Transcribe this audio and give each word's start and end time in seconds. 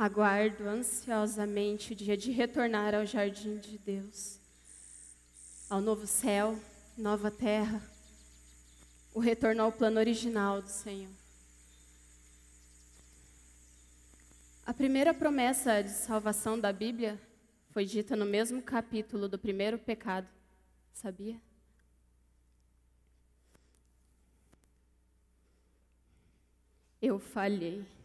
Aguardo 0.00 0.66
ansiosamente 0.66 1.92
o 1.92 1.94
dia 1.94 2.16
de 2.16 2.30
retornar 2.30 2.94
ao 2.94 3.04
jardim 3.04 3.58
de 3.58 3.76
Deus, 3.76 4.40
ao 5.68 5.78
novo 5.82 6.06
céu, 6.06 6.58
nova 6.96 7.30
terra, 7.30 7.82
o 9.12 9.20
retorno 9.20 9.62
ao 9.62 9.70
plano 9.70 10.00
original 10.00 10.62
do 10.62 10.70
Senhor. 10.70 11.12
A 14.64 14.72
primeira 14.72 15.12
promessa 15.12 15.82
de 15.82 15.90
salvação 15.90 16.58
da 16.58 16.72
Bíblia 16.72 17.20
foi 17.68 17.84
dita 17.84 18.16
no 18.16 18.24
mesmo 18.24 18.62
capítulo 18.62 19.28
do 19.28 19.38
primeiro 19.38 19.78
pecado, 19.78 20.26
sabia? 20.94 21.38
Eu 27.02 27.18
falhei. 27.18 27.99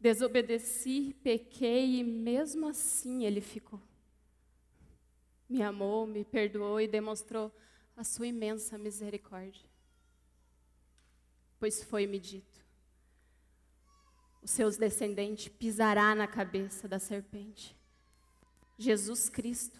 Desobedeci, 0.00 1.14
pequei 1.22 2.00
e 2.00 2.04
mesmo 2.04 2.68
assim 2.68 3.26
ele 3.26 3.42
ficou. 3.42 3.80
Me 5.46 5.62
amou, 5.62 6.06
me 6.06 6.24
perdoou 6.24 6.80
e 6.80 6.88
demonstrou 6.88 7.52
a 7.94 8.02
sua 8.02 8.26
imensa 8.26 8.78
misericórdia. 8.78 9.68
Pois 11.58 11.82
foi-me 11.82 12.18
dito: 12.18 12.64
os 14.40 14.50
seus 14.50 14.78
descendentes 14.78 15.48
pisará 15.48 16.14
na 16.14 16.26
cabeça 16.26 16.88
da 16.88 16.98
serpente. 16.98 17.76
Jesus 18.78 19.28
Cristo, 19.28 19.78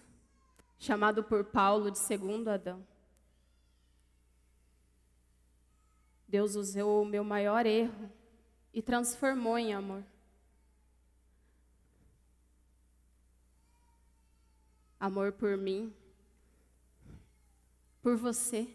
chamado 0.77 1.23
por 1.23 1.45
Paulo 1.45 1.89
de 1.89 1.97
segundo 1.97 2.49
Adão. 2.49 2.85
Deus 6.27 6.55
usou 6.55 7.01
o 7.01 7.05
meu 7.05 7.23
maior 7.23 7.65
erro 7.65 8.11
e 8.73 8.81
transformou 8.81 9.57
em 9.57 9.73
amor. 9.73 10.03
Amor 15.01 15.31
por 15.31 15.57
mim, 15.57 15.91
por 18.03 18.15
você. 18.15 18.69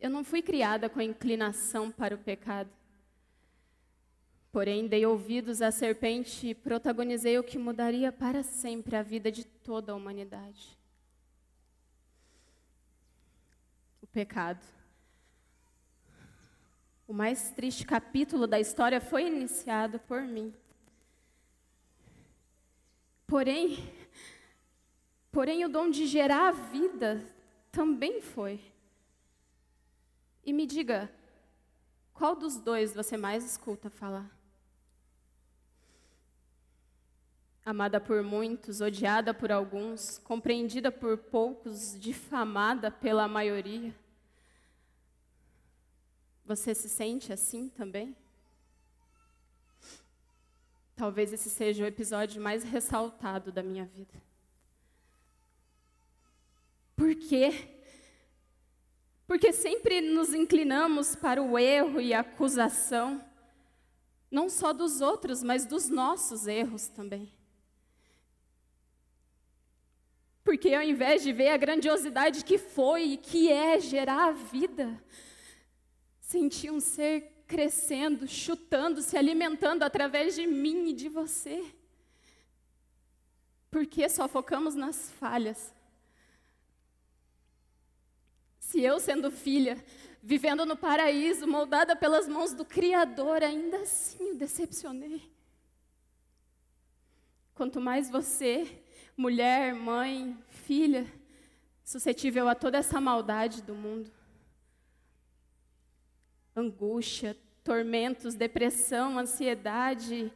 Eu 0.00 0.08
não 0.08 0.24
fui 0.24 0.40
criada 0.40 0.88
com 0.88 1.02
inclinação 1.02 1.92
para 1.92 2.14
o 2.14 2.18
pecado. 2.18 2.70
Porém, 4.50 4.88
dei 4.88 5.04
ouvidos 5.04 5.60
à 5.60 5.70
serpente 5.70 6.46
e 6.46 6.54
protagonizei 6.54 7.38
o 7.38 7.44
que 7.44 7.58
mudaria 7.58 8.10
para 8.10 8.42
sempre 8.42 8.96
a 8.96 9.02
vida 9.02 9.30
de 9.30 9.44
toda 9.44 9.92
a 9.92 9.94
humanidade. 9.94 10.78
O 14.00 14.06
pecado. 14.06 14.64
O 17.06 17.12
mais 17.12 17.50
triste 17.50 17.84
capítulo 17.84 18.46
da 18.46 18.58
história 18.58 19.02
foi 19.02 19.26
iniciado 19.26 19.98
por 20.00 20.22
mim. 20.22 20.54
Porém, 23.32 23.78
porém 25.30 25.64
o 25.64 25.68
dom 25.70 25.88
de 25.88 26.06
gerar 26.06 26.48
a 26.48 26.52
vida 26.52 27.24
também 27.70 28.20
foi. 28.20 28.60
E 30.44 30.52
me 30.52 30.66
diga, 30.66 31.10
qual 32.12 32.36
dos 32.36 32.58
dois 32.58 32.92
você 32.92 33.16
mais 33.16 33.42
escuta 33.42 33.88
falar? 33.88 34.30
Amada 37.64 37.98
por 37.98 38.22
muitos, 38.22 38.82
odiada 38.82 39.32
por 39.32 39.50
alguns, 39.50 40.18
compreendida 40.18 40.92
por 40.92 41.16
poucos, 41.16 41.98
difamada 41.98 42.90
pela 42.90 43.26
maioria. 43.26 43.94
Você 46.44 46.74
se 46.74 46.86
sente 46.90 47.32
assim 47.32 47.70
também? 47.70 48.14
Talvez 50.94 51.32
esse 51.32 51.48
seja 51.48 51.84
o 51.84 51.86
episódio 51.86 52.40
mais 52.40 52.62
ressaltado 52.62 53.50
da 53.50 53.62
minha 53.62 53.84
vida. 53.86 54.22
Por 56.94 57.14
quê? 57.14 57.68
Porque 59.26 59.52
sempre 59.52 60.00
nos 60.00 60.34
inclinamos 60.34 61.16
para 61.16 61.42
o 61.42 61.58
erro 61.58 62.00
e 62.00 62.12
a 62.12 62.20
acusação, 62.20 63.24
não 64.30 64.48
só 64.48 64.72
dos 64.72 65.00
outros, 65.00 65.42
mas 65.42 65.64
dos 65.64 65.88
nossos 65.88 66.46
erros 66.46 66.88
também. 66.88 67.32
Porque 70.44 70.74
ao 70.74 70.82
invés 70.82 71.22
de 71.22 71.32
ver 71.32 71.48
a 71.48 71.56
grandiosidade 71.56 72.44
que 72.44 72.58
foi 72.58 73.02
e 73.04 73.16
que 73.16 73.50
é 73.50 73.80
gerar 73.80 74.28
a 74.28 74.32
vida, 74.32 75.02
senti 76.20 76.70
um 76.70 76.80
ser 76.80 77.31
crescendo, 77.52 78.26
chutando, 78.26 79.02
se 79.02 79.14
alimentando 79.14 79.82
através 79.82 80.34
de 80.34 80.46
mim 80.46 80.88
e 80.88 80.92
de 80.94 81.06
você. 81.06 81.62
Porque 83.70 84.08
só 84.08 84.26
focamos 84.26 84.74
nas 84.74 85.10
falhas. 85.10 85.74
Se 88.58 88.80
eu, 88.80 88.98
sendo 88.98 89.30
filha, 89.30 89.76
vivendo 90.22 90.64
no 90.64 90.78
paraíso, 90.78 91.46
moldada 91.46 91.94
pelas 91.94 92.26
mãos 92.26 92.54
do 92.54 92.64
Criador, 92.64 93.42
ainda 93.42 93.80
assim 93.80 94.30
o 94.30 94.34
decepcionei. 94.34 95.30
Quanto 97.54 97.82
mais 97.82 98.08
você, 98.08 98.82
mulher, 99.14 99.74
mãe, 99.74 100.42
filha, 100.48 101.06
suscetível 101.84 102.48
a 102.48 102.54
toda 102.54 102.78
essa 102.78 102.98
maldade 102.98 103.60
do 103.60 103.74
mundo 103.74 104.10
angústia, 106.54 107.36
tormentos, 107.64 108.34
depressão, 108.34 109.18
ansiedade. 109.18 110.32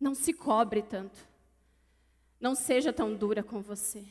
Não 0.00 0.14
se 0.14 0.32
cobre 0.32 0.82
tanto. 0.82 1.26
Não 2.40 2.54
seja 2.54 2.92
tão 2.92 3.14
dura 3.14 3.42
com 3.42 3.60
você. 3.60 4.06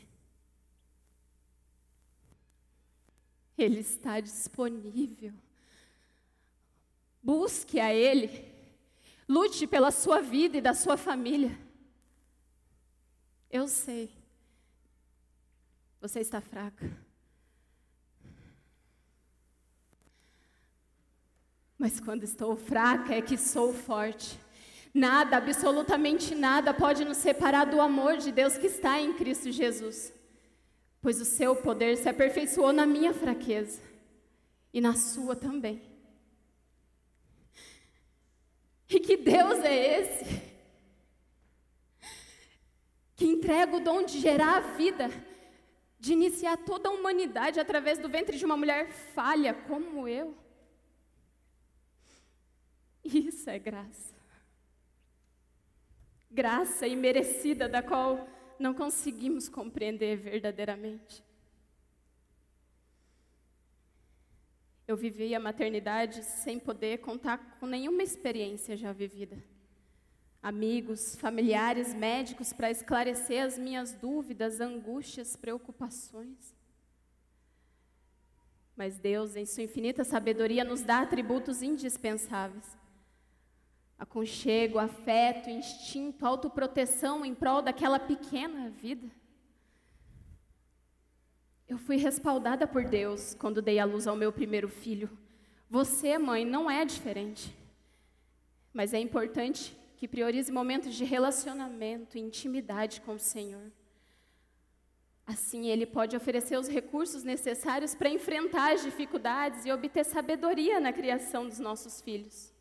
Ele 3.58 3.80
está 3.80 4.20
disponível. 4.20 5.34
Busque 7.24 7.80
a 7.80 7.94
Ele. 7.94 8.46
Lute 9.28 9.66
pela 9.66 9.92
sua 9.92 10.22
vida 10.22 10.58
e 10.58 10.62
da 10.62 10.74
sua 10.74 10.96
família. 10.96 11.58
Eu 13.50 13.68
sei. 13.68 14.12
Você 16.00 16.20
está 16.20 16.40
fraca. 16.40 17.07
Mas 21.78 22.00
quando 22.00 22.24
estou 22.24 22.56
fraca 22.56 23.14
é 23.14 23.22
que 23.22 23.38
sou 23.38 23.74
forte. 23.74 24.40
Nada, 24.94 25.38
absolutamente 25.38 26.34
nada, 26.34 26.74
pode 26.74 27.06
nos 27.06 27.18
separar 27.18 27.66
do 27.66 27.80
amor 27.80 28.18
de 28.18 28.32
Deus 28.32 28.58
que 28.58 28.66
está 28.66 29.00
em 29.00 29.14
Cristo 29.14 29.52
Jesus. 29.52 30.12
Pois 31.00 31.22
o 31.22 31.26
seu 31.26 31.56
poder 31.56 31.98
se 31.98 32.10
aperfeiçoou 32.10 32.74
na 32.74 32.86
minha 32.86 33.14
fraqueza 33.14 33.80
e 34.74 34.82
na 34.82 34.96
sua 34.96 35.36
também. 35.36 35.82
E 38.90 39.00
que 39.00 39.18
Deus 39.18 39.60
é 39.60 40.00
esse? 40.00 40.42
Que 43.16 43.26
entrega 43.26 43.76
o 43.76 43.80
dom 43.80 44.04
de 44.04 44.20
gerar 44.20 44.58
a 44.58 44.60
vida, 44.60 45.12
de 46.00 46.14
iniciar 46.14 46.58
toda 46.58 46.90
a 46.90 46.92
humanidade 46.92 47.60
através 47.60 48.00
do 48.00 48.10
ventre 48.10 48.38
de 48.38 48.46
uma 48.46 48.58
mulher 48.58 48.90
falha 48.90 49.54
como 49.54 50.08
eu. 50.08 50.36
Isso 53.14 53.50
é 53.50 53.58
graça. 53.58 54.14
Graça 56.30 56.86
imerecida 56.86 57.70
da 57.70 57.82
qual 57.82 58.28
não 58.60 58.74
conseguimos 58.74 59.48
compreender 59.48 60.18
verdadeiramente. 60.18 61.24
Eu 64.86 64.98
vivi 64.98 65.34
a 65.34 65.40
maternidade 65.40 66.24
sem 66.24 66.60
poder 66.60 67.00
contar 67.00 67.58
com 67.60 67.66
nenhuma 67.66 68.04
experiência 68.04 68.76
já 68.76 68.92
vivida. 68.92 69.42
Amigos, 70.42 71.16
familiares, 71.16 71.94
médicos 71.94 72.54
para 72.54 72.72
esclarecer 72.72 73.44
as 73.44 73.58
minhas 73.58 73.94
dúvidas, 73.94 74.62
angústias, 74.62 75.36
preocupações. 75.36 76.56
Mas 78.76 78.98
Deus, 78.98 79.36
em 79.36 79.46
Sua 79.46 79.64
infinita 79.64 80.04
sabedoria, 80.04 80.64
nos 80.64 80.82
dá 80.82 81.02
atributos 81.02 81.62
indispensáveis 81.62 82.78
aconchego, 83.98 84.80
afeto, 84.80 85.50
instinto, 85.50 86.26
autoproteção 86.26 87.26
em 87.26 87.34
prol 87.34 87.62
daquela 87.62 88.00
pequena 88.00 88.70
vida. 88.70 89.10
Eu 91.68 91.78
fui 91.78 91.98
respaldada 91.98 92.66
por 92.66 92.86
Deus 92.86 93.34
quando 93.34 93.62
dei 93.62 93.80
a 93.80 93.86
luz 93.86 94.08
ao 94.08 94.16
meu 94.16 94.32
primeiro 94.32 94.70
filho. 94.70 95.10
Você, 95.70 96.18
mãe, 96.18 96.46
não 96.46 96.72
é 96.72 96.86
diferente. 96.86 97.54
Mas 98.72 98.94
é 98.94 99.00
importante 99.00 99.76
que 99.98 100.08
priorize 100.08 100.52
momentos 100.52 100.96
de 100.96 101.04
relacionamento 101.04 102.18
e 102.18 102.22
intimidade 102.22 103.02
com 103.02 103.16
o 103.16 103.20
Senhor. 103.20 103.72
Assim, 105.26 105.68
Ele 105.68 105.86
pode 105.86 106.16
oferecer 106.16 106.58
os 106.58 106.70
recursos 106.70 107.24
necessários 107.24 107.94
para 107.94 108.08
enfrentar 108.08 108.76
as 108.76 108.84
dificuldades 108.84 109.66
e 109.66 109.72
obter 109.72 110.06
sabedoria 110.06 110.80
na 110.80 110.94
criação 110.94 111.46
dos 111.46 111.60
nossos 111.60 112.00
filhos, 112.00 112.54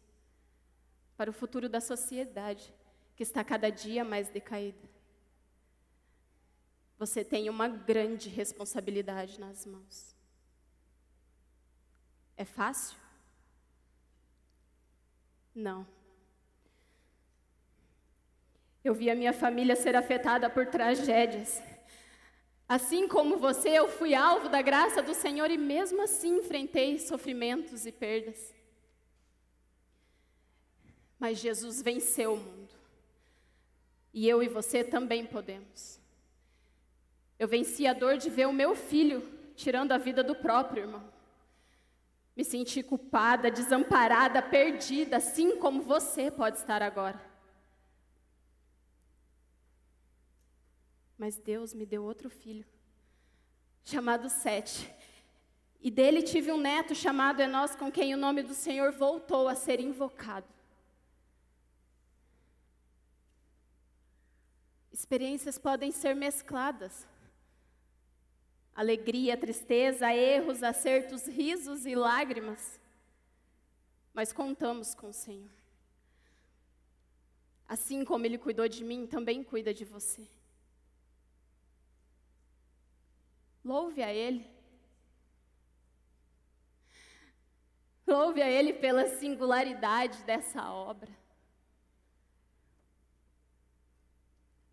para 1.16 1.30
o 1.30 1.32
futuro 1.32 1.68
da 1.68 1.80
sociedade, 1.80 2.72
que 3.14 3.22
está 3.22 3.42
cada 3.42 3.70
dia 3.70 4.04
mais 4.04 4.28
decaída. 4.28 4.88
Você 6.98 7.24
tem 7.24 7.48
uma 7.48 7.68
grande 7.68 8.28
responsabilidade 8.28 9.38
nas 9.40 9.66
mãos. 9.66 10.14
É 12.36 12.44
fácil? 12.44 12.98
Não. 15.54 15.86
Eu 18.84 18.94
vi 18.94 19.10
a 19.10 19.14
minha 19.14 19.32
família 19.32 19.74
ser 19.74 19.96
afetada 19.96 20.48
por 20.48 20.66
tragédias 20.66 21.62
Assim 22.68 23.06
como 23.06 23.36
você, 23.36 23.68
eu 23.68 23.86
fui 23.86 24.12
alvo 24.12 24.48
da 24.48 24.60
graça 24.60 25.00
do 25.00 25.14
Senhor 25.14 25.48
e 25.50 25.56
mesmo 25.56 26.02
assim 26.02 26.38
enfrentei 26.38 26.98
sofrimentos 26.98 27.86
e 27.86 27.92
perdas. 27.92 28.52
Mas 31.18 31.38
Jesus 31.38 31.80
venceu 31.82 32.34
o 32.34 32.36
mundo. 32.36 32.74
E 34.12 34.28
eu 34.28 34.42
e 34.42 34.48
você 34.48 34.82
também 34.82 35.26
podemos. 35.26 36.00
Eu 37.38 37.46
venci 37.46 37.86
a 37.86 37.92
dor 37.92 38.16
de 38.16 38.30
ver 38.30 38.46
o 38.46 38.52
meu 38.52 38.74
filho 38.74 39.22
tirando 39.54 39.92
a 39.92 39.98
vida 39.98 40.22
do 40.22 40.34
próprio 40.34 40.84
irmão. 40.84 41.12
Me 42.36 42.44
senti 42.44 42.82
culpada, 42.82 43.50
desamparada, 43.50 44.42
perdida, 44.42 45.16
assim 45.16 45.56
como 45.56 45.82
você 45.82 46.30
pode 46.30 46.58
estar 46.58 46.82
agora. 46.82 47.20
Mas 51.16 51.38
Deus 51.38 51.72
me 51.72 51.86
deu 51.86 52.04
outro 52.04 52.28
filho, 52.28 52.66
chamado 53.82 54.28
Sete. 54.28 54.92
E 55.80 55.90
dele 55.90 56.22
tive 56.22 56.52
um 56.52 56.58
neto 56.58 56.94
chamado 56.94 57.40
Enós, 57.40 57.74
com 57.74 57.90
quem 57.90 58.14
o 58.14 58.18
nome 58.18 58.42
do 58.42 58.52
Senhor 58.52 58.92
voltou 58.92 59.48
a 59.48 59.54
ser 59.54 59.80
invocado. 59.80 60.55
Experiências 64.96 65.58
podem 65.58 65.92
ser 65.92 66.16
mescladas. 66.16 67.06
Alegria, 68.74 69.36
tristeza, 69.36 70.10
erros, 70.10 70.62
acertos, 70.62 71.26
risos 71.26 71.84
e 71.84 71.94
lágrimas. 71.94 72.80
Mas 74.14 74.32
contamos 74.32 74.94
com 74.94 75.10
o 75.10 75.12
Senhor. 75.12 75.50
Assim 77.68 78.06
como 78.06 78.24
Ele 78.24 78.38
cuidou 78.38 78.66
de 78.66 78.82
mim, 78.82 79.06
também 79.06 79.44
cuida 79.44 79.74
de 79.74 79.84
você. 79.84 80.26
Louve 83.62 84.02
a 84.02 84.14
Ele. 84.14 84.50
Louve 88.06 88.40
a 88.40 88.48
Ele 88.48 88.72
pela 88.72 89.06
singularidade 89.06 90.22
dessa 90.24 90.72
obra. 90.72 91.25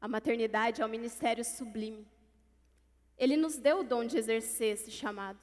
A 0.03 0.07
maternidade 0.09 0.81
é 0.81 0.85
um 0.85 0.89
ministério 0.89 1.45
sublime. 1.45 2.05
Ele 3.17 3.37
nos 3.37 3.57
deu 3.57 3.79
o 3.79 3.83
dom 3.85 4.03
de 4.03 4.17
exercer 4.17 4.73
esse 4.73 4.91
chamado. 4.91 5.39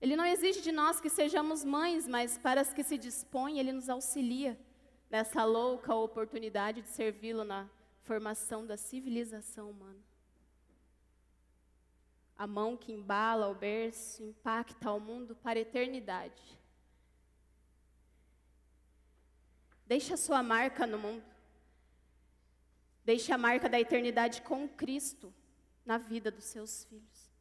Ele 0.00 0.16
não 0.16 0.24
exige 0.24 0.62
de 0.62 0.72
nós 0.72 0.98
que 0.98 1.10
sejamos 1.10 1.62
mães, 1.62 2.08
mas 2.08 2.38
para 2.38 2.62
as 2.62 2.72
que 2.72 2.82
se 2.82 2.96
dispõem, 2.96 3.58
Ele 3.58 3.70
nos 3.70 3.90
auxilia 3.90 4.58
nessa 5.10 5.44
louca 5.44 5.94
oportunidade 5.94 6.80
de 6.80 6.88
servi-lo 6.88 7.44
na 7.44 7.68
formação 8.00 8.64
da 8.64 8.78
civilização 8.78 9.70
humana. 9.70 10.02
A 12.34 12.46
mão 12.46 12.78
que 12.78 12.94
embala 12.94 13.46
o 13.50 13.54
berço 13.54 14.22
impacta 14.22 14.90
o 14.90 14.98
mundo 14.98 15.36
para 15.36 15.58
a 15.58 15.62
eternidade. 15.62 16.58
Deixa 19.86 20.16
sua 20.16 20.42
marca 20.42 20.86
no 20.86 20.98
mundo. 20.98 21.33
Deixe 23.04 23.32
a 23.32 23.38
marca 23.38 23.68
da 23.68 23.78
eternidade 23.78 24.40
com 24.42 24.66
Cristo 24.66 25.32
na 25.84 25.98
vida 25.98 26.30
dos 26.30 26.44
seus 26.44 26.84
filhos. 26.84 27.34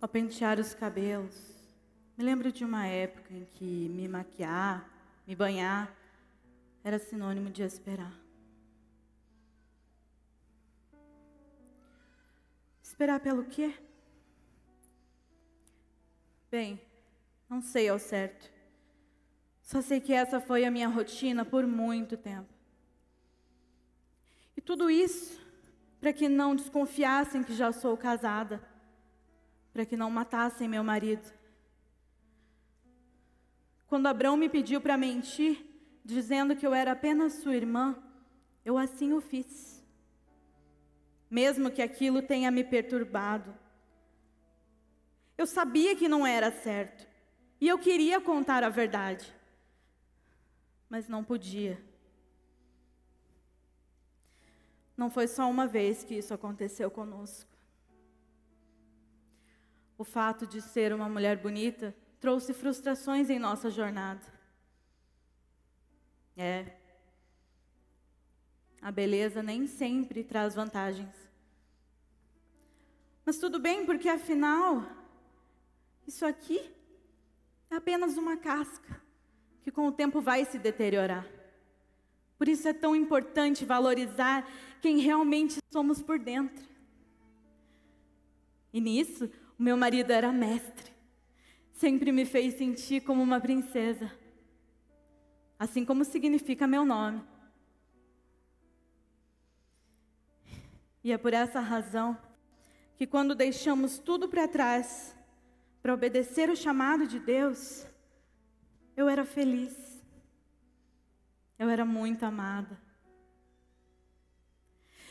Ao 0.00 0.08
pentear 0.08 0.58
os 0.60 0.74
cabelos, 0.74 1.36
me 2.16 2.24
lembro 2.24 2.52
de 2.52 2.64
uma 2.64 2.86
época 2.86 3.32
em 3.32 3.44
que 3.44 3.88
me 3.88 4.06
maquiar, 4.06 4.88
me 5.26 5.34
banhar, 5.34 5.94
era 6.84 6.98
sinônimo 6.98 7.50
de 7.50 7.62
esperar. 7.62 8.25
Esperar 12.96 13.20
pelo 13.20 13.44
quê? 13.44 13.74
Bem, 16.50 16.80
não 17.46 17.60
sei 17.60 17.90
ao 17.90 17.98
certo. 17.98 18.50
Só 19.60 19.82
sei 19.82 20.00
que 20.00 20.14
essa 20.14 20.40
foi 20.40 20.64
a 20.64 20.70
minha 20.70 20.88
rotina 20.88 21.44
por 21.44 21.66
muito 21.66 22.16
tempo. 22.16 22.48
E 24.56 24.62
tudo 24.62 24.88
isso 24.88 25.38
para 26.00 26.10
que 26.10 26.26
não 26.26 26.56
desconfiassem 26.56 27.42
que 27.42 27.54
já 27.54 27.70
sou 27.70 27.98
casada, 27.98 28.66
para 29.74 29.84
que 29.84 29.94
não 29.94 30.10
matassem 30.10 30.66
meu 30.66 30.82
marido. 30.82 31.30
Quando 33.86 34.06
Abraão 34.06 34.38
me 34.38 34.48
pediu 34.48 34.80
para 34.80 34.96
mentir, 34.96 35.66
dizendo 36.02 36.56
que 36.56 36.66
eu 36.66 36.72
era 36.72 36.92
apenas 36.92 37.34
sua 37.34 37.54
irmã, 37.54 37.94
eu 38.64 38.78
assim 38.78 39.12
o 39.12 39.20
fiz. 39.20 39.75
Mesmo 41.30 41.70
que 41.70 41.82
aquilo 41.82 42.22
tenha 42.22 42.50
me 42.50 42.62
perturbado. 42.62 43.54
Eu 45.36 45.46
sabia 45.46 45.94
que 45.96 46.08
não 46.08 46.26
era 46.26 46.50
certo. 46.50 47.06
E 47.60 47.68
eu 47.68 47.78
queria 47.78 48.20
contar 48.20 48.62
a 48.62 48.68
verdade. 48.68 49.32
Mas 50.88 51.08
não 51.08 51.24
podia. 51.24 51.82
Não 54.96 55.10
foi 55.10 55.26
só 55.28 55.50
uma 55.50 55.66
vez 55.66 56.04
que 56.04 56.14
isso 56.14 56.32
aconteceu 56.32 56.90
conosco. 56.90 57.50
O 59.98 60.04
fato 60.04 60.46
de 60.46 60.60
ser 60.62 60.92
uma 60.92 61.08
mulher 61.08 61.36
bonita 61.36 61.94
trouxe 62.20 62.54
frustrações 62.54 63.28
em 63.28 63.38
nossa 63.38 63.70
jornada. 63.70 64.26
É. 66.36 66.85
A 68.86 68.92
beleza 68.92 69.42
nem 69.42 69.66
sempre 69.66 70.22
traz 70.22 70.54
vantagens. 70.54 71.12
Mas 73.24 73.36
tudo 73.36 73.58
bem, 73.58 73.84
porque 73.84 74.08
afinal, 74.08 74.86
isso 76.06 76.24
aqui 76.24 76.60
é 77.68 77.74
apenas 77.74 78.16
uma 78.16 78.36
casca 78.36 79.02
que 79.64 79.72
com 79.72 79.88
o 79.88 79.92
tempo 79.92 80.20
vai 80.20 80.44
se 80.44 80.56
deteriorar. 80.56 81.26
Por 82.38 82.46
isso 82.46 82.68
é 82.68 82.72
tão 82.72 82.94
importante 82.94 83.64
valorizar 83.64 84.48
quem 84.80 84.98
realmente 84.98 85.58
somos 85.72 86.00
por 86.00 86.20
dentro. 86.20 86.64
E 88.72 88.80
nisso, 88.80 89.28
o 89.58 89.62
meu 89.64 89.76
marido 89.76 90.12
era 90.12 90.30
mestre 90.30 90.94
sempre 91.72 92.12
me 92.12 92.24
fez 92.24 92.54
sentir 92.54 93.02
como 93.02 93.20
uma 93.20 93.40
princesa, 93.40 94.10
assim 95.58 95.84
como 95.84 96.04
significa 96.04 96.68
meu 96.68 96.84
nome. 96.84 97.35
E 101.06 101.12
é 101.12 101.16
por 101.16 101.32
essa 101.32 101.60
razão 101.60 102.18
que, 102.96 103.06
quando 103.06 103.32
deixamos 103.32 103.96
tudo 103.96 104.28
para 104.28 104.48
trás 104.48 105.14
para 105.80 105.94
obedecer 105.94 106.50
o 106.50 106.56
chamado 106.56 107.06
de 107.06 107.20
Deus, 107.20 107.86
eu 108.96 109.08
era 109.08 109.24
feliz, 109.24 110.02
eu 111.60 111.68
era 111.68 111.84
muito 111.84 112.24
amada. 112.24 112.76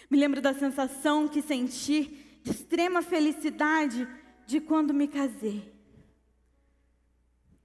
Me 0.10 0.18
lembro 0.18 0.42
da 0.42 0.54
sensação 0.54 1.30
que 1.30 1.42
senti 1.42 2.42
de 2.44 2.52
extrema 2.52 3.02
felicidade 3.02 4.06
de 4.46 4.60
quando 4.60 4.94
me 4.94 5.08
casei. 5.08 5.74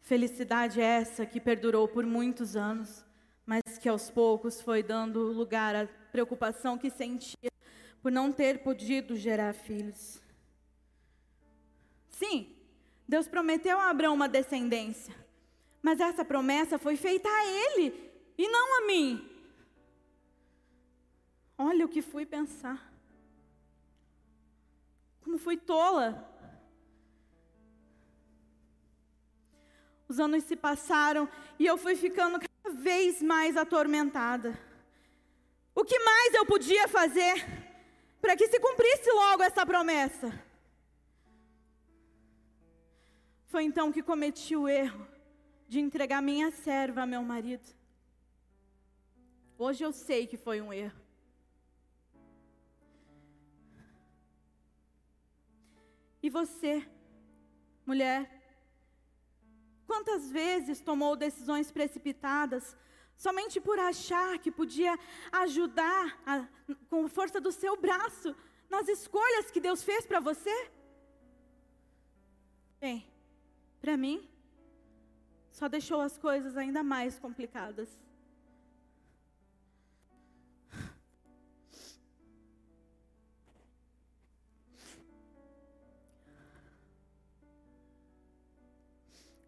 Felicidade 0.02 0.80
essa 0.80 1.26
que 1.26 1.40
perdurou 1.40 1.88
por 1.88 2.06
muitos 2.06 2.54
anos, 2.54 3.04
mas 3.44 3.76
que 3.76 3.88
aos 3.88 4.08
poucos 4.08 4.60
foi 4.60 4.84
dando 4.84 5.32
lugar 5.32 5.74
à 5.74 5.88
preocupação 6.12 6.78
que 6.78 6.90
sentia 6.90 7.50
por 8.02 8.10
não 8.10 8.32
ter 8.32 8.62
podido 8.62 9.16
gerar 9.16 9.52
filhos. 9.52 10.20
Sim, 12.10 12.54
Deus 13.06 13.26
prometeu 13.26 13.78
a 13.78 13.90
Abraão 13.90 14.14
uma 14.14 14.28
descendência, 14.28 15.14
mas 15.82 16.00
essa 16.00 16.24
promessa 16.24 16.78
foi 16.78 16.96
feita 16.96 17.28
a 17.28 17.46
ele 17.46 18.10
e 18.36 18.48
não 18.48 18.78
a 18.78 18.86
mim. 18.86 19.28
Olha 21.58 21.84
o 21.84 21.88
que 21.88 22.00
fui 22.00 22.24
pensar. 22.24 22.90
Como 25.22 25.36
fui 25.38 25.56
tola. 25.56 26.26
Os 30.08 30.18
anos 30.18 30.42
se 30.44 30.56
passaram 30.56 31.28
e 31.58 31.66
eu 31.66 31.76
fui 31.76 31.94
ficando 31.94 32.40
cada 32.40 32.76
vez 32.76 33.22
mais 33.22 33.56
atormentada. 33.56 34.58
O 35.74 35.84
que 35.84 35.98
mais 36.00 36.34
eu 36.34 36.46
podia 36.46 36.88
fazer 36.88 37.69
para 38.20 38.36
que 38.36 38.48
se 38.48 38.60
cumprisse 38.60 39.10
logo 39.12 39.42
essa 39.42 39.64
promessa? 39.64 40.28
Foi 43.46 43.64
então 43.64 43.90
que 43.90 44.02
cometi 44.02 44.54
o 44.54 44.68
erro 44.68 45.06
de 45.68 45.80
entregar 45.80 46.20
minha 46.22 46.50
serva 46.50 47.02
a 47.02 47.06
meu 47.06 47.22
marido. 47.22 47.66
Hoje 49.58 49.84
eu 49.84 49.92
sei 49.92 50.26
que 50.26 50.36
foi 50.36 50.60
um 50.60 50.72
erro. 50.72 51.00
E 56.22 56.28
você, 56.28 56.86
mulher, 57.86 58.30
quantas 59.86 60.30
vezes 60.30 60.80
tomou 60.80 61.16
decisões 61.16 61.72
precipitadas 61.72 62.76
somente 63.24 63.60
por 63.60 63.78
achar 63.78 64.38
que 64.38 64.50
podia 64.50 64.98
ajudar 65.30 66.18
a, 66.24 66.48
com 66.88 67.06
força 67.06 67.38
do 67.38 67.52
seu 67.52 67.76
braço 67.76 68.34
nas 68.74 68.88
escolhas 68.88 69.50
que 69.50 69.60
Deus 69.60 69.82
fez 69.82 70.06
para 70.06 70.20
você? 70.20 70.56
Bem, 72.80 73.06
para 73.78 73.94
mim, 74.04 74.26
só 75.50 75.68
deixou 75.68 76.00
as 76.00 76.16
coisas 76.16 76.56
ainda 76.56 76.82
mais 76.82 77.18
complicadas. 77.18 77.90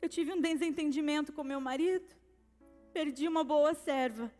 Eu 0.02 0.10
tive 0.10 0.30
um 0.30 0.40
desentendimento 0.42 1.32
com 1.32 1.42
meu 1.42 1.60
marido, 1.60 2.21
perdi 2.92 3.26
uma 3.26 3.42
boa 3.42 3.74
serva. 3.74 4.32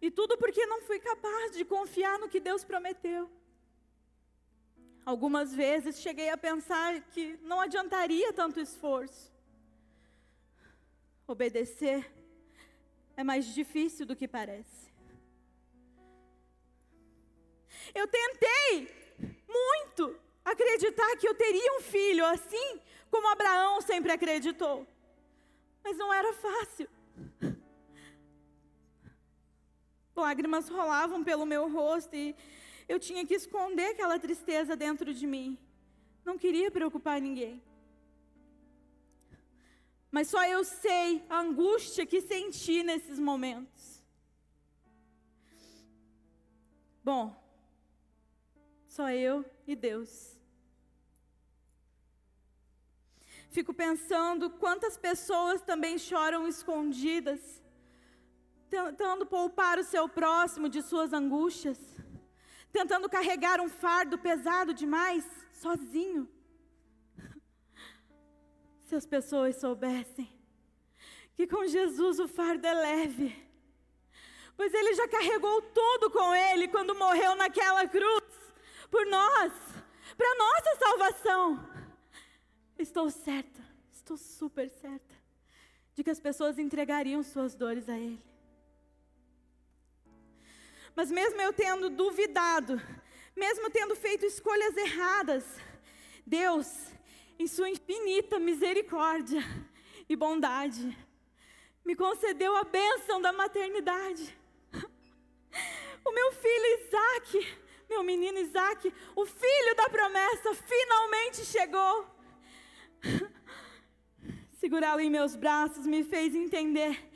E 0.00 0.10
tudo 0.10 0.36
porque 0.36 0.64
não 0.66 0.80
fui 0.82 0.98
capaz 0.98 1.52
de 1.56 1.64
confiar 1.64 2.18
no 2.18 2.28
que 2.28 2.40
Deus 2.40 2.64
prometeu. 2.64 3.30
Algumas 5.04 5.54
vezes 5.54 6.00
cheguei 6.00 6.28
a 6.30 6.36
pensar 6.36 7.00
que 7.12 7.38
não 7.42 7.60
adiantaria 7.60 8.32
tanto 8.32 8.60
esforço. 8.60 9.32
Obedecer 11.26 12.10
é 13.16 13.22
mais 13.22 13.46
difícil 13.54 14.04
do 14.04 14.16
que 14.16 14.28
parece. 14.28 14.86
Eu 17.94 18.06
tentei 18.08 18.90
muito 19.48 20.18
acreditar 20.44 21.16
que 21.16 21.28
eu 21.28 21.34
teria 21.34 21.72
um 21.78 21.80
filho 21.80 22.24
assim 22.24 22.80
como 23.10 23.28
Abraão 23.28 23.80
sempre 23.80 24.12
acreditou. 24.12 24.86
Mas 25.82 25.96
não 25.96 26.12
era 26.12 26.32
fácil. 26.32 26.88
Lágrimas 30.16 30.68
rolavam 30.68 31.22
pelo 31.22 31.44
meu 31.44 31.70
rosto 31.70 32.14
e 32.16 32.34
eu 32.88 32.98
tinha 32.98 33.26
que 33.26 33.34
esconder 33.34 33.90
aquela 33.90 34.18
tristeza 34.18 34.74
dentro 34.74 35.12
de 35.12 35.26
mim. 35.26 35.58
Não 36.24 36.38
queria 36.38 36.70
preocupar 36.70 37.20
ninguém. 37.20 37.62
Mas 40.10 40.28
só 40.28 40.44
eu 40.44 40.64
sei 40.64 41.24
a 41.28 41.40
angústia 41.40 42.06
que 42.06 42.20
senti 42.20 42.82
nesses 42.82 43.18
momentos. 43.18 44.02
Bom, 47.04 47.24
só 48.88 49.10
eu 49.10 49.44
e 49.66 49.76
Deus. 49.76 50.40
Fico 53.50 53.72
pensando 53.72 54.50
quantas 54.50 54.96
pessoas 54.96 55.62
também 55.62 55.98
choram 55.98 56.48
escondidas, 56.48 57.62
tentando 58.68 59.24
poupar 59.26 59.78
o 59.78 59.84
seu 59.84 60.08
próximo 60.08 60.68
de 60.68 60.82
suas 60.82 61.12
angústias, 61.12 61.78
tentando 62.72 63.08
carregar 63.08 63.60
um 63.60 63.68
fardo 63.68 64.18
pesado 64.18 64.74
demais, 64.74 65.24
sozinho. 65.52 66.28
Se 68.84 68.94
as 68.94 69.06
pessoas 69.06 69.56
soubessem 69.56 70.28
que 71.34 71.46
com 71.46 71.66
Jesus 71.66 72.18
o 72.18 72.28
fardo 72.28 72.66
é 72.66 72.74
leve, 72.74 73.36
pois 74.56 74.72
ele 74.72 74.94
já 74.94 75.06
carregou 75.08 75.60
tudo 75.62 76.10
com 76.10 76.34
ele 76.34 76.68
quando 76.68 76.94
morreu 76.94 77.34
naquela 77.36 77.86
cruz, 77.86 78.24
por 78.90 79.04
nós, 79.06 79.52
para 80.16 80.38
nossa 80.38 80.76
salvação. 80.76 81.68
Estou 82.78 83.10
certa, 83.10 83.60
estou 83.90 84.16
super 84.16 84.68
certa, 84.68 85.14
de 85.94 86.04
que 86.04 86.10
as 86.10 86.20
pessoas 86.20 86.58
entregariam 86.58 87.22
suas 87.22 87.54
dores 87.54 87.88
a 87.88 87.98
Ele. 87.98 88.22
Mas 90.96 91.10
mesmo 91.10 91.38
eu 91.42 91.52
tendo 91.52 91.90
duvidado, 91.90 92.80
mesmo 93.36 93.68
tendo 93.68 93.94
feito 93.94 94.24
escolhas 94.24 94.74
erradas, 94.78 95.44
Deus, 96.26 96.66
em 97.38 97.46
Sua 97.46 97.68
infinita 97.68 98.38
misericórdia 98.38 99.42
e 100.08 100.16
bondade, 100.16 100.96
me 101.84 101.94
concedeu 101.94 102.56
a 102.56 102.64
bênção 102.64 103.20
da 103.20 103.30
maternidade. 103.30 104.34
O 106.02 106.12
meu 106.12 106.32
filho 106.32 106.80
Isaac, 106.80 107.58
meu 107.90 108.02
menino 108.02 108.38
Isaac, 108.38 108.90
o 109.14 109.26
filho 109.26 109.74
da 109.76 109.90
promessa, 109.90 110.54
finalmente 110.54 111.44
chegou. 111.44 112.06
Segurá-lo 114.58 115.00
em 115.00 115.10
meus 115.10 115.36
braços 115.36 115.84
me 115.84 116.02
fez 116.02 116.34
entender 116.34 117.06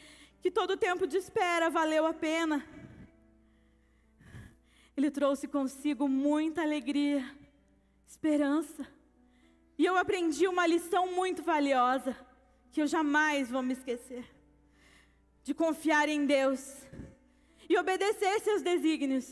que 0.42 0.50
todo 0.50 0.72
o 0.72 0.76
tempo 0.76 1.06
de 1.06 1.16
espera 1.16 1.70
valeu 1.70 2.04
a 2.04 2.12
pena. 2.12 2.79
Ele 5.00 5.10
trouxe 5.10 5.48
consigo 5.48 6.06
muita 6.06 6.60
alegria, 6.60 7.24
esperança. 8.06 8.86
E 9.78 9.86
eu 9.86 9.96
aprendi 9.96 10.46
uma 10.46 10.66
lição 10.66 11.10
muito 11.10 11.42
valiosa, 11.42 12.14
que 12.70 12.82
eu 12.82 12.86
jamais 12.86 13.50
vou 13.50 13.62
me 13.62 13.72
esquecer: 13.72 14.26
de 15.42 15.54
confiar 15.54 16.06
em 16.10 16.26
Deus 16.26 16.82
e 17.66 17.78
obedecer 17.78 18.40
seus 18.40 18.60
desígnios, 18.60 19.26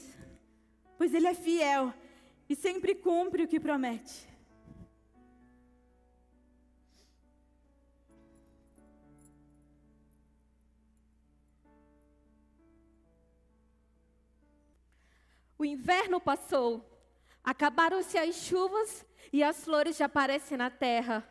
pois 0.96 1.12
Ele 1.12 1.26
é 1.26 1.34
fiel 1.34 1.92
e 2.48 2.56
sempre 2.56 2.94
cumpre 2.94 3.42
o 3.42 3.48
que 3.48 3.60
promete. 3.60 4.26
O 15.58 15.64
inverno 15.64 16.20
passou, 16.20 16.88
acabaram-se 17.42 18.16
as 18.16 18.36
chuvas 18.36 19.04
e 19.32 19.42
as 19.42 19.64
flores 19.64 19.96
já 19.96 20.04
aparecem 20.06 20.56
na 20.56 20.70
terra. 20.70 21.28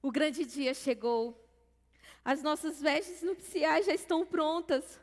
O 0.00 0.10
grande 0.10 0.46
dia 0.46 0.72
chegou. 0.72 1.46
As 2.24 2.42
nossas 2.42 2.80
vestes 2.80 3.22
nupciais 3.22 3.84
já 3.84 3.92
estão 3.92 4.24
prontas. 4.24 4.98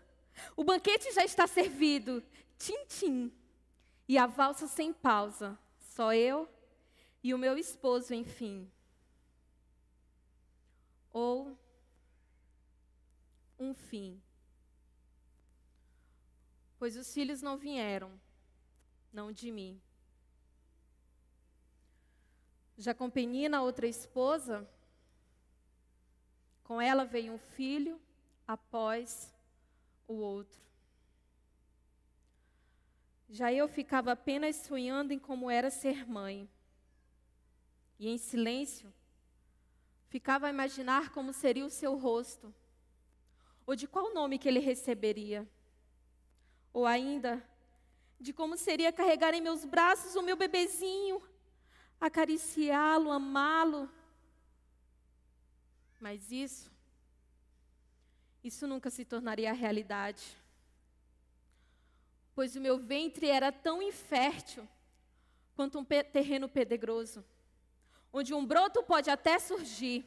O 0.56 0.64
banquete 0.64 1.14
já 1.14 1.24
está 1.24 1.46
servido. 1.46 2.24
Tim, 2.58 2.86
tim. 2.88 3.32
E 4.08 4.18
a 4.18 4.26
valsa 4.26 4.68
sem 4.68 4.92
pausa. 4.92 5.58
Só 5.78 6.14
eu 6.14 6.50
e 7.24 7.36
o 7.36 7.38
meu 7.38 7.60
esposo, 7.60 8.12
enfim. 8.16 8.72
Ou 11.14 11.56
um 13.60 13.76
fim. 13.76 14.20
Pois 16.80 16.98
os 16.98 17.14
filhos 17.14 17.42
não 17.42 17.56
vieram 17.56 18.12
não 19.12 19.32
de 19.32 19.52
mim. 19.52 19.82
Já 22.78 22.94
com 22.94 23.10
Penina, 23.10 23.62
outra 23.62 23.88
esposa, 23.88 24.68
com 26.64 26.82
ela 26.82 27.06
veio 27.06 27.34
um 27.34 27.40
filho 27.40 28.00
após 28.48 29.34
o 30.08 30.14
outro. 30.14 30.62
Já 33.30 33.52
eu 33.52 33.68
ficava 33.68 34.12
apenas 34.12 34.56
sonhando 34.58 35.12
em 35.12 35.20
como 35.20 35.50
era 35.50 35.70
ser 35.70 36.08
mãe. 36.08 36.50
E 38.00 38.08
em 38.08 38.18
silêncio, 38.18 38.94
ficava 40.08 40.48
a 40.48 40.50
imaginar 40.50 41.10
como 41.10 41.34
seria 41.34 41.66
o 41.66 41.70
seu 41.70 41.96
rosto, 41.98 42.54
ou 43.66 43.76
de 43.76 43.88
qual 43.88 44.14
nome 44.14 44.38
que 44.38 44.48
ele 44.48 44.60
receberia, 44.60 45.48
ou 46.72 46.86
ainda 46.86 47.44
de 48.20 48.34
como 48.34 48.58
seria 48.58 48.92
carregar 48.92 49.34
em 49.34 49.42
meus 49.42 49.64
braços 49.64 50.16
o 50.16 50.22
meu 50.22 50.36
bebezinho, 50.36 51.22
acariciá-lo, 52.00 53.12
amá-lo. 53.12 53.90
Mas 56.00 56.32
isso, 56.32 56.72
isso 58.44 58.68
nunca 58.68 58.90
se 58.90 59.06
tornaria 59.06 59.54
realidade. 59.54 60.38
Pois 62.34 62.56
o 62.56 62.62
meu 62.62 62.78
ventre 62.78 63.28
era 63.28 63.52
tão 63.52 63.82
infértil 63.82 64.68
quanto 65.56 65.80
um 65.80 65.84
terreno 65.84 66.48
pedregoso, 66.48 67.26
onde 68.14 68.34
um 68.34 68.46
broto 68.46 68.84
pode 68.84 69.10
até 69.10 69.40
surgir, 69.40 70.06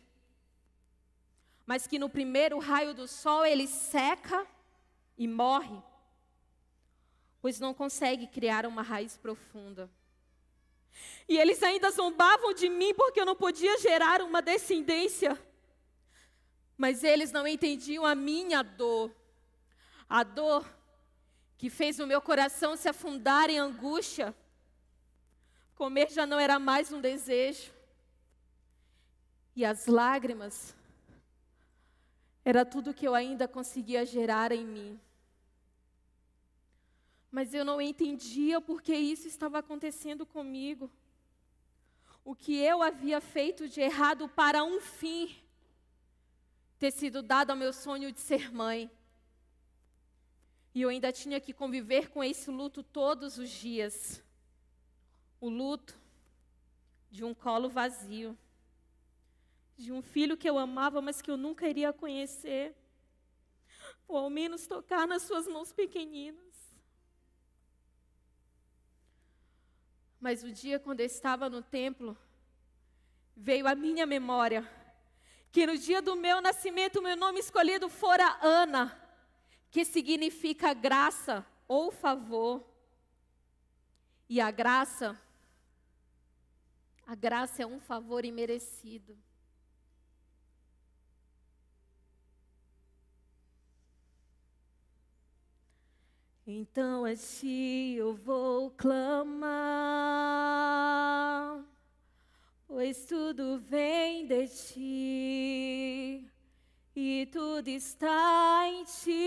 mas 1.67 1.89
que 1.89 1.99
no 1.99 2.09
primeiro 2.09 2.59
raio 2.59 2.95
do 2.95 3.09
sol 3.09 3.45
ele 3.45 3.67
seca 3.67 4.47
e 5.19 5.27
morre, 5.27 5.83
pois 7.41 7.59
não 7.59 7.73
consegue 7.73 8.27
criar 8.27 8.67
uma 8.67 8.83
raiz 8.83 9.17
profunda. 9.17 9.91
E 11.29 11.39
eles 11.39 11.63
ainda 11.63 11.91
zombavam 11.91 12.53
de 12.53 12.69
mim 12.69 12.93
porque 12.95 13.21
eu 13.21 13.25
não 13.25 13.37
podia 13.37 13.79
gerar 13.79 14.21
uma 14.21 14.43
descendência. 14.43 15.39
Mas 16.77 17.05
eles 17.05 17.31
não 17.31 17.47
entendiam 17.47 18.05
a 18.05 18.15
minha 18.15 18.63
dor. 18.63 19.15
A 20.09 20.23
dor 20.23 20.67
que 21.57 21.71
fez 21.71 22.01
o 22.01 22.07
meu 22.07 22.21
coração 22.21 22.77
se 22.77 22.89
afundar 22.89 23.49
em 23.49 23.59
angústia. 23.59 24.35
Comer 25.75 26.11
já 26.11 26.27
não 26.27 26.39
era 26.39 26.59
mais 26.59 26.93
um 26.93 27.01
desejo. 27.01 27.73
E 29.55 29.65
as 29.65 29.87
lágrimas 29.87 30.75
era 32.45 32.65
tudo 32.65 32.95
que 32.95 33.07
eu 33.07 33.15
ainda 33.15 33.47
conseguia 33.47 34.05
gerar 34.05 34.53
em 34.53 34.65
mim. 34.65 35.01
Mas 37.31 37.55
eu 37.55 37.65
não 37.65 37.81
entendia 37.81 38.61
por 38.61 38.83
que 38.83 38.95
isso 38.95 39.29
estava 39.29 39.59
acontecendo 39.59 40.27
comigo. 40.27 40.91
O 42.25 42.35
que 42.35 42.57
eu 42.57 42.83
havia 42.83 43.21
feito 43.21 43.69
de 43.69 43.81
errado 43.81 44.29
para 44.29 44.65
um 44.65 44.81
fim 44.81 45.37
ter 46.79 46.91
sido 46.91 47.23
dado 47.23 47.51
ao 47.51 47.57
meu 47.57 47.73
sonho 47.73 48.11
de 48.11 48.21
ser 48.21 48.53
mãe. 48.53 48.91
E 50.75 50.83
eu 50.83 50.89
ainda 50.89 51.13
tinha 51.13 51.41
que 51.41 51.53
conviver 51.53 52.11
com 52.11 52.23
esse 52.23 52.51
luto 52.51 52.83
todos 52.83 53.39
os 53.39 53.51
dias. 53.51 54.23
O 55.41 55.49
luto 55.49 55.99
de 57.11 57.25
um 57.25 57.35
colo 57.35 57.69
vazio 57.69 58.37
de 59.81 59.91
um 59.91 60.03
filho 60.03 60.37
que 60.37 60.49
eu 60.49 60.59
amava, 60.59 61.01
mas 61.01 61.23
que 61.23 61.31
eu 61.31 61.39
nunca 61.39 61.67
iria 61.67 61.91
conhecer, 61.91 62.77
ou 64.07 64.19
ao 64.19 64.29
menos 64.29 64.67
tocar 64.67 65.09
nas 65.09 65.23
suas 65.23 65.49
mãos 65.49 65.73
pequeninas. 65.73 66.50
Mas 70.21 70.45
o 70.45 70.53
dia 70.53 70.79
quando 70.79 71.01
eu 71.01 71.07
estava 71.07 71.49
no 71.49 71.63
templo, 71.63 72.17
veio 73.35 73.67
à 73.67 73.75
minha 73.75 74.05
memória 74.05 74.69
que 75.51 75.67
no 75.67 75.77
dia 75.77 76.01
do 76.01 76.15
meu 76.15 76.41
nascimento, 76.41 77.03
meu 77.03 77.17
nome 77.17 77.41
escolhido 77.41 77.89
fora 77.89 78.39
Ana, 78.41 78.97
que 79.71 79.85
significa 79.85 80.73
graça 80.75 81.45
ou 81.67 81.91
favor. 81.91 82.65
E 84.29 84.41
a 84.41 84.51
graça, 84.51 85.21
a 87.07 87.15
graça 87.15 87.63
é 87.63 87.67
um 87.67 87.81
favor 87.81 88.25
imerecido. 88.25 89.19
Então 96.53 97.05
a 97.05 97.15
ti 97.15 97.95
eu 97.97 98.13
vou 98.13 98.73
clamar, 98.73 99.55
pois 102.67 103.05
tudo 103.07 103.61
vem 103.61 104.27
de 104.27 104.49
ti 104.49 106.29
e 106.97 107.29
tudo 107.31 107.69
está 107.69 108.67
em 108.67 108.83
ti. 108.83 109.21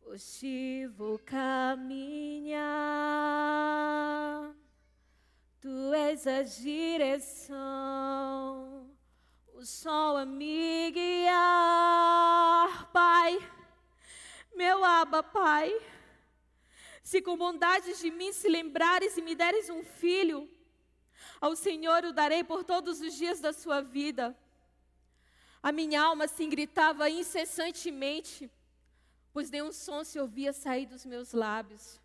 Por 0.00 0.18
ti 0.18 0.86
vou 0.86 1.18
caminhar, 1.18 2.64
tu 5.60 5.92
és 5.92 6.26
a 6.26 6.42
direção 6.44 7.84
o 9.54 9.64
sol 9.64 10.16
a 10.16 10.26
me 10.26 10.90
guiar, 10.90 11.30
Pai, 12.92 13.38
meu 14.54 14.84
aba, 14.84 15.22
Pai. 15.22 15.72
Se 17.02 17.22
com 17.22 17.36
bondade 17.36 17.96
de 17.96 18.10
mim 18.10 18.32
se 18.32 18.48
lembrares 18.48 19.16
e 19.16 19.22
me 19.22 19.36
deres 19.36 19.70
um 19.70 19.84
filho, 19.84 20.50
ao 21.40 21.54
Senhor 21.54 22.04
o 22.04 22.12
darei 22.12 22.42
por 22.42 22.64
todos 22.64 23.00
os 23.00 23.14
dias 23.14 23.38
da 23.40 23.52
sua 23.52 23.80
vida. 23.80 24.36
A 25.62 25.70
minha 25.70 26.02
alma 26.02 26.26
se 26.26 26.44
gritava 26.46 27.08
incessantemente, 27.08 28.50
pois 29.32 29.50
nenhum 29.50 29.70
som 29.70 30.02
se 30.02 30.18
ouvia 30.18 30.52
sair 30.52 30.86
dos 30.86 31.06
meus 31.06 31.32
lábios. 31.32 32.00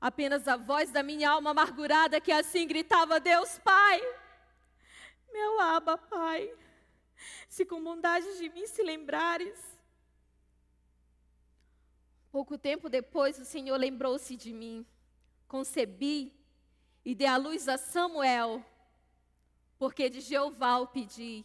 Apenas 0.00 0.48
a 0.48 0.56
voz 0.56 0.90
da 0.90 1.04
minha 1.04 1.30
alma 1.30 1.50
amargurada 1.50 2.20
que 2.20 2.32
assim 2.32 2.66
gritava: 2.66 3.20
Deus 3.20 3.60
Pai, 3.60 4.02
meu 5.32 5.60
aba, 5.60 5.96
Pai, 5.96 6.52
se 7.48 7.64
com 7.64 7.82
bondade 7.82 8.38
de 8.38 8.48
mim 8.48 8.66
se 8.66 8.82
lembrares. 8.82 9.58
Pouco 12.30 12.56
tempo 12.56 12.88
depois, 12.88 13.38
o 13.38 13.44
Senhor 13.44 13.76
lembrou-se 13.76 14.36
de 14.36 14.52
mim. 14.52 14.86
Concebi 15.46 16.32
e 17.04 17.14
dei 17.14 17.26
a 17.26 17.36
luz 17.36 17.68
a 17.68 17.76
Samuel, 17.76 18.64
porque 19.78 20.08
de 20.08 20.20
Jeová 20.20 20.78
o 20.78 20.86
pedi. 20.86 21.44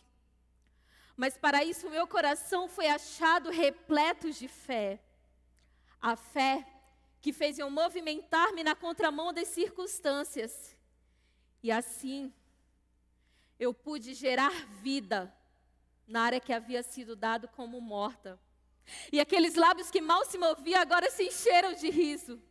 Mas 1.15 1.37
para 1.37 1.63
isso 1.63 1.89
meu 1.89 2.07
coração 2.07 2.69
foi 2.69 2.87
achado 2.87 3.49
repleto 3.49 4.31
de 4.31 4.47
fé. 4.47 4.99
A 5.99 6.15
fé 6.15 6.65
que 7.19 7.33
fez 7.33 7.57
eu 7.57 7.69
movimentar-me 7.69 8.63
na 8.63 8.75
contramão 8.75 9.33
das 9.33 9.47
circunstâncias. 9.47 10.77
E 11.61 11.71
assim, 11.71 12.31
eu 13.59 13.73
pude 13.73 14.13
gerar 14.13 14.51
vida 14.81 15.33
na 16.07 16.21
área 16.21 16.39
que 16.39 16.53
havia 16.53 16.83
sido 16.83 17.15
dado 17.15 17.47
como 17.47 17.81
morta. 17.81 18.39
E 19.11 19.19
aqueles 19.19 19.55
lábios 19.55 19.91
que 19.91 19.99
mal 19.99 20.23
se 20.25 20.37
moviam 20.37 20.79
agora 20.79 21.09
se 21.09 21.23
encheram 21.23 21.73
de 21.73 21.89
riso. 21.89 22.41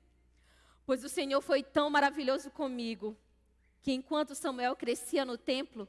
Pois 0.84 1.02
o 1.02 1.08
Senhor 1.08 1.40
foi 1.40 1.62
tão 1.62 1.88
maravilhoso 1.88 2.50
comigo, 2.50 3.16
que 3.82 3.92
enquanto 3.92 4.34
Samuel 4.34 4.76
crescia 4.76 5.24
no 5.24 5.38
templo, 5.38 5.88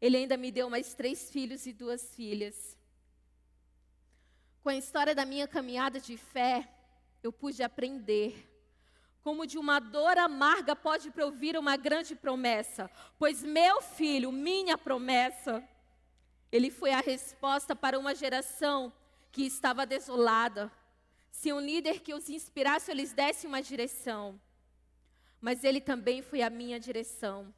ele 0.00 0.16
ainda 0.16 0.36
me 0.36 0.50
deu 0.50 0.70
mais 0.70 0.94
três 0.94 1.30
filhos 1.30 1.66
e 1.66 1.72
duas 1.72 2.14
filhas. 2.14 2.76
Com 4.62 4.68
a 4.68 4.76
história 4.76 5.14
da 5.14 5.24
minha 5.24 5.48
caminhada 5.48 5.98
de 6.00 6.16
fé, 6.16 6.68
eu 7.22 7.32
pude 7.32 7.62
aprender 7.62 8.51
como 9.22 9.46
de 9.46 9.56
uma 9.56 9.78
dor 9.78 10.18
amarga 10.18 10.74
pode 10.74 11.10
provir 11.10 11.56
uma 11.56 11.76
grande 11.76 12.14
promessa. 12.14 12.90
Pois 13.18 13.42
meu 13.42 13.80
filho, 13.80 14.32
minha 14.32 14.76
promessa, 14.76 15.66
ele 16.50 16.70
foi 16.70 16.90
a 16.90 17.00
resposta 17.00 17.74
para 17.74 17.98
uma 17.98 18.14
geração 18.14 18.92
que 19.30 19.42
estava 19.42 19.86
desolada. 19.86 20.70
Se 21.30 21.52
um 21.52 21.60
líder 21.60 22.00
que 22.00 22.12
os 22.12 22.28
inspirasse, 22.28 22.90
eu 22.90 22.96
lhes 22.96 23.12
desse 23.12 23.46
uma 23.46 23.62
direção. 23.62 24.40
Mas 25.40 25.62
ele 25.62 25.80
também 25.80 26.20
foi 26.20 26.42
a 26.42 26.50
minha 26.50 26.78
direção. 26.78 27.54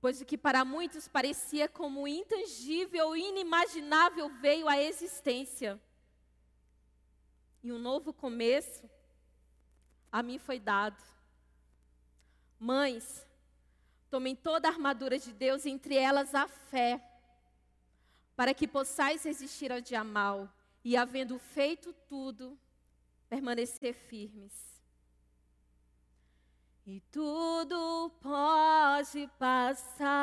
Pois 0.00 0.20
o 0.20 0.24
que 0.24 0.38
para 0.38 0.64
muitos 0.64 1.06
parecia 1.06 1.68
como 1.68 2.08
intangível 2.08 3.16
e 3.16 3.28
inimaginável 3.28 4.28
veio 4.40 4.68
à 4.68 4.80
existência. 4.80 5.80
E 7.62 7.72
um 7.72 7.78
novo 7.78 8.12
começo 8.12 8.88
a 10.12 10.22
mim 10.22 10.38
foi 10.38 10.60
dado. 10.60 11.02
Mães, 12.60 13.26
tomem 14.10 14.36
toda 14.36 14.68
a 14.68 14.70
armadura 14.70 15.18
de 15.18 15.32
Deus, 15.32 15.64
entre 15.64 15.96
elas 15.96 16.34
a 16.34 16.46
fé, 16.46 17.02
para 18.36 18.52
que 18.52 18.68
possais 18.68 19.24
resistir 19.24 19.72
ao 19.72 19.80
dia 19.80 20.04
mal 20.04 20.52
e, 20.84 20.96
havendo 20.96 21.38
feito 21.38 21.94
tudo, 22.08 22.58
permanecer 23.28 23.94
firmes. 23.94 24.52
E 26.84 27.00
tudo 27.10 28.10
pode 28.20 29.30
passar, 29.38 30.18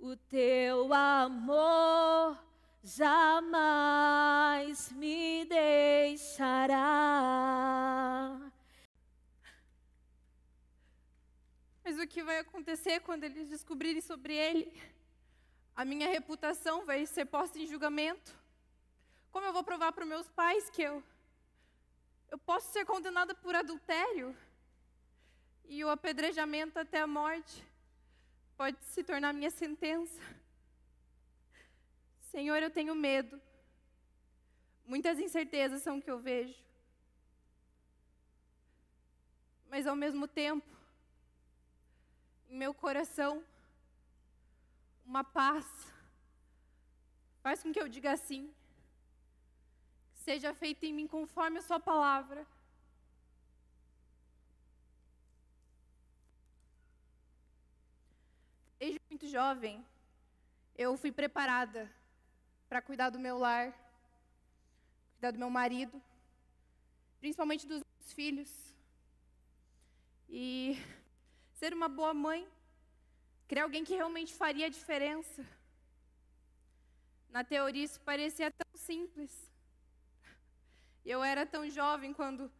o 0.00 0.16
teu 0.16 0.94
amor 0.94 2.38
jamais 2.84 4.92
me 4.92 5.44
deixará. 5.46 6.78
Mas 11.82 11.98
o 11.98 12.06
que 12.06 12.22
vai 12.22 12.40
acontecer 12.40 13.00
quando 13.00 13.24
eles 13.24 13.48
descobrirem 13.48 14.02
sobre 14.02 14.34
ele? 14.34 14.70
A 15.74 15.84
minha 15.84 16.08
reputação 16.08 16.84
vai 16.84 17.06
ser 17.06 17.24
posta 17.24 17.58
em 17.58 17.66
julgamento. 17.66 18.38
Como 19.32 19.46
eu 19.46 19.52
vou 19.52 19.64
provar 19.64 19.90
para 19.92 20.04
meus 20.04 20.28
pais 20.28 20.68
que 20.68 20.82
eu 20.82 21.02
eu 22.30 22.38
posso 22.38 22.72
ser 22.72 22.84
condenada 22.84 23.34
por 23.34 23.54
adultério? 23.54 24.36
E 25.66 25.82
o 25.84 25.88
apedrejamento 25.88 26.78
até 26.78 27.00
a 27.00 27.06
morte 27.06 27.64
pode 28.56 28.76
se 28.84 29.02
tornar 29.02 29.32
minha 29.32 29.50
sentença. 29.50 30.20
Senhor, 32.34 32.60
eu 32.60 32.70
tenho 32.78 32.96
medo. 32.96 33.40
Muitas 34.84 35.20
incertezas 35.20 35.82
são 35.82 35.98
o 35.98 36.02
que 36.02 36.10
eu 36.10 36.18
vejo. 36.18 36.60
Mas 39.70 39.86
ao 39.86 39.94
mesmo 39.94 40.26
tempo, 40.26 40.68
em 42.48 42.56
meu 42.56 42.74
coração 42.74 43.32
uma 45.06 45.22
paz. 45.22 45.64
Faz 47.40 47.62
com 47.62 47.72
que 47.72 47.80
eu 47.80 47.88
diga 47.88 48.10
assim: 48.10 48.52
seja 50.26 50.52
feita 50.52 50.84
em 50.86 50.92
mim 50.92 51.06
conforme 51.06 51.58
a 51.58 51.62
Sua 51.62 51.78
palavra. 51.78 52.44
Desde 58.76 59.00
muito 59.08 59.28
jovem, 59.28 59.86
eu 60.76 60.96
fui 60.96 61.12
preparada 61.12 61.88
para 62.74 62.82
cuidar 62.82 63.08
do 63.08 63.20
meu 63.20 63.38
lar, 63.38 63.72
cuidar 65.12 65.30
do 65.30 65.38
meu 65.38 65.48
marido, 65.48 66.02
principalmente 67.20 67.68
dos 67.68 67.80
meus 67.80 68.12
filhos. 68.12 68.50
E 70.28 70.76
ser 71.54 71.72
uma 71.72 71.88
boa 71.88 72.12
mãe, 72.12 72.44
criar 73.46 73.62
alguém 73.62 73.84
que 73.84 73.94
realmente 73.94 74.34
faria 74.34 74.66
a 74.66 74.68
diferença. 74.68 75.46
Na 77.30 77.44
teoria 77.44 77.84
isso 77.84 78.00
parecia 78.00 78.50
tão 78.50 78.76
simples. 78.76 79.32
Eu 81.06 81.22
era 81.22 81.46
tão 81.46 81.70
jovem 81.70 82.12
quando 82.12 82.50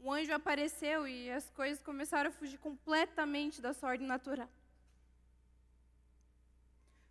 um 0.00 0.10
anjo 0.10 0.32
apareceu 0.32 1.06
e 1.06 1.30
as 1.30 1.50
coisas 1.50 1.82
começaram 1.82 2.30
a 2.30 2.32
fugir 2.32 2.56
completamente 2.56 3.60
da 3.60 3.74
sua 3.74 3.90
ordem 3.90 4.06
natural. 4.06 4.48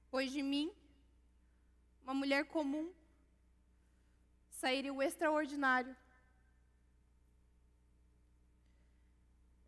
Pois 0.09 0.31
de 0.31 0.41
mim, 0.41 0.73
uma 2.03 2.13
mulher 2.13 2.45
comum, 2.45 2.91
sairia 4.49 4.93
o 4.93 5.01
extraordinário. 5.01 5.95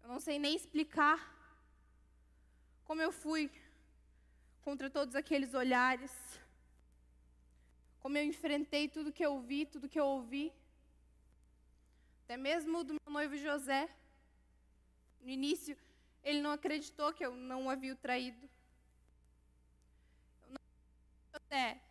Eu 0.03 0.09
não 0.09 0.19
sei 0.19 0.37
nem 0.37 0.55
explicar 0.55 1.19
como 2.83 3.01
eu 3.01 3.11
fui 3.11 3.51
contra 4.61 4.89
todos 4.89 5.15
aqueles 5.15 5.53
olhares, 5.53 6.13
como 7.99 8.17
eu 8.17 8.23
enfrentei 8.23 8.87
tudo 8.87 9.11
que 9.11 9.25
eu 9.25 9.39
vi, 9.39 9.65
tudo 9.65 9.89
que 9.89 9.99
eu 9.99 10.05
ouvi, 10.05 10.53
até 12.23 12.37
mesmo 12.37 12.83
do 12.83 12.93
meu 12.93 13.11
noivo 13.17 13.37
José. 13.37 13.89
No 15.21 15.29
início, 15.29 15.75
ele 16.23 16.41
não 16.41 16.51
acreditou 16.51 17.13
que 17.13 17.25
eu 17.25 17.35
não 17.35 17.65
o 17.65 17.69
havia 17.69 17.95
traído. 17.95 18.49
Eu 20.43 20.49
não, 20.53 20.61
José, 21.33 21.81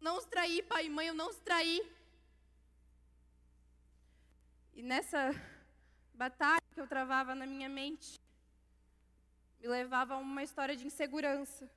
não 0.00 0.18
os 0.18 0.24
traí, 0.24 0.62
pai 0.62 0.86
e 0.86 0.90
mãe, 0.90 1.08
eu 1.08 1.14
não 1.14 1.28
os 1.28 1.38
traí. 1.38 1.80
E 4.74 4.82
nessa 4.82 5.30
batalha 6.14 6.60
que 6.74 6.80
eu 6.80 6.86
travava 6.86 7.34
na 7.34 7.46
minha 7.46 7.68
mente, 7.68 8.20
me 9.58 9.68
levava 9.68 10.14
a 10.14 10.18
uma 10.18 10.42
história 10.42 10.76
de 10.76 10.86
insegurança. 10.86 11.70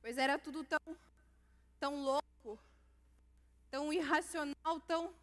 Pois 0.00 0.16
era 0.16 0.38
tudo 0.38 0.64
tão, 0.64 0.96
tão 1.78 2.02
louco, 2.02 2.58
tão 3.70 3.92
irracional, 3.92 4.80
tão 4.86 5.14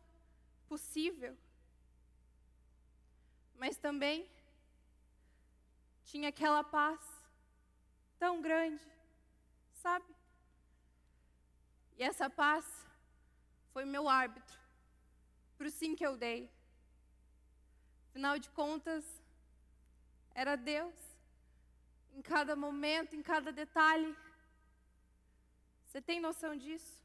possível. 0.67 1.35
Mas 3.55 3.75
também 3.77 4.29
tinha 6.05 6.29
aquela 6.29 6.63
paz 6.63 7.01
tão 8.19 8.41
grande, 8.41 8.85
sabe? 9.73 10.16
E 11.97 12.03
essa 12.03 12.29
paz 12.29 12.65
foi 13.73 13.83
meu 13.83 14.07
árbitro 14.07 14.57
para 15.57 15.67
o 15.67 15.71
sim 15.71 15.95
que 15.95 16.05
eu 16.05 16.15
dei. 16.15 16.49
Afinal 18.09 18.37
de 18.37 18.49
contas, 18.51 19.03
era 20.33 20.55
Deus 20.55 20.93
em 22.13 22.21
cada 22.21 22.55
momento, 22.55 23.15
em 23.15 23.23
cada 23.23 23.51
detalhe. 23.51 24.15
Você 25.85 25.99
tem 26.01 26.19
noção 26.19 26.55
disso? 26.55 27.03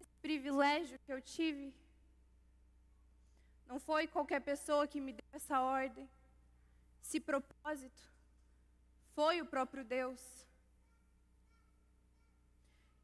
Esse 0.00 0.14
privilégio 0.22 0.98
que 1.00 1.12
eu 1.12 1.20
tive. 1.20 1.74
Não 3.66 3.80
foi 3.80 4.06
qualquer 4.06 4.40
pessoa 4.40 4.86
que 4.86 5.00
me 5.00 5.12
deu 5.12 5.28
essa 5.32 5.60
ordem. 5.60 6.08
Esse 7.02 7.18
propósito 7.18 8.02
foi 9.14 9.40
o 9.40 9.46
próprio 9.46 9.84
Deus 9.84 10.20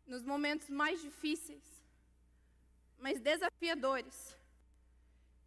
nos 0.07 0.23
momentos 0.23 0.69
mais 0.69 1.01
difíceis, 1.01 1.65
mais 2.99 3.21
desafiadores, 3.21 4.37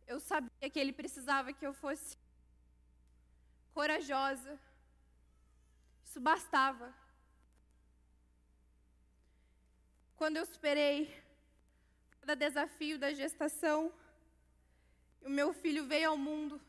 eu 0.08 0.20
sabia 0.20 0.70
que 0.70 0.80
Ele 0.80 0.94
precisava 0.94 1.54
que 1.54 1.66
eu 1.66 1.74
fosse 1.74 2.18
corajosa. 3.74 4.60
Isso 6.04 6.20
bastava. 6.20 6.94
Quando 10.16 10.38
eu 10.38 10.46
superei 10.46 11.14
cada 12.20 12.36
desafio 12.36 12.98
da 12.98 13.14
gestação, 13.14 13.94
o 15.22 15.30
meu 15.30 15.54
filho 15.54 15.86
veio 15.86 16.10
ao 16.10 16.18
mundo, 16.18 16.60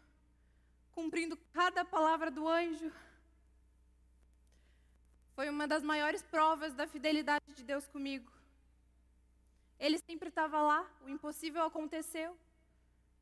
cumprindo 0.92 1.36
cada 1.52 1.84
palavra 1.84 2.30
do 2.30 2.46
anjo, 2.46 2.92
foi 5.38 5.48
uma 5.48 5.68
das 5.68 5.84
maiores 5.84 6.20
provas 6.20 6.74
da 6.74 6.84
fidelidade 6.84 7.54
de 7.54 7.62
Deus 7.62 7.86
comigo. 7.86 8.28
Ele 9.78 9.96
sempre 9.98 10.30
estava 10.30 10.60
lá, 10.60 10.84
o 11.04 11.08
impossível 11.08 11.62
aconteceu, 11.62 12.36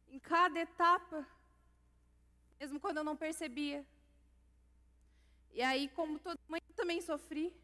em 0.08 0.18
cada 0.18 0.58
etapa, 0.58 1.26
mesmo 2.58 2.80
quando 2.80 2.96
eu 2.96 3.04
não 3.04 3.14
percebia. 3.14 3.84
E 5.52 5.60
aí, 5.60 5.90
como 5.90 6.18
toda 6.18 6.40
mãe, 6.48 6.62
eu 6.66 6.74
também 6.74 7.02
sofri. 7.02 7.54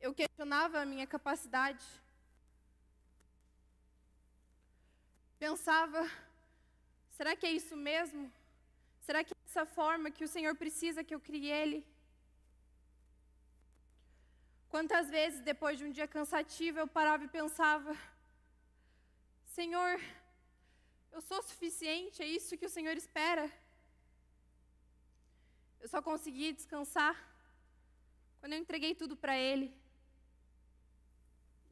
Eu 0.00 0.14
questionava 0.14 0.80
a 0.80 0.86
minha 0.86 1.06
capacidade. 1.06 1.84
Pensava, 5.38 6.10
será 7.10 7.36
que 7.36 7.44
é 7.44 7.52
isso 7.52 7.76
mesmo? 7.76 8.32
Será 9.02 9.22
que 9.22 9.34
é 9.52 9.62
essa 9.62 9.66
forma 9.66 10.10
que 10.10 10.24
o 10.24 10.32
Senhor 10.34 10.54
precisa 10.62 11.04
que 11.04 11.14
eu 11.14 11.20
crie 11.20 11.50
Ele? 11.50 11.80
Quantas 14.72 15.10
vezes, 15.10 15.40
depois 15.50 15.76
de 15.78 15.84
um 15.84 15.92
dia 15.96 16.08
cansativo, 16.08 16.78
eu 16.78 16.86
parava 16.98 17.24
e 17.24 17.28
pensava: 17.28 17.94
Senhor, 19.56 20.00
eu 21.14 21.20
sou 21.20 21.42
suficiente, 21.42 22.22
é 22.22 22.26
isso 22.38 22.56
que 22.56 22.64
o 22.70 22.74
Senhor 22.76 22.96
espera. 22.96 23.46
Eu 25.82 25.88
só 25.94 26.00
consegui 26.00 26.52
descansar 26.52 27.14
quando 28.40 28.54
eu 28.54 28.62
entreguei 28.64 28.94
tudo 28.94 29.14
para 29.22 29.36
Ele. 29.36 29.68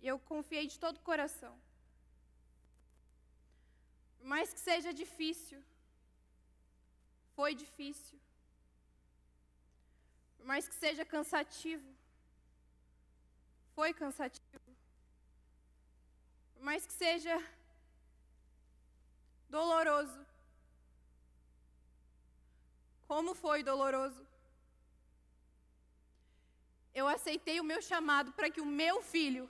E 0.02 0.06
eu 0.06 0.18
confiei 0.18 0.66
de 0.66 0.78
todo 0.78 0.98
o 0.98 1.08
coração. 1.10 1.54
Por 4.18 4.26
mais 4.26 4.52
que 4.52 4.60
seja 4.60 4.92
difícil, 4.92 5.58
foi 7.40 7.54
difícil. 7.54 8.18
Por 10.36 10.46
mais 10.50 10.64
que 10.68 10.74
seja 10.74 11.04
cansativo, 11.12 11.90
foi 13.76 13.90
cansativo. 14.00 14.72
Por 16.54 16.62
mais 16.68 16.84
que 16.88 16.92
seja 16.92 17.34
doloroso. 19.48 20.20
Como 23.08 23.34
foi 23.34 23.62
doloroso? 23.62 24.26
Eu 27.00 27.08
aceitei 27.08 27.58
o 27.58 27.68
meu 27.70 27.80
chamado 27.80 28.32
para 28.32 28.50
que 28.50 28.60
o 28.60 28.72
meu 28.82 29.00
filho 29.14 29.48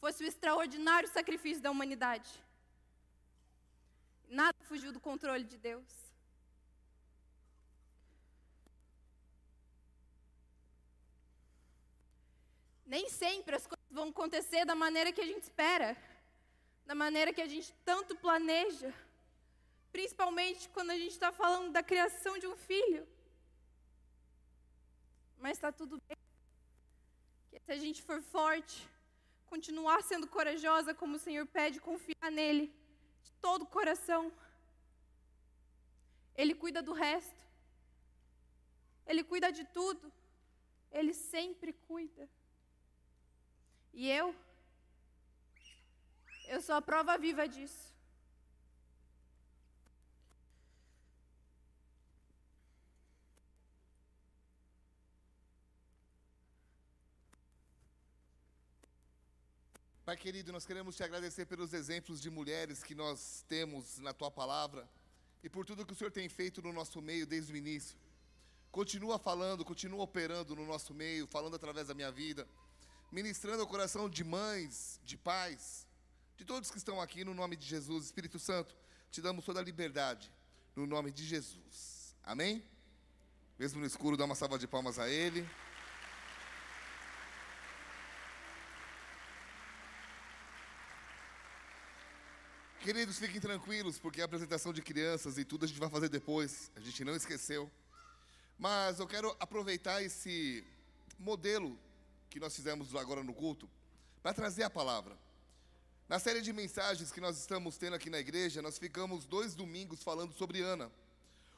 fosse 0.00 0.24
o 0.24 0.26
extraordinário 0.26 1.08
sacrifício 1.08 1.62
da 1.62 1.70
humanidade. 1.70 2.32
Nada 4.28 4.58
fugiu 4.64 4.90
do 4.90 5.06
controle 5.08 5.44
de 5.44 5.56
Deus. 5.56 6.05
Nem 12.86 13.08
sempre 13.08 13.56
as 13.56 13.66
coisas 13.66 13.90
vão 13.90 14.08
acontecer 14.10 14.64
da 14.64 14.74
maneira 14.74 15.12
que 15.12 15.20
a 15.20 15.26
gente 15.26 15.42
espera, 15.42 15.96
da 16.84 16.94
maneira 16.94 17.32
que 17.32 17.42
a 17.42 17.48
gente 17.48 17.72
tanto 17.84 18.14
planeja, 18.16 18.94
principalmente 19.90 20.68
quando 20.68 20.90
a 20.90 20.96
gente 20.96 21.10
está 21.10 21.32
falando 21.32 21.72
da 21.72 21.82
criação 21.82 22.38
de 22.38 22.46
um 22.46 22.56
filho. 22.56 23.06
Mas 25.38 25.56
está 25.56 25.72
tudo 25.72 26.00
bem. 26.06 26.16
Que 27.50 27.58
se 27.58 27.72
a 27.72 27.76
gente 27.76 28.02
for 28.02 28.22
forte, 28.22 28.88
continuar 29.46 30.02
sendo 30.02 30.28
corajosa 30.28 30.94
como 30.94 31.16
o 31.16 31.24
Senhor 31.26 31.46
pede, 31.46 31.80
confiar 31.80 32.30
nele 32.30 32.72
de 33.24 33.32
todo 33.40 33.62
o 33.62 33.72
coração, 33.78 34.32
Ele 36.36 36.54
cuida 36.54 36.80
do 36.82 36.92
resto. 36.92 37.42
Ele 39.06 39.24
cuida 39.24 39.50
de 39.50 39.64
tudo. 39.64 40.12
Ele 40.92 41.12
sempre 41.14 41.72
cuida. 41.72 42.28
E 43.96 44.10
eu? 44.10 44.36
Eu 46.46 46.60
sou 46.60 46.74
a 46.74 46.82
prova 46.82 47.16
viva 47.16 47.48
disso. 47.48 47.86
Pai 60.04 60.14
querido, 60.14 60.52
nós 60.52 60.66
queremos 60.66 60.94
te 60.94 61.02
agradecer 61.02 61.46
pelos 61.46 61.72
exemplos 61.72 62.20
de 62.20 62.28
mulheres 62.28 62.84
que 62.84 62.94
nós 62.94 63.46
temos 63.48 63.98
na 63.98 64.12
tua 64.12 64.30
palavra 64.30 64.86
e 65.42 65.48
por 65.48 65.64
tudo 65.64 65.86
que 65.86 65.94
o 65.94 65.96
Senhor 65.96 66.10
tem 66.10 66.28
feito 66.28 66.60
no 66.60 66.70
nosso 66.70 67.00
meio 67.00 67.26
desde 67.26 67.50
o 67.50 67.56
início. 67.56 67.96
Continua 68.70 69.18
falando, 69.18 69.64
continua 69.64 70.02
operando 70.02 70.54
no 70.54 70.66
nosso 70.66 70.92
meio, 70.92 71.26
falando 71.26 71.56
através 71.56 71.88
da 71.88 71.94
minha 71.94 72.12
vida 72.12 72.46
ministrando 73.10 73.62
o 73.62 73.66
coração 73.66 74.08
de 74.08 74.24
mães, 74.24 75.00
de 75.04 75.16
pais, 75.16 75.86
de 76.36 76.44
todos 76.44 76.70
que 76.70 76.78
estão 76.78 77.00
aqui 77.00 77.24
no 77.24 77.34
nome 77.34 77.56
de 77.56 77.66
Jesus. 77.66 78.06
Espírito 78.06 78.38
Santo, 78.38 78.76
te 79.10 79.20
damos 79.20 79.44
toda 79.44 79.60
a 79.60 79.62
liberdade 79.62 80.32
no 80.74 80.86
nome 80.86 81.10
de 81.10 81.24
Jesus. 81.24 82.14
Amém? 82.22 82.62
Mesmo 83.58 83.80
no 83.80 83.86
escuro, 83.86 84.16
dá 84.16 84.24
uma 84.24 84.34
salva 84.34 84.58
de 84.58 84.66
palmas 84.66 84.98
a 84.98 85.08
Ele. 85.08 85.48
Queridos, 92.80 93.18
fiquem 93.18 93.40
tranquilos, 93.40 93.98
porque 93.98 94.20
a 94.20 94.26
apresentação 94.26 94.72
de 94.72 94.80
crianças 94.82 95.38
e 95.38 95.44
tudo 95.44 95.64
a 95.64 95.68
gente 95.68 95.80
vai 95.80 95.88
fazer 95.88 96.08
depois, 96.08 96.70
a 96.76 96.80
gente 96.80 97.04
não 97.04 97.16
esqueceu. 97.16 97.70
Mas 98.58 99.00
eu 99.00 99.06
quero 99.06 99.34
aproveitar 99.40 100.02
esse 100.02 100.64
modelo 101.18 101.78
que 102.30 102.40
nós 102.40 102.54
fizemos 102.54 102.94
agora 102.94 103.22
no 103.22 103.34
culto 103.34 103.68
para 104.22 104.34
trazer 104.34 104.62
a 104.62 104.70
palavra. 104.70 105.16
Na 106.08 106.18
série 106.18 106.40
de 106.40 106.52
mensagens 106.52 107.10
que 107.10 107.20
nós 107.20 107.36
estamos 107.38 107.76
tendo 107.76 107.94
aqui 107.94 108.08
na 108.08 108.18
igreja, 108.18 108.62
nós 108.62 108.78
ficamos 108.78 109.24
dois 109.24 109.54
domingos 109.54 110.02
falando 110.02 110.32
sobre 110.32 110.60
Ana, 110.60 110.90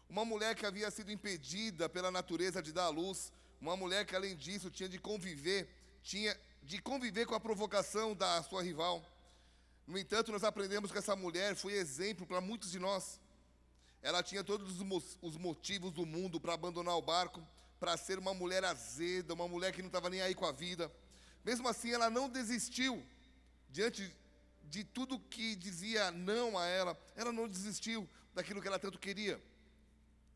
uma 0.09 0.25
mulher 0.25 0.55
que 0.55 0.65
havia 0.65 0.91
sido 0.91 1.13
impedida 1.13 1.89
pela 1.89 2.11
natureza 2.11 2.63
de 2.63 2.73
dar 2.73 2.85
à 2.85 2.89
luz, 2.89 3.31
uma 3.61 3.77
mulher 3.77 4.07
que 4.07 4.17
além 4.17 4.35
disso 4.35 4.71
tinha 4.71 4.89
de 4.89 4.99
conviver, 4.99 5.69
tinha 6.03 6.35
de 6.63 6.81
conviver 6.81 7.27
com 7.27 7.35
a 7.35 7.41
provocação 7.41 8.15
da 8.15 8.43
sua 8.43 8.63
rival. 8.63 9.05
No 9.87 9.99
entanto, 9.99 10.33
nós 10.33 10.45
aprendemos 10.45 10.91
que 10.91 10.99
essa 10.99 11.17
mulher 11.17 11.55
foi 11.55 11.75
exemplo 11.75 12.27
para 12.27 12.41
muitos 12.41 12.71
de 12.71 12.79
nós. 12.79 13.21
Ela 14.03 14.23
tinha 14.23 14.45
todos 14.45 14.81
os 15.23 15.37
motivos 15.37 15.93
do 15.93 16.07
mundo 16.07 16.41
para 16.41 16.55
abandonar 16.55 16.97
o 16.97 17.03
barco, 17.03 17.47
para 17.79 17.97
ser 17.97 18.19
uma 18.19 18.35
mulher 18.35 18.65
azeda, 18.65 19.35
uma 19.35 19.49
mulher 19.49 19.73
que 19.73 19.83
não 19.83 19.89
estava 19.89 20.11
nem 20.11 20.21
aí 20.21 20.35
com 20.35 20.45
a 20.45 20.53
vida. 20.53 20.93
Mesmo 21.45 21.69
assim, 21.69 21.93
ela 21.93 22.11
não 22.11 22.29
desistiu 22.29 23.05
diante 23.71 24.15
de 24.65 24.85
tudo 24.85 25.19
que 25.19 25.55
dizia 25.55 26.11
não 26.11 26.59
a 26.59 26.67
ela, 26.67 26.99
ela 27.17 27.33
não 27.33 27.49
desistiu 27.49 28.09
daquilo 28.35 28.61
que 28.61 28.69
ela 28.69 28.79
tanto 28.79 28.99
queria. 28.99 29.43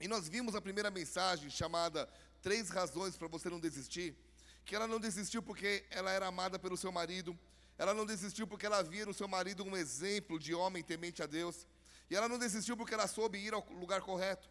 E 0.01 0.09
nós 0.09 0.29
vimos 0.29 0.55
a 0.55 0.61
primeira 0.61 0.91
mensagem 0.91 1.51
chamada 1.51 2.09
Três 2.41 2.71
Razões 2.71 3.17
para 3.17 3.29
Você 3.29 3.49
Não 3.49 3.61
Desistir, 3.61 4.17
que 4.65 4.75
ela 4.75 4.87
não 4.87 4.99
desistiu 4.99 5.43
porque 5.43 5.85
ela 5.91 6.11
era 6.11 6.27
amada 6.27 6.59
pelo 6.59 6.77
seu 6.77 6.91
marido, 6.91 7.39
ela 7.79 7.95
não 7.95 8.07
desistiu 8.07 8.47
porque 8.47 8.67
ela 8.67 8.83
via 8.83 9.07
no 9.07 9.15
seu 9.15 9.29
marido 9.29 9.65
um 9.65 9.77
exemplo 9.77 10.39
de 10.39 10.55
homem 10.55 10.83
temente 10.83 11.23
a 11.23 11.27
Deus. 11.27 11.67
E 12.11 12.17
ela 12.17 12.29
não 12.29 12.39
desistiu 12.39 12.77
porque 12.77 12.95
ela 12.95 13.07
soube 13.07 13.39
ir 13.39 13.55
ao 13.55 13.67
lugar 13.73 14.01
correto. 14.03 14.49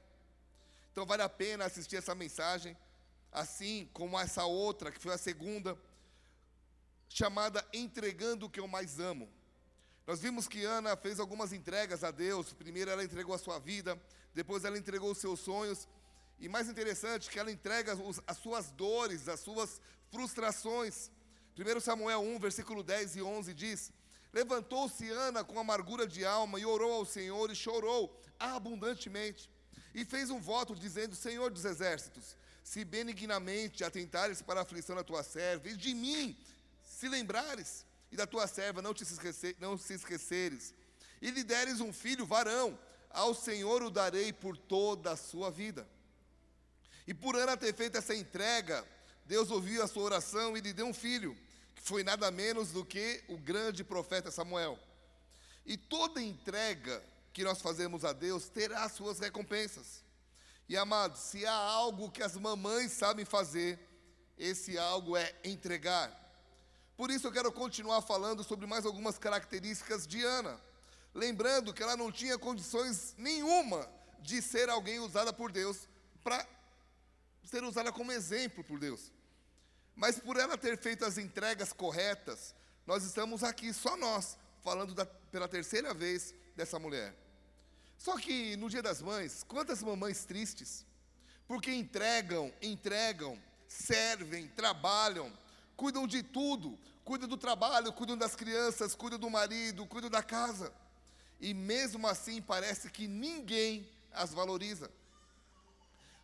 Então 0.92 1.06
vale 1.06 1.24
a 1.24 1.30
pena 1.30 1.66
assistir 1.66 1.96
essa 1.96 2.14
mensagem, 2.14 2.76
assim 3.32 3.90
como 3.94 4.20
essa 4.20 4.46
outra, 4.46 4.92
que 4.92 5.00
foi 5.00 5.14
a 5.14 5.18
segunda, 5.18 5.78
chamada 7.08 7.66
Entregando 7.74 8.46
o 8.46 8.50
que 8.50 8.60
eu 8.60 8.68
mais 8.68 9.00
amo. 9.00 9.30
Nós 10.06 10.20
vimos 10.20 10.48
que 10.48 10.66
Ana 10.66 10.98
fez 10.98 11.20
algumas 11.20 11.54
entregas 11.54 12.04
a 12.04 12.12
Deus. 12.12 12.52
Primeiro 12.54 12.92
ela 12.92 13.04
entregou 13.04 13.34
a 13.34 13.38
sua 13.38 13.60
vida, 13.60 14.00
depois 14.34 14.66
ela 14.66 14.78
entregou 14.78 15.12
os 15.12 15.18
seus 15.18 15.40
sonhos. 15.40 15.88
E 16.40 16.50
mais 16.50 16.68
interessante, 16.68 17.30
que 17.30 17.40
ela 17.40 17.52
entrega 17.52 17.96
as 18.28 18.38
suas 18.38 18.72
dores, 18.72 19.30
as 19.30 19.40
suas 19.40 19.80
frustrações. 20.10 21.12
1 21.58 21.80
Samuel 21.80 22.22
1, 22.22 22.40
versículo 22.40 22.82
10 22.84 23.18
e 23.18 23.22
11 23.22 23.54
diz: 23.54 23.94
Levantou-se 24.34 25.08
Ana 25.10 25.44
com 25.44 25.60
amargura 25.60 26.08
de 26.08 26.26
alma 26.26 26.60
e 26.60 26.66
orou 26.66 26.94
ao 26.94 27.06
Senhor 27.06 27.52
e 27.52 27.56
chorou 27.56 28.18
abundantemente. 28.40 29.50
E 29.94 30.06
fez 30.06 30.30
um 30.30 30.40
voto 30.40 30.76
dizendo: 30.76 31.16
Senhor 31.16 31.52
dos 31.52 31.66
exércitos, 31.66 32.36
se 32.64 32.86
benignamente 32.86 33.84
atentares 33.84 34.42
para 34.42 34.60
a 34.60 34.64
aflição 34.64 34.96
da 34.96 35.04
tua 35.04 35.24
serva, 35.24 35.70
e 35.70 35.76
de 35.76 35.94
mim 35.94 36.38
se 36.84 37.10
lembrares, 37.10 37.86
e 38.12 38.16
da 38.16 38.28
tua 38.28 38.48
serva 38.48 38.82
não 38.82 38.94
te 38.94 39.04
esquecer, 39.04 39.56
não 39.60 39.78
se 39.78 39.94
esqueceres, 39.94 40.74
e 41.22 41.32
lhe 41.32 41.44
deres 41.44 41.80
um 41.80 41.92
filho 41.92 42.26
varão, 42.26 42.78
ao 43.10 43.34
Senhor 43.34 43.84
o 43.84 43.90
darei 43.90 44.32
por 44.32 44.58
toda 44.58 45.12
a 45.12 45.18
sua 45.18 45.52
vida. 45.52 45.88
E 47.08 47.14
por 47.14 47.36
Ana 47.36 47.58
ter 47.58 47.74
feito 47.74 47.98
essa 47.98 48.16
entrega, 48.16 48.86
Deus 49.26 49.52
ouviu 49.52 49.84
a 49.84 49.88
sua 49.88 50.04
oração 50.04 50.56
e 50.56 50.62
lhe 50.62 50.72
deu 50.72 50.86
um 50.86 50.94
filho, 50.94 51.38
que 51.76 51.82
foi 51.82 52.04
nada 52.04 52.30
menos 52.32 52.72
do 52.72 52.86
que 52.86 53.24
o 53.28 53.38
grande 53.38 53.84
profeta 53.84 54.32
Samuel. 54.32 54.80
E 55.66 55.78
toda 55.78 56.22
entrega 56.22 57.04
que 57.34 57.44
nós 57.44 57.62
fazemos 57.62 58.04
a 58.04 58.14
Deus 58.14 58.50
terá 58.50 58.88
suas 58.90 59.20
recompensas. 59.20 60.04
E 60.68 60.78
amados, 60.78 61.20
se 61.22 61.46
há 61.46 61.54
algo 61.54 62.12
que 62.12 62.24
as 62.24 62.36
mamães 62.36 62.92
sabem 62.92 63.26
fazer, 63.26 63.80
esse 64.38 64.78
algo 64.78 65.18
é 65.18 65.36
entregar. 65.44 66.18
Por 66.96 67.10
isso 67.10 67.28
eu 67.28 67.32
quero 67.32 67.52
continuar 67.52 68.02
falando 68.02 68.44
sobre 68.44 68.66
mais 68.66 68.86
algumas 68.86 69.18
características 69.18 70.06
de 70.06 70.24
Ana. 70.24 70.60
Lembrando 71.14 71.74
que 71.74 71.84
ela 71.84 71.98
não 71.98 72.12
tinha 72.12 72.38
condições 72.38 73.16
nenhuma 73.18 73.90
de 74.20 74.42
ser 74.42 74.70
alguém 74.70 75.00
usada 75.00 75.34
por 75.34 75.52
Deus 75.52 75.90
para 76.24 76.48
ser 77.44 77.64
usada 77.64 77.92
como 77.92 78.12
exemplo 78.12 78.64
por 78.64 78.80
Deus. 78.80 79.12
Mas 79.96 80.20
por 80.20 80.38
ela 80.38 80.58
ter 80.58 80.78
feito 80.78 81.04
as 81.04 81.18
entregas 81.18 81.74
corretas, 81.74 82.56
nós 82.86 83.04
estamos 83.04 83.44
aqui, 83.44 83.74
só 83.74 83.98
nós, 83.98 84.38
falando 84.64 84.94
da, 84.94 85.06
pela 85.06 85.48
terceira 85.48 85.94
vez 85.94 86.34
dessa 86.62 86.78
mulher. 86.78 87.16
Só 87.98 88.18
que 88.18 88.56
no 88.58 88.70
Dia 88.70 88.84
das 88.84 89.02
Mães, 89.02 89.44
quantas 89.44 89.82
mamães 89.82 90.26
tristes, 90.26 90.86
porque 91.48 91.74
entregam, 91.74 92.54
entregam, 92.62 93.38
servem, 93.68 94.48
trabalham, 94.50 95.32
cuidam 95.76 96.06
de 96.06 96.22
tudo, 96.22 96.78
cuidam 97.04 97.28
do 97.28 97.36
trabalho, 97.36 97.92
cuidam 97.92 98.16
das 98.16 98.36
crianças, 98.36 98.94
cuidam 98.94 99.18
do 99.18 99.30
marido, 99.30 99.88
cuidam 99.88 100.10
da 100.10 100.22
casa. 100.22 100.72
E 101.40 101.52
mesmo 101.54 102.08
assim 102.08 102.40
parece 102.42 102.92
que 102.92 103.08
ninguém 103.08 103.90
as 104.14 104.32
valoriza. 104.32 104.92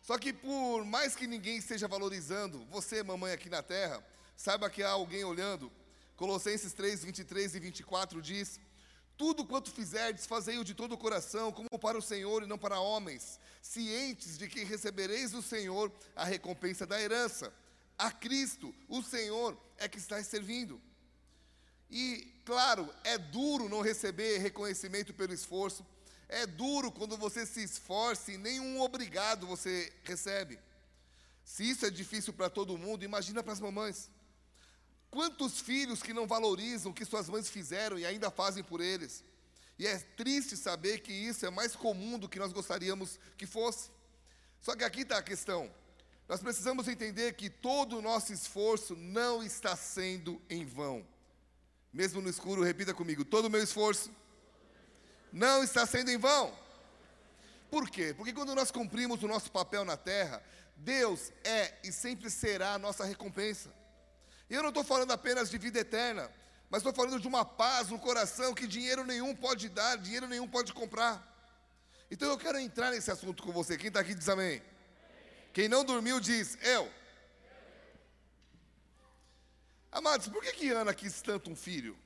Só 0.00 0.16
que 0.16 0.32
por 0.32 0.84
mais 0.84 1.16
que 1.16 1.26
ninguém 1.26 1.56
esteja 1.56 1.88
valorizando, 1.88 2.64
você, 2.66 3.02
mamãe 3.02 3.32
aqui 3.32 3.50
na 3.50 3.62
terra, 3.62 4.04
saiba 4.36 4.70
que 4.70 4.84
há 4.84 4.90
alguém 4.90 5.24
olhando. 5.24 5.70
Colossenses 6.16 6.72
3, 6.72 7.04
23 7.04 7.56
e 7.56 7.60
24 7.60 8.22
diz: 8.22 8.60
Tudo 9.18 9.44
quanto 9.44 9.72
fizerdes, 9.72 10.26
fazei-o 10.26 10.62
de 10.64 10.74
todo 10.74 10.92
o 10.92 10.98
coração, 10.98 11.50
como 11.50 11.68
para 11.78 11.98
o 11.98 12.02
Senhor 12.02 12.44
e 12.44 12.46
não 12.46 12.56
para 12.56 12.78
homens, 12.78 13.40
cientes 13.60 14.38
de 14.38 14.48
que 14.48 14.62
recebereis 14.62 15.32
do 15.32 15.42
Senhor 15.42 15.92
a 16.14 16.24
recompensa 16.24 16.86
da 16.86 17.00
herança. 17.00 17.52
A 17.98 18.12
Cristo, 18.12 18.72
o 18.88 19.02
Senhor, 19.02 19.58
é 19.76 19.88
que 19.88 19.98
está 19.98 20.22
servindo. 20.22 20.80
E, 21.90 22.32
claro, 22.44 22.88
é 23.02 23.18
duro 23.18 23.68
não 23.68 23.80
receber 23.80 24.38
reconhecimento 24.38 25.12
pelo 25.12 25.34
esforço, 25.34 25.84
é 26.28 26.46
duro 26.46 26.92
quando 26.92 27.16
você 27.16 27.44
se 27.44 27.62
esforça 27.62 28.30
e 28.30 28.38
nenhum 28.38 28.80
obrigado 28.80 29.48
você 29.48 29.92
recebe. 30.04 30.60
Se 31.42 31.68
isso 31.68 31.84
é 31.84 31.90
difícil 31.90 32.32
para 32.32 32.48
todo 32.48 32.78
mundo, 32.78 33.04
imagina 33.04 33.42
para 33.42 33.54
as 33.54 33.60
mamães. 33.60 34.08
Quantos 35.10 35.60
filhos 35.60 36.02
que 36.02 36.12
não 36.12 36.26
valorizam 36.26 36.92
o 36.92 36.94
que 36.94 37.04
suas 37.04 37.28
mães 37.28 37.48
fizeram 37.48 37.98
e 37.98 38.04
ainda 38.04 38.30
fazem 38.30 38.62
por 38.62 38.80
eles? 38.80 39.24
E 39.78 39.86
é 39.86 39.98
triste 39.98 40.56
saber 40.56 41.00
que 41.00 41.12
isso 41.12 41.46
é 41.46 41.50
mais 41.50 41.74
comum 41.76 42.18
do 42.18 42.28
que 42.28 42.38
nós 42.38 42.52
gostaríamos 42.52 43.18
que 43.36 43.46
fosse. 43.46 43.90
Só 44.60 44.74
que 44.74 44.84
aqui 44.84 45.02
está 45.02 45.18
a 45.18 45.22
questão. 45.22 45.72
Nós 46.28 46.40
precisamos 46.40 46.88
entender 46.88 47.34
que 47.34 47.48
todo 47.48 47.98
o 47.98 48.02
nosso 48.02 48.32
esforço 48.32 48.94
não 48.96 49.42
está 49.42 49.76
sendo 49.76 50.42
em 50.50 50.64
vão. 50.64 51.06
Mesmo 51.92 52.20
no 52.20 52.28
escuro, 52.28 52.62
repita 52.62 52.92
comigo: 52.92 53.24
todo 53.24 53.46
o 53.46 53.50
meu 53.50 53.62
esforço 53.62 54.10
não 55.32 55.62
está 55.62 55.86
sendo 55.86 56.10
em 56.10 56.18
vão. 56.18 56.52
Por 57.70 57.88
quê? 57.88 58.12
Porque 58.14 58.32
quando 58.32 58.54
nós 58.54 58.70
cumprimos 58.70 59.22
o 59.22 59.28
nosso 59.28 59.50
papel 59.50 59.84
na 59.84 59.96
terra, 59.96 60.42
Deus 60.76 61.32
é 61.44 61.74
e 61.84 61.92
sempre 61.92 62.30
será 62.30 62.74
a 62.74 62.78
nossa 62.78 63.04
recompensa. 63.04 63.72
E 64.48 64.54
eu 64.54 64.62
não 64.62 64.70
estou 64.70 64.84
falando 64.84 65.10
apenas 65.12 65.50
de 65.50 65.58
vida 65.58 65.80
eterna, 65.80 66.30
mas 66.70 66.80
estou 66.80 66.92
falando 66.92 67.20
de 67.20 67.28
uma 67.28 67.44
paz 67.44 67.88
no 67.88 67.98
coração 67.98 68.54
que 68.54 68.66
dinheiro 68.66 69.04
nenhum 69.04 69.34
pode 69.34 69.68
dar, 69.68 69.96
dinheiro 69.96 70.26
nenhum 70.26 70.48
pode 70.48 70.72
comprar. 70.72 71.24
Então 72.10 72.28
eu 72.28 72.38
quero 72.38 72.58
entrar 72.58 72.90
nesse 72.90 73.10
assunto 73.10 73.42
com 73.42 73.52
você. 73.52 73.76
Quem 73.76 73.88
está 73.88 74.00
aqui 74.00 74.14
diz 74.14 74.28
amém. 74.28 74.62
Quem 75.52 75.68
não 75.68 75.84
dormiu 75.84 76.20
diz 76.20 76.56
eu. 76.62 76.90
Amados, 79.90 80.28
por 80.28 80.42
que, 80.42 80.52
que 80.52 80.70
Ana 80.70 80.94
quis 80.94 81.20
tanto 81.22 81.50
um 81.50 81.56
filho? 81.56 81.98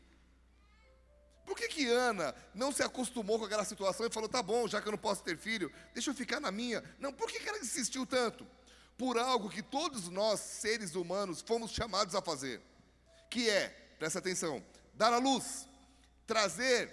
Por 1.45 1.57
que, 1.57 1.69
que 1.69 1.87
Ana 1.89 2.35
não 2.55 2.71
se 2.71 2.83
acostumou 2.83 3.39
com 3.39 3.45
aquela 3.45 3.65
situação 3.65 4.07
e 4.07 4.11
falou: 4.11 4.29
tá 4.29 4.43
bom, 4.43 4.69
já 4.69 4.81
que 4.81 4.89
eu 4.89 4.93
não 4.93 4.99
posso 4.99 5.23
ter 5.23 5.37
filho, 5.37 5.73
deixa 5.93 6.11
eu 6.11 6.15
ficar 6.15 6.41
na 6.41 6.51
minha? 6.51 6.83
Não, 6.99 7.13
por 7.13 7.29
que, 7.29 7.41
que 7.41 7.49
ela 7.49 7.59
insistiu 7.59 8.07
tanto? 8.07 8.47
Por 8.97 9.19
algo 9.19 9.51
que 9.51 9.63
todos 9.63 10.09
nós, 10.09 10.41
seres 10.41 10.95
humanos, 10.95 11.41
fomos 11.41 11.73
chamados 11.73 12.15
a 12.15 12.23
fazer, 12.23 12.61
que 13.31 13.49
é, 13.49 13.69
presta 13.99 14.19
atenção, 14.19 14.63
dar 14.95 15.13
a 15.13 15.19
luz, 15.19 15.67
trazer 16.27 16.93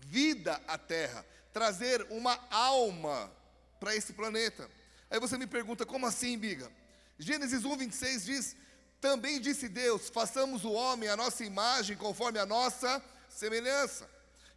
vida 0.00 0.60
à 0.66 0.76
terra, 0.76 1.24
trazer 1.52 2.06
uma 2.10 2.38
alma 2.50 3.32
para 3.78 3.94
esse 3.94 4.12
planeta. 4.12 4.70
Aí 5.10 5.18
você 5.18 5.36
me 5.38 5.46
pergunta, 5.46 5.86
como 5.86 6.06
assim, 6.06 6.38
Biga? 6.38 6.70
Gênesis 7.18 7.64
1, 7.64 7.76
26 7.76 8.24
diz: 8.24 8.56
Também 9.00 9.40
disse 9.40 9.68
Deus: 9.68 10.08
façamos 10.08 10.64
o 10.64 10.72
homem 10.72 11.08
a 11.08 11.16
nossa 11.16 11.44
imagem, 11.44 11.96
conforme 11.96 12.38
a 12.38 12.46
nossa 12.46 13.02
semelhança. 13.28 14.08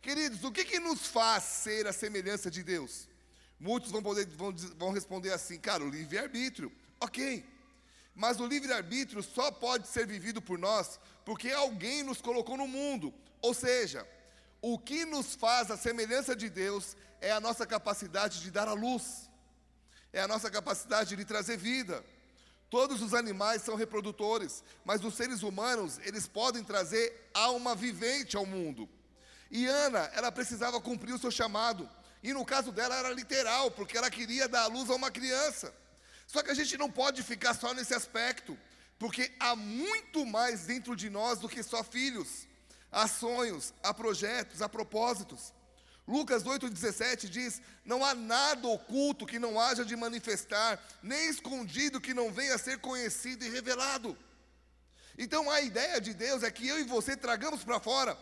Queridos, 0.01 0.43
o 0.43 0.51
que, 0.51 0.65
que 0.65 0.79
nos 0.79 1.07
faz 1.07 1.43
ser 1.43 1.87
a 1.87 1.93
semelhança 1.93 2.51
de 2.51 2.61
Deus? 2.61 3.07
Muitos 3.63 3.91
vão, 3.93 4.03
poder, 4.03 4.25
vão, 4.35 4.53
vão 4.77 4.91
responder 4.91 5.31
assim, 5.31 5.57
cara, 5.57 5.81
o 5.85 5.89
livre-arbítrio. 5.89 6.69
Ok, 6.99 7.45
mas 8.13 8.37
o 8.41 8.45
livre-arbítrio 8.45 9.23
só 9.23 9.51
pode 9.51 9.87
ser 9.87 10.05
vivido 10.05 10.41
por 10.41 10.59
nós 10.59 10.99
porque 11.23 11.49
alguém 11.49 12.03
nos 12.03 12.21
colocou 12.21 12.57
no 12.57 12.67
mundo. 12.67 13.13
Ou 13.41 13.53
seja, 13.53 14.05
o 14.61 14.77
que 14.77 15.05
nos 15.05 15.33
faz 15.33 15.71
a 15.71 15.77
semelhança 15.77 16.35
de 16.35 16.49
Deus 16.49 16.97
é 17.21 17.31
a 17.31 17.39
nossa 17.39 17.65
capacidade 17.65 18.41
de 18.41 18.51
dar 18.51 18.67
a 18.67 18.73
luz, 18.73 19.29
é 20.11 20.21
a 20.21 20.27
nossa 20.27 20.51
capacidade 20.51 21.15
de 21.15 21.23
trazer 21.23 21.55
vida. 21.55 22.03
Todos 22.69 23.01
os 23.01 23.13
animais 23.13 23.61
são 23.61 23.75
reprodutores, 23.75 24.61
mas 24.83 25.05
os 25.05 25.13
seres 25.13 25.41
humanos, 25.41 25.99
eles 26.03 26.27
podem 26.27 26.65
trazer 26.65 27.29
alma 27.33 27.73
vivente 27.75 28.35
ao 28.35 28.45
mundo. 28.45 28.89
E 29.49 29.67
Ana, 29.67 30.11
ela 30.13 30.33
precisava 30.33 30.81
cumprir 30.81 31.13
o 31.13 31.19
seu 31.19 31.31
chamado. 31.31 31.89
E 32.23 32.31
no 32.31 32.45
caso 32.45 32.71
dela 32.71 32.95
era 32.95 33.09
literal, 33.09 33.69
porque 33.69 33.97
ela 33.97 34.09
queria 34.09 34.47
dar 34.47 34.63
a 34.63 34.67
luz 34.67 34.89
a 34.89 34.95
uma 34.95 35.11
criança. 35.11 35.73
Só 36.25 36.41
que 36.41 36.49
a 36.49 36.53
gente 36.53 36.77
não 36.77 36.89
pode 36.89 37.21
ficar 37.21 37.53
só 37.53 37.73
nesse 37.73 37.93
aspecto, 37.93 38.57
porque 38.97 39.29
há 39.39 39.55
muito 39.55 40.25
mais 40.25 40.61
dentro 40.61 40.95
de 40.95 41.09
nós 41.09 41.39
do 41.39 41.49
que 41.49 41.61
só 41.61 41.83
filhos. 41.83 42.47
Há 42.89 43.07
sonhos, 43.07 43.73
há 43.83 43.93
projetos, 43.93 44.61
há 44.61 44.69
propósitos. 44.69 45.53
Lucas 46.07 46.43
8,17 46.43 47.27
diz: 47.27 47.61
Não 47.83 48.05
há 48.05 48.13
nada 48.13 48.67
oculto 48.67 49.25
que 49.25 49.37
não 49.37 49.59
haja 49.59 49.83
de 49.83 49.95
manifestar, 49.95 50.81
nem 51.01 51.29
escondido 51.29 51.99
que 51.99 52.13
não 52.13 52.31
venha 52.31 52.55
a 52.55 52.57
ser 52.57 52.79
conhecido 52.79 53.43
e 53.43 53.49
revelado. 53.49 54.17
Então 55.17 55.51
a 55.51 55.59
ideia 55.61 55.99
de 55.99 56.13
Deus 56.13 56.41
é 56.41 56.49
que 56.49 56.67
eu 56.67 56.79
e 56.79 56.83
você 56.83 57.17
tragamos 57.17 57.63
para 57.63 57.79
fora 57.79 58.17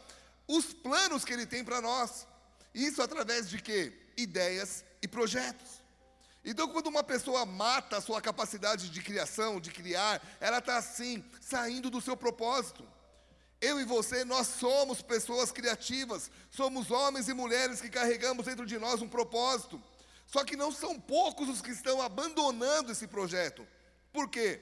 os 0.48 0.74
planos 0.74 1.24
que 1.24 1.34
Ele 1.34 1.46
tem 1.46 1.64
para 1.64 1.82
nós. 1.82 2.28
Isso 2.74 3.02
através 3.02 3.50
de 3.50 3.62
quê? 3.62 3.94
Ideias 4.18 4.84
e 5.02 5.08
projetos. 5.08 5.82
Então, 6.44 6.68
quando 6.70 6.88
uma 6.88 7.04
pessoa 7.04 7.46
mata 7.46 7.98
a 7.98 8.02
sua 8.02 8.22
capacidade 8.22 8.90
de 8.90 9.02
criação, 9.02 9.60
de 9.60 9.72
criar, 9.72 10.22
ela 10.40 10.58
está 10.58 10.78
assim, 10.78 11.24
saindo 11.40 11.90
do 11.90 12.02
seu 12.02 12.18
propósito. 12.18 12.88
Eu 13.60 13.80
e 13.80 13.86
você, 13.86 14.26
nós 14.26 14.48
somos 14.48 15.04
pessoas 15.04 15.52
criativas, 15.52 16.32
somos 16.50 16.90
homens 16.90 17.30
e 17.30 17.34
mulheres 17.34 17.80
que 17.80 17.90
carregamos 17.90 18.46
dentro 18.46 18.66
de 18.66 18.80
nós 18.80 19.04
um 19.04 19.08
propósito. 19.08 19.82
Só 20.26 20.44
que 20.44 20.56
não 20.56 20.72
são 20.72 21.00
poucos 21.00 21.48
os 21.48 21.62
que 21.62 21.70
estão 21.70 22.02
abandonando 22.02 22.92
esse 22.92 23.06
projeto. 23.06 23.68
Por 24.12 24.30
quê? 24.30 24.62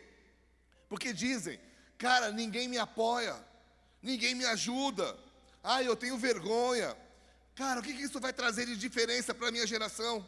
Porque 0.89 1.13
dizem, 1.13 1.59
cara, 1.97 2.29
ninguém 2.31 2.67
me 2.67 2.77
apoia, 2.77 3.35
ninguém 4.01 4.35
me 4.35 4.43
ajuda, 4.43 5.17
ah, 5.63 5.81
eu 5.81 5.95
tenho 5.95 6.17
vergonha. 6.17 6.97
Cara, 7.59 7.81
o 7.81 7.83
que, 7.83 7.93
que 7.93 8.03
isso 8.03 8.21
vai 8.21 8.31
trazer 8.31 8.65
de 8.67 8.77
diferença 8.77 9.33
para 9.33 9.49
a 9.49 9.51
minha 9.51 9.67
geração? 9.67 10.25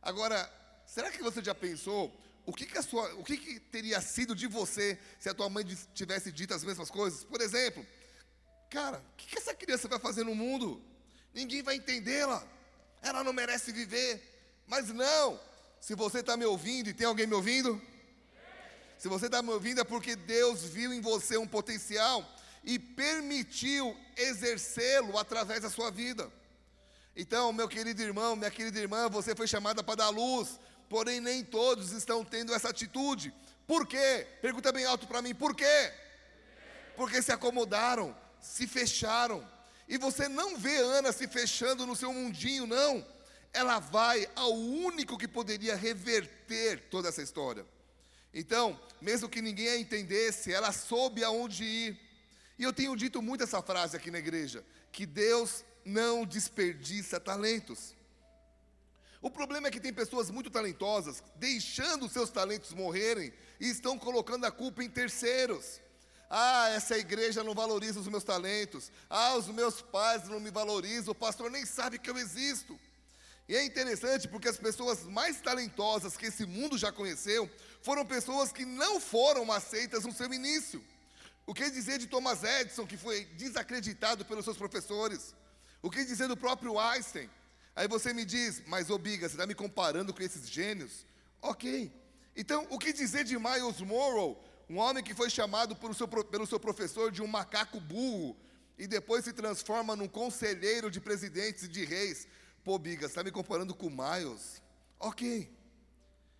Agora, 0.00 0.48
será 0.86 1.10
que 1.10 1.20
você 1.20 1.42
já 1.42 1.52
pensou 1.52 2.16
o 2.46 2.52
que, 2.52 2.64
que, 2.64 2.80
sua, 2.80 3.12
o 3.16 3.24
que, 3.24 3.36
que 3.36 3.58
teria 3.58 4.00
sido 4.00 4.36
de 4.36 4.46
você 4.46 4.96
se 5.18 5.28
a 5.28 5.34
tua 5.34 5.50
mãe 5.50 5.64
tivesse 5.92 6.30
dito 6.30 6.54
as 6.54 6.62
mesmas 6.62 6.92
coisas? 6.92 7.24
Por 7.24 7.40
exemplo, 7.40 7.84
cara, 8.70 8.98
o 8.98 9.16
que, 9.16 9.26
que 9.26 9.38
essa 9.38 9.52
criança 9.52 9.88
vai 9.88 9.98
fazer 9.98 10.22
no 10.22 10.32
mundo? 10.32 10.80
Ninguém 11.34 11.60
vai 11.60 11.74
entendê-la. 11.74 12.46
Ela 13.02 13.24
não 13.24 13.32
merece 13.32 13.72
viver. 13.72 14.22
Mas 14.68 14.90
não, 14.90 15.40
se 15.80 15.96
você 15.96 16.20
está 16.20 16.36
me 16.36 16.44
ouvindo 16.44 16.88
e 16.88 16.94
tem 16.94 17.08
alguém 17.08 17.26
me 17.26 17.34
ouvindo, 17.34 17.82
se 18.96 19.08
você 19.08 19.26
está 19.26 19.42
me 19.42 19.50
ouvindo 19.50 19.80
é 19.80 19.84
porque 19.84 20.14
Deus 20.14 20.62
viu 20.62 20.92
em 20.92 21.00
você 21.00 21.36
um 21.36 21.48
potencial 21.48 22.24
e 22.62 22.78
permitiu 22.78 23.96
exercê-lo 24.16 25.18
através 25.18 25.60
da 25.60 25.68
sua 25.68 25.90
vida. 25.90 26.30
Então, 27.16 27.52
meu 27.52 27.68
querido 27.68 28.02
irmão, 28.02 28.34
minha 28.34 28.50
querida 28.50 28.78
irmã, 28.78 29.08
você 29.08 29.34
foi 29.36 29.46
chamada 29.46 29.84
para 29.84 29.96
dar 29.96 30.08
luz, 30.08 30.58
porém 30.88 31.20
nem 31.20 31.44
todos 31.44 31.92
estão 31.92 32.24
tendo 32.24 32.52
essa 32.52 32.70
atitude. 32.70 33.32
Por 33.66 33.86
quê? 33.86 34.26
Pergunta 34.42 34.72
bem 34.72 34.84
alto 34.84 35.06
para 35.06 35.22
mim, 35.22 35.34
por 35.34 35.54
quê? 35.54 35.92
Porque 36.96 37.22
se 37.22 37.30
acomodaram, 37.30 38.16
se 38.40 38.66
fecharam. 38.66 39.48
E 39.88 39.96
você 39.96 40.28
não 40.28 40.56
vê 40.56 40.76
Ana 40.78 41.12
se 41.12 41.28
fechando 41.28 41.86
no 41.86 41.94
seu 41.94 42.12
mundinho, 42.12 42.66
não. 42.66 43.06
Ela 43.52 43.78
vai 43.78 44.28
ao 44.34 44.52
único 44.52 45.16
que 45.16 45.28
poderia 45.28 45.76
reverter 45.76 46.88
toda 46.90 47.08
essa 47.08 47.22
história. 47.22 47.64
Então, 48.32 48.78
mesmo 49.00 49.28
que 49.28 49.40
ninguém 49.40 49.68
a 49.68 49.78
entendesse, 49.78 50.52
ela 50.52 50.72
soube 50.72 51.22
aonde 51.22 51.62
ir. 51.62 52.00
E 52.58 52.64
eu 52.64 52.72
tenho 52.72 52.96
dito 52.96 53.22
muito 53.22 53.44
essa 53.44 53.62
frase 53.62 53.96
aqui 53.96 54.10
na 54.10 54.18
igreja: 54.18 54.64
que 54.90 55.06
Deus 55.06 55.64
não 55.84 56.24
desperdiça 56.24 57.20
talentos. 57.20 57.94
O 59.20 59.30
problema 59.30 59.68
é 59.68 59.70
que 59.70 59.80
tem 59.80 59.92
pessoas 59.92 60.30
muito 60.30 60.50
talentosas 60.50 61.22
deixando 61.36 62.08
seus 62.08 62.30
talentos 62.30 62.72
morrerem 62.72 63.32
e 63.58 63.68
estão 63.70 63.98
colocando 63.98 64.44
a 64.44 64.50
culpa 64.50 64.84
em 64.84 64.90
terceiros. 64.90 65.80
Ah, 66.28 66.68
essa 66.70 66.98
igreja 66.98 67.42
não 67.44 67.54
valoriza 67.54 68.00
os 68.00 68.08
meus 68.08 68.24
talentos. 68.24 68.90
Ah, 69.08 69.34
os 69.36 69.48
meus 69.48 69.80
pais 69.80 70.28
não 70.28 70.40
me 70.40 70.50
valorizam. 70.50 71.12
O 71.12 71.14
pastor 71.14 71.50
nem 71.50 71.64
sabe 71.64 71.98
que 71.98 72.10
eu 72.10 72.18
existo. 72.18 72.78
E 73.48 73.54
é 73.54 73.64
interessante 73.64 74.26
porque 74.26 74.48
as 74.48 74.56
pessoas 74.56 75.04
mais 75.04 75.40
talentosas 75.40 76.16
que 76.16 76.26
esse 76.26 76.46
mundo 76.46 76.78
já 76.78 76.90
conheceu 76.90 77.50
foram 77.82 78.04
pessoas 78.04 78.52
que 78.52 78.64
não 78.64 78.98
foram 78.98 79.50
aceitas 79.52 80.04
no 80.04 80.12
seu 80.12 80.32
início. 80.32 80.84
O 81.46 81.54
que 81.54 81.70
dizer 81.70 81.98
de 81.98 82.06
Thomas 82.06 82.42
Edison, 82.42 82.86
que 82.86 82.96
foi 82.96 83.26
desacreditado 83.36 84.24
pelos 84.24 84.44
seus 84.44 84.56
professores? 84.56 85.34
O 85.84 85.90
que 85.90 86.02
dizer 86.02 86.28
do 86.28 86.34
próprio 86.34 86.78
Einstein? 86.80 87.28
Aí 87.76 87.86
você 87.86 88.14
me 88.14 88.24
diz, 88.24 88.62
mas 88.66 88.88
Obiga, 88.88 89.28
você 89.28 89.34
está 89.34 89.46
me 89.46 89.54
comparando 89.54 90.14
com 90.14 90.22
esses 90.22 90.48
gênios? 90.48 91.04
Ok. 91.42 91.92
Então, 92.34 92.66
o 92.70 92.78
que 92.78 92.90
dizer 92.90 93.22
de 93.22 93.38
Miles 93.38 93.82
Morrow, 93.82 94.42
um 94.66 94.78
homem 94.78 95.04
que 95.04 95.12
foi 95.12 95.28
chamado 95.28 95.76
pelo 95.76 95.92
seu, 95.92 96.08
pelo 96.08 96.46
seu 96.46 96.58
professor 96.58 97.12
de 97.12 97.20
um 97.20 97.26
macaco 97.26 97.78
burro 97.78 98.34
e 98.78 98.86
depois 98.86 99.26
se 99.26 99.32
transforma 99.34 99.94
num 99.94 100.08
conselheiro 100.08 100.90
de 100.90 101.02
presidentes 101.02 101.64
e 101.64 101.68
de 101.68 101.84
reis? 101.84 102.26
Pô, 102.64 102.78
Biga, 102.78 103.02
você 103.02 103.08
está 103.08 103.22
me 103.22 103.30
comparando 103.30 103.74
com 103.74 103.90
Miles? 103.90 104.62
Ok. 104.98 105.54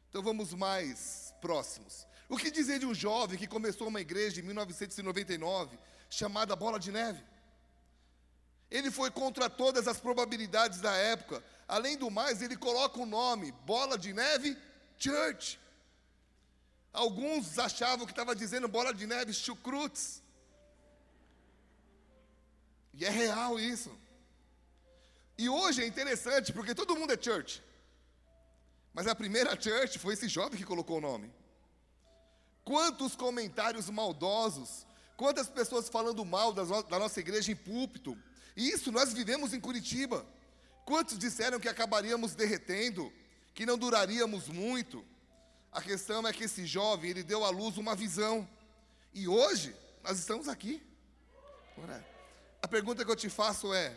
Então 0.08 0.22
vamos 0.22 0.54
mais 0.54 1.34
próximos. 1.42 2.06
O 2.30 2.38
que 2.38 2.50
dizer 2.50 2.78
de 2.78 2.86
um 2.86 2.94
jovem 2.94 3.38
que 3.38 3.46
começou 3.46 3.88
uma 3.88 4.00
igreja 4.00 4.40
em 4.40 4.42
1999 4.42 5.78
chamada 6.08 6.56
Bola 6.56 6.80
de 6.80 6.90
Neve? 6.90 7.33
Ele 8.74 8.90
foi 8.90 9.08
contra 9.08 9.48
todas 9.48 9.86
as 9.86 10.00
probabilidades 10.00 10.80
da 10.80 10.92
época. 10.92 11.40
Além 11.68 11.96
do 11.96 12.10
mais, 12.10 12.42
ele 12.42 12.56
coloca 12.56 12.98
o 13.00 13.06
nome 13.06 13.52
Bola 13.64 13.96
de 13.96 14.12
Neve 14.12 14.58
Church. 14.98 15.60
Alguns 16.92 17.56
achavam 17.56 18.04
que 18.04 18.10
estava 18.10 18.34
dizendo 18.34 18.66
Bola 18.66 18.92
de 18.92 19.06
Neve 19.06 19.32
Chucrutes. 19.32 20.20
E 22.94 23.04
é 23.04 23.10
real 23.10 23.60
isso. 23.60 23.96
E 25.38 25.48
hoje 25.48 25.84
é 25.84 25.86
interessante 25.86 26.52
porque 26.52 26.74
todo 26.74 26.96
mundo 26.96 27.12
é 27.12 27.16
church. 27.16 27.62
Mas 28.92 29.06
a 29.06 29.14
primeira 29.14 29.52
church 29.60 30.00
foi 30.00 30.14
esse 30.14 30.26
jovem 30.26 30.58
que 30.58 30.66
colocou 30.66 30.98
o 30.98 31.00
nome. 31.00 31.32
Quantos 32.64 33.14
comentários 33.14 33.88
maldosos, 33.88 34.84
quantas 35.16 35.48
pessoas 35.48 35.88
falando 35.88 36.24
mal 36.24 36.52
da 36.52 36.98
nossa 36.98 37.20
igreja 37.20 37.52
em 37.52 37.56
púlpito, 37.56 38.18
e 38.56 38.70
isso 38.70 38.92
nós 38.92 39.12
vivemos 39.12 39.52
em 39.52 39.60
Curitiba. 39.60 40.24
Quantos 40.84 41.18
disseram 41.18 41.58
que 41.58 41.68
acabaríamos 41.68 42.34
derretendo, 42.34 43.12
que 43.54 43.66
não 43.66 43.78
duraríamos 43.78 44.48
muito? 44.48 45.04
A 45.72 45.80
questão 45.82 46.26
é 46.26 46.32
que 46.32 46.44
esse 46.44 46.66
jovem, 46.66 47.10
ele 47.10 47.22
deu 47.22 47.44
à 47.44 47.50
luz 47.50 47.76
uma 47.78 47.96
visão. 47.96 48.48
E 49.12 49.26
hoje, 49.26 49.74
nós 50.02 50.18
estamos 50.18 50.48
aqui. 50.48 50.82
A 52.62 52.68
pergunta 52.68 53.04
que 53.04 53.10
eu 53.10 53.16
te 53.16 53.28
faço 53.28 53.74
é: 53.74 53.96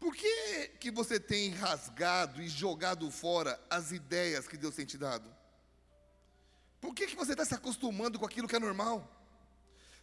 por 0.00 0.14
que, 0.14 0.68
que 0.80 0.90
você 0.90 1.20
tem 1.20 1.50
rasgado 1.50 2.42
e 2.42 2.48
jogado 2.48 3.10
fora 3.10 3.60
as 3.70 3.92
ideias 3.92 4.48
que 4.48 4.56
Deus 4.56 4.74
tem 4.74 4.84
te 4.84 4.98
dado? 4.98 5.34
Por 6.80 6.94
que, 6.94 7.06
que 7.06 7.16
você 7.16 7.32
está 7.32 7.44
se 7.44 7.54
acostumando 7.54 8.18
com 8.18 8.26
aquilo 8.26 8.48
que 8.48 8.56
é 8.56 8.60
normal? 8.60 9.12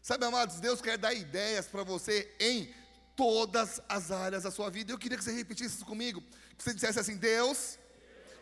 Sabe, 0.02 0.26
amados, 0.26 0.60
Deus 0.60 0.82
quer 0.82 0.98
dar 0.98 1.14
ideias 1.14 1.66
para 1.68 1.84
você 1.84 2.34
em 2.40 2.74
todas 3.16 3.82
as 3.88 4.12
áreas 4.12 4.44
da 4.44 4.52
sua 4.52 4.70
vida. 4.70 4.92
Eu 4.92 4.98
queria 4.98 5.18
que 5.18 5.24
você 5.24 5.32
repetisse 5.32 5.76
isso 5.76 5.86
comigo. 5.86 6.22
Que 6.58 6.64
você 6.64 6.74
dissesse 6.74 7.00
assim: 7.00 7.18
Deus 7.18 7.78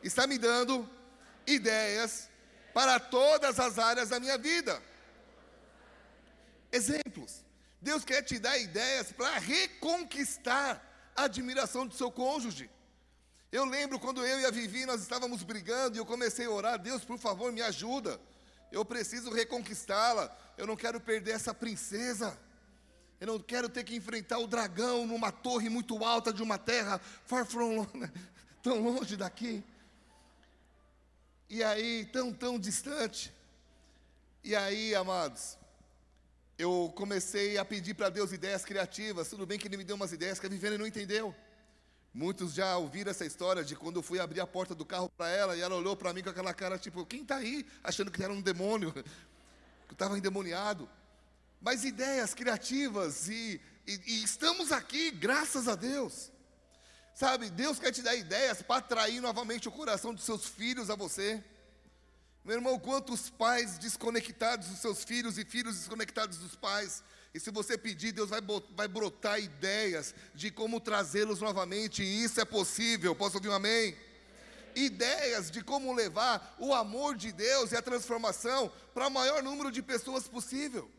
está 0.03 0.25
me 0.27 0.37
dando 0.37 0.89
ideias 1.45 2.29
para 2.73 2.99
todas 2.99 3.59
as 3.59 3.77
áreas 3.77 4.09
da 4.09 4.19
minha 4.19 4.37
vida. 4.37 4.81
Exemplos. 6.71 7.43
Deus 7.81 8.05
quer 8.05 8.21
te 8.21 8.37
dar 8.37 8.57
ideias 8.59 9.11
para 9.11 9.39
reconquistar 9.39 11.11
a 11.15 11.23
admiração 11.23 11.87
do 11.87 11.95
seu 11.95 12.11
cônjuge. 12.11 12.69
Eu 13.51 13.65
lembro 13.65 13.99
quando 13.99 14.25
eu 14.25 14.39
e 14.39 14.45
a 14.45 14.51
Vivi 14.51 14.85
nós 14.85 15.01
estávamos 15.01 15.43
brigando 15.43 15.97
e 15.97 15.99
eu 15.99 16.05
comecei 16.05 16.45
a 16.45 16.49
orar, 16.49 16.79
Deus, 16.79 17.03
por 17.03 17.17
favor, 17.17 17.51
me 17.51 17.61
ajuda. 17.61 18.19
Eu 18.71 18.85
preciso 18.85 19.31
reconquistá-la. 19.31 20.35
Eu 20.57 20.65
não 20.65 20.77
quero 20.77 21.01
perder 21.01 21.31
essa 21.31 21.53
princesa. 21.53 22.39
Eu 23.21 23.27
não 23.27 23.39
quero 23.39 23.69
ter 23.69 23.83
que 23.83 23.95
enfrentar 23.95 24.39
o 24.39 24.47
dragão 24.47 25.05
numa 25.05 25.31
torre 25.31 25.69
muito 25.69 26.03
alta 26.03 26.33
de 26.33 26.41
uma 26.41 26.57
terra 26.57 26.99
far 27.23 27.45
from 27.45 27.85
tão 28.63 28.81
longe 28.81 29.15
daqui. 29.15 29.63
E 31.47 31.61
aí, 31.61 32.05
tão, 32.11 32.33
tão 32.33 32.57
distante. 32.57 33.31
E 34.43 34.55
aí, 34.55 34.95
amados, 34.95 35.55
eu 36.57 36.91
comecei 36.95 37.59
a 37.59 37.63
pedir 37.63 37.93
para 37.93 38.09
Deus 38.09 38.31
ideias 38.31 38.65
criativas. 38.65 39.29
Tudo 39.29 39.45
bem 39.45 39.59
que 39.59 39.67
Ele 39.67 39.77
me 39.77 39.83
deu 39.83 39.95
umas 39.95 40.11
ideias 40.11 40.39
que 40.39 40.47
a 40.47 40.49
Viviane 40.49 40.79
não 40.79 40.87
entendeu. 40.87 41.35
Muitos 42.11 42.55
já 42.55 42.75
ouviram 42.75 43.11
essa 43.11 43.23
história 43.23 43.63
de 43.63 43.75
quando 43.75 43.97
eu 43.97 44.01
fui 44.01 44.19
abrir 44.19 44.41
a 44.41 44.47
porta 44.47 44.73
do 44.73 44.83
carro 44.83 45.07
para 45.15 45.29
ela 45.29 45.55
e 45.55 45.61
ela 45.61 45.75
olhou 45.75 45.95
para 45.95 46.11
mim 46.11 46.23
com 46.23 46.31
aquela 46.31 46.55
cara 46.55 46.79
tipo, 46.79 47.05
quem 47.05 47.21
está 47.21 47.35
aí? 47.35 47.67
Achando 47.83 48.09
que 48.09 48.23
era 48.23 48.33
um 48.33 48.41
demônio, 48.41 48.91
que 49.85 49.91
eu 49.91 49.93
estava 49.93 50.17
endemoniado. 50.17 50.89
Mas 51.61 51.85
ideias 51.85 52.33
criativas 52.33 53.27
e, 53.27 53.61
e, 53.85 54.01
e, 54.07 54.23
estamos 54.23 54.71
aqui, 54.71 55.11
graças 55.11 55.67
a 55.67 55.75
Deus. 55.75 56.31
Sabe, 57.13 57.51
Deus 57.51 57.77
quer 57.77 57.91
te 57.91 58.01
dar 58.01 58.15
ideias 58.15 58.63
para 58.63 58.77
atrair 58.77 59.21
novamente 59.21 59.67
o 59.67 59.71
coração 59.71 60.11
dos 60.11 60.23
seus 60.23 60.47
filhos 60.47 60.89
a 60.89 60.95
você. 60.95 61.43
Meu 62.43 62.55
irmão, 62.55 62.79
quantos 62.79 63.29
pais 63.29 63.77
desconectados 63.77 64.69
dos 64.69 64.79
seus 64.79 65.03
filhos 65.03 65.37
e 65.37 65.45
filhos 65.45 65.77
desconectados 65.77 66.39
dos 66.39 66.55
pais. 66.55 67.03
E 67.31 67.39
se 67.39 67.51
você 67.51 67.77
pedir, 67.77 68.11
Deus 68.11 68.31
vai, 68.31 68.41
vai 68.75 68.87
brotar 68.87 69.39
ideias 69.39 70.15
de 70.33 70.49
como 70.49 70.79
trazê-los 70.79 71.39
novamente, 71.39 72.01
e 72.01 72.23
isso 72.23 72.41
é 72.41 72.45
possível. 72.45 73.15
Posso 73.15 73.37
ouvir 73.37 73.49
um 73.49 73.53
amém? 73.53 73.95
Ideias 74.75 75.51
de 75.51 75.63
como 75.63 75.93
levar 75.93 76.55
o 76.57 76.73
amor 76.73 77.15
de 77.15 77.31
Deus 77.31 77.71
e 77.71 77.77
a 77.77 77.81
transformação 77.83 78.71
para 78.95 79.07
o 79.07 79.11
maior 79.11 79.43
número 79.43 79.71
de 79.71 79.83
pessoas 79.83 80.27
possível. 80.27 80.89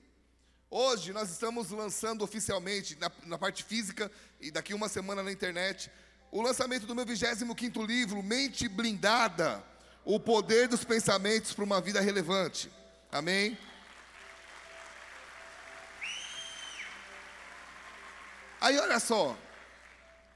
Hoje 0.74 1.12
nós 1.12 1.28
estamos 1.28 1.68
lançando 1.70 2.24
oficialmente, 2.24 2.96
na, 2.98 3.12
na 3.26 3.36
parte 3.36 3.62
física, 3.62 4.10
e 4.40 4.50
daqui 4.50 4.72
uma 4.72 4.88
semana 4.88 5.22
na 5.22 5.30
internet, 5.30 5.92
o 6.30 6.40
lançamento 6.40 6.86
do 6.86 6.94
meu 6.94 7.04
25 7.04 7.84
livro, 7.84 8.22
Mente 8.22 8.68
Blindada 8.68 9.62
o 10.02 10.18
poder 10.18 10.68
dos 10.68 10.82
pensamentos 10.82 11.52
para 11.52 11.62
uma 11.62 11.78
vida 11.78 12.00
relevante. 12.00 12.72
Amém? 13.10 13.58
Aí 18.58 18.78
olha 18.78 18.98
só, 18.98 19.36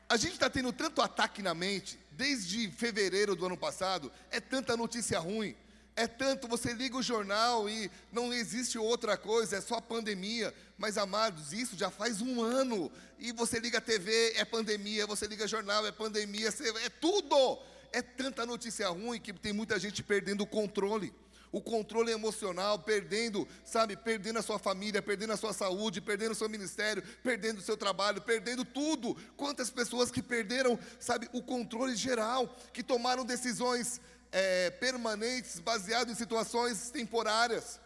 a 0.06 0.18
gente 0.18 0.34
está 0.34 0.50
tendo 0.50 0.70
tanto 0.70 1.00
ataque 1.00 1.40
na 1.40 1.54
mente, 1.54 1.98
desde 2.10 2.70
fevereiro 2.70 3.34
do 3.34 3.46
ano 3.46 3.56
passado, 3.56 4.12
é 4.30 4.38
tanta 4.38 4.76
notícia 4.76 5.18
ruim, 5.18 5.56
é 5.96 6.06
tanto, 6.06 6.46
você 6.46 6.72
liga 6.72 6.96
o 6.96 7.02
jornal 7.02 7.68
e 7.68 7.90
não 8.12 8.32
existe 8.32 8.78
outra 8.78 9.16
coisa, 9.16 9.56
é 9.56 9.60
só 9.60 9.80
pandemia. 9.80 10.54
Mas 10.76 10.98
amados, 10.98 11.52
isso 11.52 11.76
já 11.76 11.90
faz 11.90 12.20
um 12.20 12.42
ano. 12.42 12.92
E 13.18 13.32
você 13.32 13.58
liga 13.58 13.78
a 13.78 13.80
TV, 13.80 14.34
é 14.36 14.44
pandemia, 14.44 15.06
você 15.06 15.26
liga 15.26 15.48
jornal, 15.48 15.86
é 15.86 15.90
pandemia, 15.90 16.50
é 16.84 16.88
tudo 16.88 17.58
é 17.92 18.02
tanta 18.02 18.44
notícia 18.44 18.88
ruim 18.88 19.18
que 19.18 19.32
tem 19.32 19.54
muita 19.54 19.78
gente 19.78 20.02
perdendo 20.02 20.42
o 20.42 20.46
controle. 20.46 21.14
O 21.50 21.62
controle 21.62 22.12
emocional, 22.12 22.78
perdendo, 22.78 23.48
sabe, 23.64 23.96
perdendo 23.96 24.38
a 24.38 24.42
sua 24.42 24.58
família, 24.58 25.00
perdendo 25.00 25.32
a 25.32 25.36
sua 25.36 25.54
saúde, 25.54 26.02
perdendo 26.02 26.32
o 26.32 26.34
seu 26.34 26.48
ministério, 26.48 27.02
perdendo 27.22 27.58
o 27.58 27.62
seu 27.62 27.76
trabalho, 27.76 28.20
perdendo 28.20 28.66
tudo. 28.66 29.16
Quantas 29.34 29.70
pessoas 29.70 30.10
que 30.10 30.20
perderam, 30.20 30.78
sabe, 31.00 31.30
o 31.32 31.42
controle 31.42 31.96
geral, 31.96 32.54
que 32.72 32.82
tomaram 32.82 33.24
decisões 33.24 34.00
é, 34.32 34.70
permanentes 34.70 35.58
baseadas 35.60 36.12
em 36.12 36.16
situações 36.16 36.90
temporárias. 36.90 37.80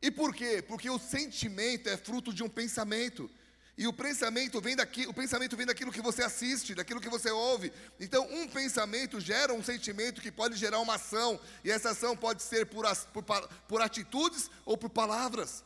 E 0.00 0.10
por 0.10 0.34
quê? 0.34 0.62
Porque 0.66 0.90
o 0.90 0.98
sentimento 0.98 1.88
é 1.88 1.96
fruto 1.96 2.32
de 2.32 2.42
um 2.42 2.48
pensamento. 2.48 3.30
E 3.76 3.86
o 3.86 3.92
pensamento 3.92 4.60
vem 4.60 4.76
daqui, 4.76 5.06
o 5.06 5.14
pensamento 5.14 5.56
vem 5.56 5.66
daquilo 5.66 5.92
que 5.92 6.02
você 6.02 6.22
assiste, 6.22 6.74
daquilo 6.74 7.00
que 7.00 7.08
você 7.08 7.30
ouve. 7.30 7.72
Então, 7.98 8.28
um 8.30 8.46
pensamento 8.46 9.18
gera 9.18 9.54
um 9.54 9.62
sentimento 9.62 10.20
que 10.20 10.30
pode 10.30 10.56
gerar 10.56 10.78
uma 10.80 10.96
ação, 10.96 11.40
e 11.64 11.70
essa 11.70 11.90
ação 11.90 12.16
pode 12.16 12.42
ser 12.42 12.66
por, 12.66 12.84
por, 13.12 13.24
por 13.66 13.80
atitudes 13.80 14.50
ou 14.66 14.76
por 14.76 14.90
palavras. 14.90 15.64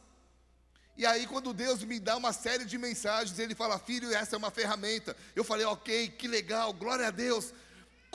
E 0.96 1.04
aí, 1.04 1.26
quando 1.26 1.52
Deus 1.52 1.82
me 1.82 1.98
dá 1.98 2.16
uma 2.16 2.32
série 2.32 2.64
de 2.64 2.78
mensagens, 2.78 3.38
Ele 3.38 3.54
fala, 3.54 3.78
filho, 3.78 4.14
essa 4.14 4.36
é 4.36 4.38
uma 4.38 4.50
ferramenta. 4.50 5.16
Eu 5.34 5.44
falei, 5.44 5.66
ok, 5.66 6.08
que 6.10 6.28
legal, 6.28 6.72
glória 6.72 7.08
a 7.08 7.10
Deus. 7.10 7.52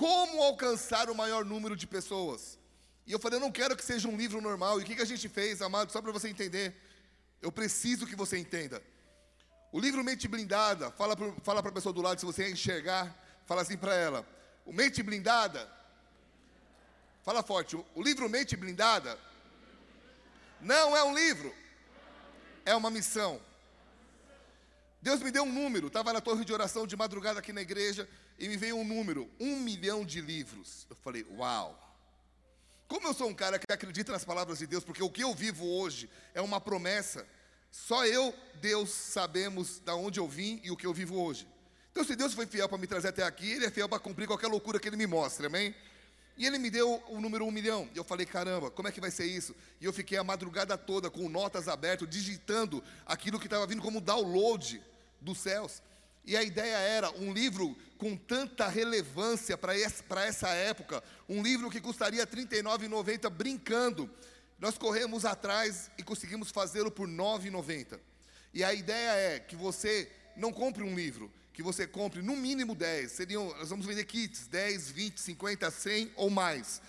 Como 0.01 0.41
alcançar 0.41 1.11
o 1.11 1.15
maior 1.15 1.45
número 1.45 1.75
de 1.75 1.85
pessoas? 1.85 2.57
E 3.05 3.11
eu 3.11 3.19
falei, 3.19 3.37
eu 3.37 3.39
não 3.39 3.51
quero 3.51 3.75
que 3.75 3.85
seja 3.85 4.07
um 4.07 4.17
livro 4.17 4.41
normal. 4.41 4.79
E 4.79 4.83
o 4.83 4.85
que, 4.87 4.99
a 4.99 5.05
gente 5.05 5.29
fez, 5.29 5.61
amado, 5.61 5.91
só 5.91 6.01
para 6.01 6.11
você 6.11 6.27
entender? 6.27 6.75
Eu 7.39 7.51
preciso 7.51 8.07
que 8.07 8.15
você 8.15 8.35
entenda. 8.35 8.81
O 9.71 9.79
livro 9.79 10.03
Mente 10.03 10.27
Blindada, 10.27 10.89
fala 10.89 11.15
para 11.15 11.31
fala 11.43 11.59
a 11.59 11.71
pessoa 11.71 11.93
do 11.93 12.01
lado, 12.01 12.19
se 12.19 12.25
você 12.25 12.49
enxergar, 12.49 13.15
fala 13.45 13.61
assim 13.61 13.77
para 13.77 13.93
ela. 13.93 14.27
O 14.65 14.73
Mente 14.73 15.03
Blindada, 15.03 15.71
fala 17.21 17.43
forte, 17.43 17.75
o 17.75 18.01
livro 18.01 18.27
Mente 18.27 18.57
Blindada 18.57 19.19
não 20.59 20.97
é 20.97 21.03
um 21.03 21.13
livro, 21.13 21.53
é 22.65 22.75
uma 22.75 22.89
missão. 22.89 23.39
Deus 25.01 25.21
me 25.21 25.31
deu 25.31 25.43
um 25.43 25.51
número, 25.51 25.87
estava 25.87 26.13
na 26.13 26.21
torre 26.21 26.45
de 26.45 26.53
oração 26.53 26.85
de 26.85 26.95
madrugada 26.95 27.39
aqui 27.39 27.51
na 27.51 27.61
igreja, 27.61 28.07
e 28.37 28.47
me 28.47 28.55
veio 28.55 28.77
um 28.77 28.83
número, 28.83 29.29
um 29.39 29.59
milhão 29.59 30.05
de 30.05 30.21
livros. 30.21 30.85
Eu 30.89 30.95
falei, 30.95 31.25
uau. 31.37 31.79
Como 32.87 33.07
eu 33.07 33.13
sou 33.13 33.27
um 33.27 33.33
cara 33.33 33.57
que 33.57 33.71
acredita 33.71 34.11
nas 34.11 34.25
palavras 34.25 34.59
de 34.59 34.67
Deus, 34.67 34.83
porque 34.83 35.01
o 35.01 35.09
que 35.09 35.23
eu 35.23 35.33
vivo 35.33 35.65
hoje 35.65 36.09
é 36.33 36.41
uma 36.41 36.59
promessa 36.59 37.25
só 37.71 38.05
eu, 38.05 38.35
Deus, 38.55 38.89
sabemos 38.89 39.79
da 39.79 39.95
onde 39.95 40.19
eu 40.19 40.27
vim 40.27 40.59
e 40.61 40.69
o 40.69 40.75
que 40.75 40.85
eu 40.85 40.93
vivo 40.93 41.17
hoje. 41.17 41.47
Então, 41.91 42.03
se 42.03 42.15
Deus 42.15 42.33
foi 42.33 42.45
fiel 42.45 42.67
para 42.67 42.77
me 42.77 42.85
trazer 42.85 43.07
até 43.07 43.23
aqui, 43.23 43.49
Ele 43.49 43.65
é 43.65 43.71
fiel 43.71 43.87
para 43.87 43.97
cumprir 43.97 44.27
qualquer 44.27 44.47
loucura 44.47 44.79
que 44.79 44.89
Ele 44.89 44.97
me 44.97 45.07
mostre, 45.07 45.45
amém? 45.45 45.73
E 46.37 46.45
Ele 46.45 46.57
me 46.57 46.69
deu 46.69 47.01
o 47.07 47.21
número 47.21 47.45
um 47.45 47.51
milhão. 47.51 47.89
E 47.93 47.97
eu 47.97 48.03
falei, 48.03 48.25
caramba, 48.25 48.69
como 48.69 48.89
é 48.89 48.91
que 48.91 48.99
vai 48.99 49.09
ser 49.09 49.25
isso? 49.25 49.55
E 49.79 49.85
eu 49.85 49.93
fiquei 49.93 50.17
a 50.17 50.23
madrugada 50.23 50.77
toda 50.77 51.09
com 51.09 51.29
notas 51.29 51.69
abertas, 51.69 52.09
digitando 52.09 52.83
aquilo 53.05 53.39
que 53.39 53.47
estava 53.47 53.65
vindo 53.65 53.81
como 53.81 54.01
download 54.01 54.81
dos 55.21 55.37
céus. 55.37 55.81
E 56.23 56.35
a 56.35 56.43
ideia 56.43 56.77
era 56.77 57.11
um 57.11 57.33
livro 57.33 57.75
com 57.97 58.15
tanta 58.15 58.67
relevância 58.67 59.57
para 59.57 59.75
essa 59.75 60.49
época, 60.49 61.03
um 61.29 61.41
livro 61.41 61.69
que 61.69 61.79
custaria 61.79 62.23
R$ 62.23 62.45
39,90 62.45 63.29
brincando. 63.29 64.09
Nós 64.59 64.77
corremos 64.77 65.25
atrás 65.25 65.89
e 65.97 66.03
conseguimos 66.03 66.51
fazê-lo 66.51 66.91
por 66.91 67.07
R$ 67.07 67.15
9,90. 67.15 67.99
E 68.53 68.63
a 68.63 68.73
ideia 68.73 69.35
é 69.35 69.39
que 69.39 69.55
você 69.55 70.11
não 70.35 70.51
compre 70.51 70.83
um 70.83 70.93
livro, 70.93 71.31
que 71.53 71.63
você 71.63 71.87
compre 71.87 72.21
no 72.21 72.35
mínimo 72.35 72.75
10. 72.75 73.11
Seriam, 73.11 73.55
nós 73.57 73.69
vamos 73.69 73.85
vender 73.85 74.05
kits, 74.05 74.47
10, 74.47 74.91
20, 74.91 75.19
50, 75.19 75.71
100 75.71 76.11
ou 76.15 76.29
mais. 76.29 76.81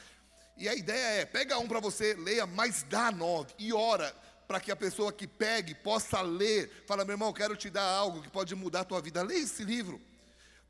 E 0.57 0.69
a 0.69 0.75
ideia 0.75 1.21
é, 1.21 1.25
pega 1.25 1.59
um 1.59 1.67
para 1.67 1.81
você, 1.81 2.15
leia, 2.15 2.47
mas 2.47 2.85
dá 2.89 3.11
9 3.11 3.55
e 3.59 3.73
ora 3.73 4.15
para 4.47 4.61
que 4.61 4.71
a 4.71 4.77
pessoa 4.77 5.13
que 5.13 5.27
pegue 5.27 5.75
possa 5.75 6.21
ler. 6.21 6.85
Fala, 6.87 7.05
meu 7.05 7.15
irmão, 7.15 7.33
quero 7.33 7.57
te 7.57 7.71
dar 7.71 7.85
algo 7.85 8.23
que 8.23 8.31
pode 8.31 8.55
mudar 8.55 8.81
a 8.81 8.85
tua 8.85 9.01
vida. 9.01 9.23
Leia 9.23 9.43
esse 9.43 9.65
livro. 9.65 10.01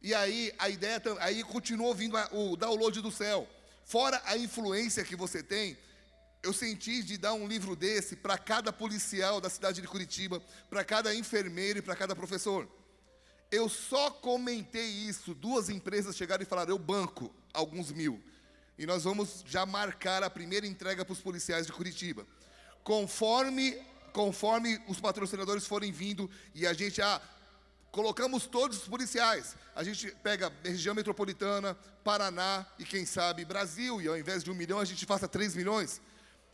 E 0.03 0.15
aí 0.15 0.53
a 0.59 0.69
ideia, 0.69 1.01
aí 1.21 1.43
continua 1.45 1.95
vindo 1.95 2.17
o 2.33 2.57
download 2.57 3.01
do 3.01 3.11
céu. 3.11 3.49
Fora 3.85 4.21
a 4.25 4.37
influência 4.37 5.05
que 5.05 5.17
você 5.17 5.43
tem, 5.43 5.77
eu 6.43 6.53
senti 6.53 7.03
de 7.03 7.17
dar 7.17 7.35
um 7.35 7.47
livro 7.47 7.77
desse 7.77 8.17
para 8.17 8.37
cada 8.37 8.73
policial 8.73 9.41
da 9.41 9.49
cidade 9.49 9.81
de 9.81 9.87
Curitiba, 9.87 10.43
para 10.69 10.85
cada 10.85 11.15
enfermeiro 11.15 11.79
e 11.79 11.83
para 11.83 11.95
cada 11.95 12.17
professor. 12.17 12.69
Eu 13.51 13.69
só 13.69 14.11
comentei 14.11 14.89
isso, 14.89 15.35
duas 15.35 15.69
empresas 15.69 16.17
chegaram 16.17 16.43
e 16.43 16.47
falaram: 16.47 16.71
eu 16.71 16.79
banco 16.79 17.33
alguns 17.53 17.93
mil. 17.93 18.21
E 18.79 18.87
nós 18.87 19.05
vamos 19.05 19.45
já 19.47 19.65
marcar 19.65 20.23
a 20.23 20.31
primeira 20.31 20.67
entrega 20.67 21.05
para 21.05 21.13
os 21.13 21.21
policiais 21.21 21.67
de 21.67 21.73
Curitiba. 21.73 22.27
Conforme, 22.85 23.77
conforme 24.13 24.81
os 24.89 25.01
patrocinadores 25.01 25.67
forem 25.67 25.93
vindo 25.93 26.31
e 26.55 26.67
a 26.67 26.73
gente 26.73 26.97
já 26.97 27.21
colocamos 27.93 28.47
todos 28.47 28.79
os 28.79 28.89
policiais. 28.89 29.55
A 29.77 29.85
gente 29.85 30.11
pega 30.23 30.53
região 30.65 30.95
metropolitana, 30.95 31.75
Paraná 32.03 32.67
e 32.79 32.85
quem 32.85 33.05
sabe 33.05 33.45
Brasil, 33.45 34.01
e 34.01 34.09
ao 34.09 34.19
invés 34.19 34.43
de 34.43 34.51
um 34.51 34.55
milhão 34.55 34.81
a 34.81 34.85
gente 34.85 35.05
faça 35.07 35.29
três 35.29 35.55
milhões. 35.55 36.01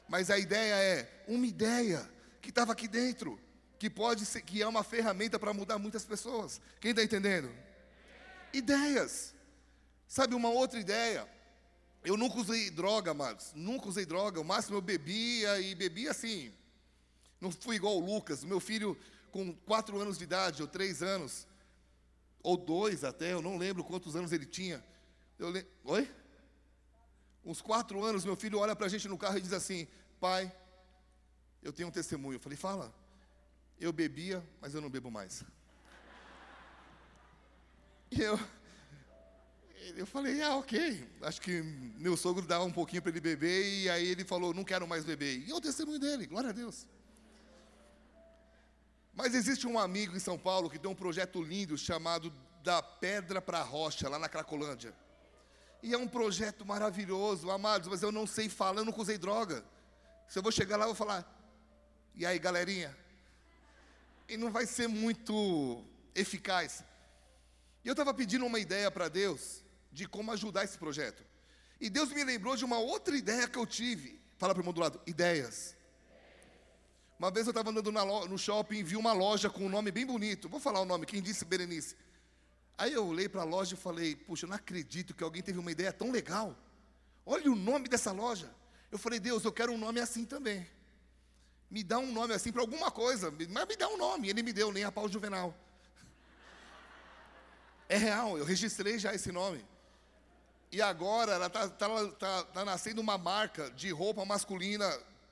Mas 0.08 0.30
a 0.30 0.38
ideia 0.38 0.74
é 0.74 1.24
uma 1.28 1.46
ideia 1.46 2.10
que 2.42 2.50
estava 2.50 2.72
aqui 2.72 2.88
dentro, 2.88 3.38
que 3.78 3.88
pode 3.88 4.26
ser, 4.26 4.42
que 4.42 4.60
é 4.60 4.66
uma 4.66 4.82
ferramenta 4.82 5.38
para 5.38 5.54
mudar 5.54 5.78
muitas 5.78 6.04
pessoas. 6.04 6.60
Quem 6.80 6.90
está 6.90 7.02
entendendo? 7.02 7.54
Ideias. 8.52 9.34
Sabe 10.08 10.34
uma 10.34 10.48
outra 10.48 10.80
ideia? 10.80 11.28
Eu 12.08 12.16
nunca 12.16 12.38
usei 12.38 12.70
droga, 12.70 13.10
amados. 13.10 13.52
Nunca 13.54 13.86
usei 13.86 14.06
droga. 14.06 14.40
O 14.40 14.44
máximo 14.44 14.78
eu 14.78 14.80
bebia 14.80 15.60
e 15.60 15.74
bebia 15.74 16.10
assim. 16.10 16.50
Não 17.38 17.52
fui 17.52 17.76
igual 17.76 17.98
o 17.98 18.00
Lucas. 18.00 18.42
Meu 18.42 18.58
filho, 18.60 18.96
com 19.30 19.54
quatro 19.54 20.00
anos 20.00 20.16
de 20.16 20.24
idade, 20.24 20.62
ou 20.62 20.68
três 20.68 21.02
anos, 21.02 21.46
ou 22.42 22.56
dois 22.56 23.04
até, 23.04 23.34
eu 23.34 23.42
não 23.42 23.58
lembro 23.58 23.84
quantos 23.84 24.16
anos 24.16 24.32
ele 24.32 24.46
tinha. 24.46 24.82
Eu 25.38 25.50
le... 25.50 25.66
Oi? 25.84 26.10
Uns 27.44 27.60
quatro 27.60 28.02
anos, 28.02 28.24
meu 28.24 28.36
filho 28.36 28.58
olha 28.58 28.74
para 28.74 28.86
a 28.86 28.88
gente 28.88 29.06
no 29.06 29.18
carro 29.18 29.36
e 29.36 29.42
diz 29.42 29.52
assim: 29.52 29.86
Pai, 30.18 30.50
eu 31.62 31.74
tenho 31.74 31.90
um 31.90 31.92
testemunho. 31.92 32.36
Eu 32.36 32.40
falei: 32.40 32.56
Fala. 32.56 32.90
Eu 33.78 33.92
bebia, 33.92 34.42
mas 34.62 34.74
eu 34.74 34.80
não 34.80 34.88
bebo 34.88 35.10
mais. 35.10 35.44
E 38.10 38.18
eu, 38.22 38.40
eu 39.96 40.06
falei: 40.06 40.42
Ah, 40.42 40.56
ok. 40.56 41.08
Acho 41.22 41.40
que 41.40 41.62
meu 41.98 42.16
sogro 42.16 42.46
dava 42.46 42.64
um 42.64 42.72
pouquinho 42.72 43.02
para 43.02 43.10
ele 43.10 43.20
beber, 43.20 43.82
e 43.82 43.90
aí 43.90 44.06
ele 44.06 44.24
falou: 44.24 44.52
Não 44.52 44.64
quero 44.64 44.86
mais 44.86 45.04
beber. 45.04 45.46
E 45.46 45.50
é 45.50 45.54
o 45.54 45.60
testemunho 45.60 45.98
dele, 45.98 46.26
glória 46.26 46.50
a 46.50 46.52
Deus. 46.52 46.86
Mas 49.14 49.34
existe 49.34 49.66
um 49.66 49.78
amigo 49.78 50.16
em 50.16 50.20
São 50.20 50.38
Paulo 50.38 50.70
que 50.70 50.78
tem 50.78 50.90
um 50.90 50.94
projeto 50.94 51.42
lindo 51.42 51.76
chamado 51.76 52.32
Da 52.62 52.80
Pedra 52.82 53.42
para 53.42 53.58
a 53.58 53.64
Rocha, 53.64 54.08
lá 54.08 54.18
na 54.18 54.28
Cracolândia. 54.28 54.94
E 55.82 55.92
é 55.92 55.98
um 55.98 56.08
projeto 56.08 56.64
maravilhoso, 56.64 57.50
amados, 57.50 57.88
mas 57.88 58.02
eu 58.02 58.12
não 58.12 58.26
sei 58.26 58.48
falar, 58.48 58.80
eu 58.80 58.84
não 58.84 58.94
usei 58.96 59.18
droga. 59.18 59.64
Se 60.28 60.38
eu 60.38 60.42
vou 60.42 60.52
chegar 60.52 60.76
lá, 60.76 60.84
eu 60.84 60.88
vou 60.88 60.94
falar, 60.94 61.26
e 62.14 62.26
aí, 62.26 62.38
galerinha? 62.38 62.96
E 64.28 64.36
não 64.36 64.50
vai 64.50 64.66
ser 64.66 64.88
muito 64.88 65.84
eficaz. 66.14 66.84
E 67.84 67.88
eu 67.88 67.92
estava 67.92 68.12
pedindo 68.12 68.44
uma 68.44 68.58
ideia 68.58 68.90
para 68.90 69.08
Deus 69.08 69.62
de 69.90 70.06
como 70.06 70.32
ajudar 70.32 70.64
esse 70.64 70.78
projeto. 70.78 71.24
E 71.80 71.88
Deus 71.88 72.10
me 72.12 72.24
lembrou 72.24 72.56
de 72.56 72.64
uma 72.64 72.78
outra 72.78 73.16
ideia 73.16 73.48
que 73.48 73.58
eu 73.58 73.66
tive. 73.66 74.20
Fala 74.36 74.54
para 74.54 74.60
o 74.60 74.62
irmão 74.62 74.72
do 74.72 74.80
lado, 74.80 75.00
ideias. 75.06 75.76
Uma 77.18 77.30
vez 77.30 77.46
eu 77.46 77.50
estava 77.50 77.70
andando 77.70 77.90
no 77.90 78.38
shopping 78.38 78.76
e 78.76 78.82
vi 78.82 78.96
uma 78.96 79.12
loja 79.12 79.50
com 79.50 79.66
um 79.66 79.68
nome 79.68 79.90
bem 79.90 80.06
bonito. 80.06 80.48
Vou 80.48 80.60
falar 80.60 80.80
o 80.80 80.84
nome, 80.84 81.04
quem 81.04 81.20
disse 81.20 81.44
Berenice? 81.44 81.96
Aí 82.76 82.92
eu 82.92 83.04
olhei 83.04 83.28
para 83.28 83.40
a 83.40 83.44
loja 83.44 83.74
e 83.74 83.76
falei, 83.76 84.14
puxa, 84.14 84.46
eu 84.46 84.48
não 84.50 84.56
acredito 84.56 85.12
que 85.12 85.24
alguém 85.24 85.42
teve 85.42 85.58
uma 85.58 85.72
ideia 85.72 85.92
tão 85.92 86.12
legal. 86.12 86.56
Olha 87.26 87.50
o 87.50 87.56
nome 87.56 87.88
dessa 87.88 88.12
loja. 88.12 88.48
Eu 88.90 88.98
falei, 88.98 89.18
Deus, 89.18 89.44
eu 89.44 89.52
quero 89.52 89.72
um 89.72 89.78
nome 89.78 89.98
assim 89.98 90.24
também. 90.24 90.64
Me 91.68 91.82
dá 91.82 91.98
um 91.98 92.12
nome 92.12 92.32
assim 92.34 92.52
para 92.52 92.62
alguma 92.62 92.90
coisa, 92.90 93.32
mas 93.50 93.66
me 93.66 93.76
dá 93.76 93.88
um 93.88 93.96
nome. 93.96 94.28
Ele 94.28 94.42
me 94.42 94.52
deu, 94.52 94.72
nem 94.72 94.84
a 94.84 94.92
pau 94.92 95.08
juvenal. 95.08 95.54
É 97.90 97.96
real, 97.96 98.36
eu 98.36 98.44
registrei 98.44 98.98
já 98.98 99.14
esse 99.14 99.32
nome. 99.32 99.64
E 100.70 100.82
agora 100.82 101.32
ela 101.32 101.46
está 101.46 101.68
tá, 101.68 101.88
tá, 102.18 102.44
tá 102.44 102.64
nascendo 102.64 103.00
uma 103.00 103.16
marca 103.16 103.70
de 103.70 103.90
roupa 103.90 104.24
masculina 104.24 104.86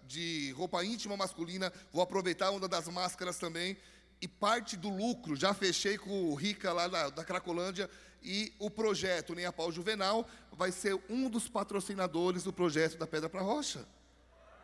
de 0.07 0.53
roupa 0.53 0.85
íntima 0.85 1.17
masculina, 1.17 1.73
vou 1.93 2.03
aproveitar 2.03 2.51
uma 2.51 2.69
das 2.69 2.89
máscaras 2.89 3.39
também. 3.39 3.77
E 4.21 4.27
parte 4.27 4.77
do 4.77 4.89
lucro, 4.89 5.37
já 5.37 5.53
fechei 5.53 5.99
com 5.99 6.31
o 6.31 6.35
Rica 6.35 6.73
lá 6.73 6.89
da, 6.89 7.11
da 7.11 7.25
Cracolândia, 7.25 7.91
e 8.23 8.53
o 8.59 8.71
projeto 8.71 9.35
Nem 9.35 9.45
a 9.45 9.53
Pau 9.53 9.71
Juvenal 9.71 10.27
vai 10.53 10.73
ser 10.73 10.99
um 11.09 11.29
dos 11.29 11.49
patrocinadores 11.49 12.43
do 12.43 12.53
projeto 12.53 12.97
da 12.97 13.07
Pedra 13.07 13.29
para 13.29 13.43
Rocha. 13.43 13.87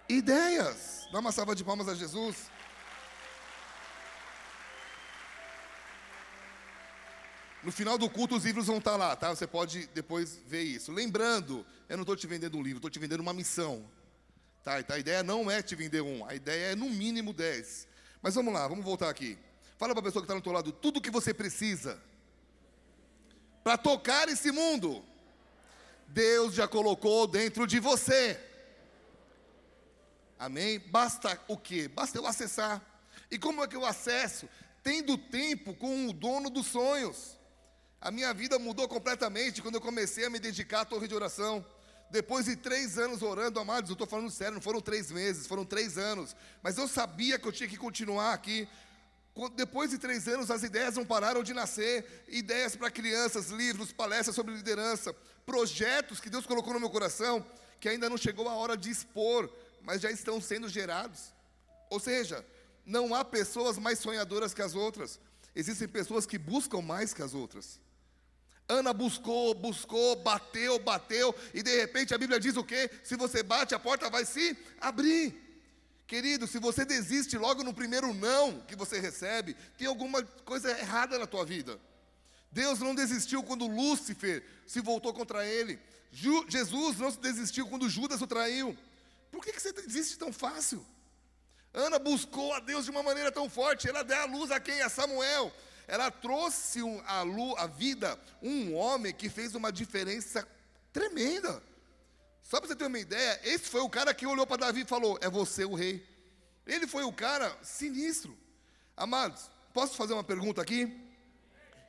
Ideias! 0.08 1.06
Dá 1.12 1.20
uma 1.20 1.30
salva 1.30 1.54
de 1.54 1.62
palmas 1.62 1.88
a 1.88 1.94
Jesus. 1.94 2.50
No 7.62 7.70
final 7.70 7.96
do 7.96 8.10
culto, 8.10 8.36
os 8.36 8.44
livros 8.44 8.66
vão 8.66 8.78
estar 8.78 8.96
lá, 8.96 9.14
tá? 9.14 9.30
Você 9.30 9.46
pode 9.46 9.86
depois 9.88 10.40
ver 10.46 10.62
isso. 10.62 10.90
Lembrando, 10.90 11.64
eu 11.88 11.96
não 11.96 12.02
estou 12.02 12.16
te 12.16 12.26
vendendo 12.26 12.58
um 12.58 12.62
livro, 12.62 12.78
estou 12.78 12.90
te 12.90 12.98
vendendo 12.98 13.20
uma 13.20 13.32
missão. 13.32 13.84
Tá, 14.64 14.80
então 14.80 14.96
a 14.96 14.98
ideia 14.98 15.22
não 15.22 15.50
é 15.50 15.60
te 15.62 15.74
vender 15.74 16.02
um, 16.02 16.24
a 16.24 16.34
ideia 16.34 16.72
é 16.72 16.74
no 16.74 16.88
mínimo 16.88 17.32
10. 17.32 17.88
Mas 18.20 18.34
vamos 18.34 18.52
lá, 18.52 18.66
vamos 18.68 18.84
voltar 18.84 19.08
aqui. 19.08 19.38
Fala 19.76 19.92
para 19.92 20.00
a 20.00 20.04
pessoa 20.04 20.22
que 20.22 20.26
está 20.26 20.34
no 20.34 20.40
teu 20.40 20.52
lado, 20.52 20.70
tudo 20.72 21.00
que 21.00 21.10
você 21.10 21.34
precisa 21.34 22.00
para 23.62 23.78
tocar 23.78 24.28
esse 24.28 24.50
mundo, 24.50 25.04
Deus 26.08 26.54
já 26.54 26.66
colocou 26.66 27.26
dentro 27.26 27.66
de 27.66 27.78
você. 27.78 28.38
Amém? 30.38 30.80
Basta 30.80 31.40
o 31.46 31.56
quê? 31.56 31.86
Basta 31.88 32.18
eu 32.18 32.26
acessar. 32.26 32.82
E 33.30 33.38
como 33.38 33.62
é 33.62 33.68
que 33.68 33.76
eu 33.76 33.86
acesso? 33.86 34.48
Tendo 34.82 35.16
tempo 35.16 35.74
com 35.74 36.08
o 36.08 36.12
dono 36.12 36.50
dos 36.50 36.66
sonhos. 36.66 37.38
A 38.02 38.10
minha 38.10 38.34
vida 38.34 38.58
mudou 38.58 38.88
completamente 38.88 39.62
quando 39.62 39.76
eu 39.76 39.80
comecei 39.80 40.24
a 40.24 40.30
me 40.30 40.40
dedicar 40.40 40.80
à 40.80 40.84
torre 40.84 41.06
de 41.06 41.14
oração. 41.14 41.64
Depois 42.10 42.46
de 42.46 42.56
três 42.56 42.98
anos 42.98 43.22
orando, 43.22 43.60
amados, 43.60 43.90
eu 43.90 43.92
estou 43.92 44.08
falando 44.08 44.28
sério, 44.28 44.54
não 44.54 44.60
foram 44.60 44.80
três 44.80 45.12
meses, 45.12 45.46
foram 45.46 45.64
três 45.64 45.96
anos. 45.96 46.34
Mas 46.64 46.76
eu 46.76 46.88
sabia 46.88 47.38
que 47.38 47.46
eu 47.46 47.52
tinha 47.52 47.68
que 47.68 47.76
continuar 47.76 48.32
aqui. 48.32 48.68
Depois 49.54 49.90
de 49.90 49.98
três 49.98 50.26
anos, 50.26 50.50
as 50.50 50.64
ideias 50.64 50.96
não 50.96 51.04
pararam 51.04 51.44
de 51.44 51.54
nascer. 51.54 52.24
Ideias 52.26 52.74
para 52.74 52.90
crianças, 52.90 53.50
livros, 53.50 53.92
palestras 53.92 54.34
sobre 54.34 54.52
liderança, 54.52 55.14
projetos 55.46 56.18
que 56.18 56.28
Deus 56.28 56.44
colocou 56.44 56.74
no 56.74 56.80
meu 56.80 56.90
coração, 56.90 57.46
que 57.78 57.88
ainda 57.88 58.10
não 58.10 58.16
chegou 58.16 58.48
a 58.48 58.54
hora 58.54 58.76
de 58.76 58.90
expor, 58.90 59.48
mas 59.80 60.00
já 60.00 60.10
estão 60.10 60.40
sendo 60.40 60.68
gerados. 60.68 61.32
Ou 61.88 62.00
seja, 62.00 62.44
não 62.84 63.14
há 63.14 63.24
pessoas 63.24 63.78
mais 63.78 64.00
sonhadoras 64.00 64.52
que 64.52 64.60
as 64.60 64.74
outras. 64.74 65.20
Existem 65.54 65.86
pessoas 65.86 66.26
que 66.26 66.36
buscam 66.36 66.82
mais 66.82 67.14
que 67.14 67.22
as 67.22 67.32
outras. 67.32 67.80
Ana 68.68 68.92
buscou, 68.92 69.54
buscou, 69.54 70.16
bateu, 70.16 70.78
bateu, 70.78 71.34
e 71.52 71.62
de 71.62 71.76
repente 71.80 72.14
a 72.14 72.18
Bíblia 72.18 72.40
diz 72.40 72.56
o 72.56 72.64
quê? 72.64 72.90
Se 73.02 73.16
você 73.16 73.42
bate, 73.42 73.74
a 73.74 73.78
porta 73.78 74.08
vai 74.08 74.24
se 74.24 74.56
abrir. 74.80 75.34
Querido, 76.06 76.46
se 76.46 76.58
você 76.58 76.84
desiste 76.84 77.36
logo 77.38 77.62
no 77.62 77.74
primeiro 77.74 78.12
não 78.14 78.60
que 78.60 78.76
você 78.76 78.98
recebe, 78.98 79.54
tem 79.76 79.86
alguma 79.86 80.22
coisa 80.44 80.70
errada 80.70 81.18
na 81.18 81.26
tua 81.26 81.44
vida. 81.44 81.80
Deus 82.50 82.80
não 82.80 82.94
desistiu 82.94 83.42
quando 83.42 83.66
Lúcifer 83.66 84.44
se 84.66 84.80
voltou 84.80 85.12
contra 85.14 85.46
ele. 85.46 85.78
Jesus 86.10 86.98
não 86.98 87.10
desistiu 87.12 87.66
quando 87.66 87.88
Judas 87.88 88.20
o 88.20 88.26
traiu. 88.26 88.76
Por 89.30 89.42
que, 89.42 89.52
que 89.52 89.60
você 89.60 89.72
desiste 89.72 90.18
tão 90.18 90.30
fácil? 90.32 90.84
Ana 91.72 91.98
buscou 91.98 92.52
a 92.52 92.60
Deus 92.60 92.84
de 92.84 92.90
uma 92.90 93.02
maneira 93.02 93.32
tão 93.32 93.48
forte, 93.48 93.88
ela 93.88 94.04
deu 94.04 94.18
a 94.18 94.26
luz 94.26 94.50
a 94.50 94.60
quem? 94.60 94.82
A 94.82 94.90
Samuel 94.90 95.50
ela 95.86 96.10
trouxe 96.10 96.80
à 97.06 97.22
a 97.62 97.66
vida 97.66 98.18
um 98.40 98.74
homem 98.74 99.12
que 99.12 99.28
fez 99.28 99.54
uma 99.54 99.72
diferença 99.72 100.46
tremenda. 100.92 101.62
Só 102.42 102.58
para 102.58 102.68
você 102.68 102.76
ter 102.76 102.86
uma 102.86 102.98
ideia, 102.98 103.40
esse 103.44 103.68
foi 103.68 103.80
o 103.80 103.88
cara 103.88 104.12
que 104.12 104.26
olhou 104.26 104.46
para 104.46 104.66
Davi 104.66 104.82
e 104.82 104.86
falou: 104.86 105.18
É 105.20 105.28
você 105.30 105.64
o 105.64 105.74
rei. 105.74 106.06
Ele 106.66 106.86
foi 106.86 107.04
o 107.04 107.12
cara 107.12 107.56
sinistro. 107.62 108.36
Amados, 108.96 109.50
posso 109.72 109.96
fazer 109.96 110.12
uma 110.12 110.24
pergunta 110.24 110.60
aqui? 110.60 111.00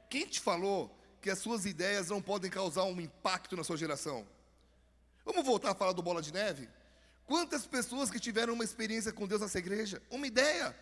Quem 0.10 0.26
te 0.26 0.40
falou 0.40 0.96
que 1.22 1.30
as 1.30 1.40
suas 1.40 1.66
ideias 1.66 2.10
não 2.10 2.22
podem 2.22 2.50
causar 2.50 2.84
um 2.84 3.00
impacto 3.00 3.56
na 3.56 3.64
sua 3.64 3.78
geração? 3.78 4.28
Vamos 5.26 5.46
voltar 5.46 5.72
a 5.72 5.76
falar 5.76 5.94
do 5.94 6.02
Bola 6.02 6.22
de 6.22 6.34
Neve? 6.34 6.70
Quantas 7.26 7.66
pessoas 7.66 8.12
que 8.12 8.20
tiveram 8.20 8.54
uma 8.54 8.64
experiência 8.64 9.12
com 9.12 9.28
Deus 9.28 9.42
nessa 9.42 9.60
igreja? 9.60 10.02
Uma 10.10 10.28
ideia 10.28 10.76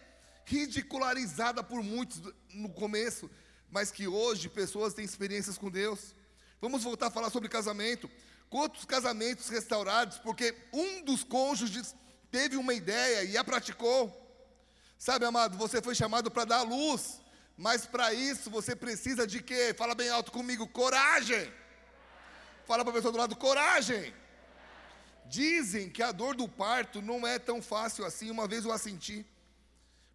ridicularizada 0.45 1.63
por 1.63 1.83
muitos 1.83 2.21
no 2.53 2.69
começo, 2.69 3.29
mas 3.69 3.91
que 3.91 4.07
hoje 4.07 4.49
pessoas 4.49 4.93
têm 4.93 5.05
experiências 5.05 5.57
com 5.57 5.69
Deus. 5.69 6.15
Vamos 6.59 6.83
voltar 6.83 7.07
a 7.07 7.11
falar 7.11 7.29
sobre 7.29 7.49
casamento. 7.49 8.09
Quantos 8.49 8.85
casamentos 8.85 9.49
restaurados 9.49 10.17
porque 10.17 10.55
um 10.73 11.03
dos 11.03 11.23
cônjuges 11.23 11.95
teve 12.29 12.57
uma 12.57 12.73
ideia 12.73 13.23
e 13.23 13.37
a 13.37 13.43
praticou? 13.43 14.17
Sabe, 14.97 15.25
amado, 15.25 15.57
você 15.57 15.81
foi 15.81 15.95
chamado 15.95 16.29
para 16.29 16.45
dar 16.45 16.61
luz, 16.61 17.21
mas 17.57 17.85
para 17.85 18.13
isso 18.13 18.49
você 18.49 18.75
precisa 18.75 19.25
de 19.25 19.41
quê? 19.41 19.73
Fala 19.75 19.95
bem 19.95 20.09
alto 20.09 20.31
comigo, 20.31 20.67
coragem. 20.67 21.51
Fala 22.67 22.83
para 22.83 22.91
a 22.91 22.95
pessoa 22.95 23.11
do 23.11 23.17
lado, 23.17 23.35
coragem. 23.35 24.13
Dizem 25.25 25.89
que 25.89 26.03
a 26.03 26.11
dor 26.11 26.35
do 26.35 26.47
parto 26.47 27.01
não 27.01 27.25
é 27.25 27.39
tão 27.39 27.61
fácil 27.61 28.05
assim. 28.05 28.29
Uma 28.29 28.47
vez 28.47 28.65
eu 28.65 28.71
a 28.71 28.77
senti. 28.77 29.25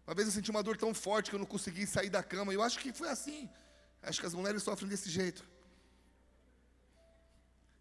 Uma 0.07 0.15
vez 0.15 0.25
eu 0.29 0.33
senti 0.33 0.49
uma 0.49 0.63
dor 0.63 0.77
tão 0.77 0.93
forte 0.93 1.29
que 1.29 1.35
eu 1.35 1.39
não 1.39 1.45
consegui 1.45 1.85
sair 1.85 2.09
da 2.09 2.23
cama. 2.23 2.53
Eu 2.53 2.63
acho 2.63 2.79
que 2.79 2.93
foi 2.93 3.09
assim. 3.09 3.49
Acho 4.01 4.21
que 4.21 4.25
as 4.25 4.33
mulheres 4.33 4.63
sofrem 4.63 4.89
desse 4.89 5.09
jeito. 5.09 5.45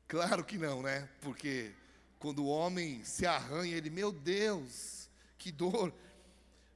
Claro 0.08 0.44
que 0.44 0.58
não, 0.58 0.82
né? 0.82 1.08
Porque 1.20 1.72
quando 2.18 2.42
o 2.42 2.48
homem 2.48 3.04
se 3.04 3.24
arranha, 3.24 3.76
ele, 3.76 3.90
meu 3.90 4.10
Deus, 4.10 5.08
que 5.38 5.52
dor. 5.52 5.94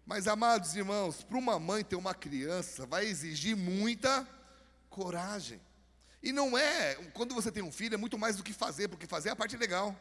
Mas, 0.07 0.29
amados 0.29 0.77
irmãos, 0.77 1.25
para 1.25 1.37
uma 1.37 1.59
mãe 1.59 1.83
ter 1.83 1.97
uma 1.97 2.15
criança 2.15 2.87
vai 2.87 3.07
exigir 3.07 3.57
muita 3.57 4.27
coragem. 4.89 5.61
E 6.23 6.33
não 6.33 6.57
é, 6.57 6.95
quando 7.13 7.35
você 7.35 7.51
tem 7.51 7.63
um 7.63 7.73
filho, 7.73 7.95
é 7.95 7.97
muito 7.97 8.19
mais 8.19 8.37
do 8.37 8.45
que 8.45 8.53
fazer, 8.53 8.87
porque 8.87 9.07
fazer 9.07 9.31
é 9.31 9.33
a 9.33 9.37
parte 9.37 9.57
legal. 9.57 9.99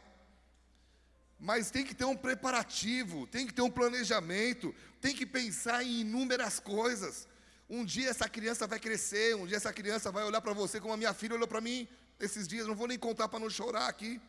Mas 1.39 1.71
tem 1.71 1.85
que 1.85 1.95
ter 1.95 2.05
um 2.05 2.17
preparativo, 2.17 3.25
tem 3.27 3.47
que 3.47 3.53
ter 3.53 3.61
um 3.61 3.71
planejamento, 3.71 4.75
tem 4.99 5.15
que 5.15 5.25
pensar 5.25 5.83
em 5.83 6.01
inúmeras 6.01 6.59
coisas. 6.59 7.27
Um 7.69 7.85
dia 7.85 8.09
essa 8.09 8.27
criança 8.27 8.67
vai 8.67 8.79
crescer, 8.79 9.35
um 9.35 9.47
dia 9.47 9.57
essa 9.57 9.71
criança 9.71 10.11
vai 10.11 10.23
olhar 10.23 10.41
para 10.41 10.53
você 10.53 10.81
como 10.81 10.93
a 10.93 10.97
minha 10.97 11.13
filha 11.13 11.35
olhou 11.35 11.47
para 11.47 11.61
mim 11.61 11.87
esses 12.19 12.47
dias, 12.47 12.67
não 12.67 12.75
vou 12.75 12.87
nem 12.87 12.99
contar 12.99 13.29
para 13.29 13.39
não 13.39 13.49
chorar 13.49 13.87
aqui. 13.87 14.19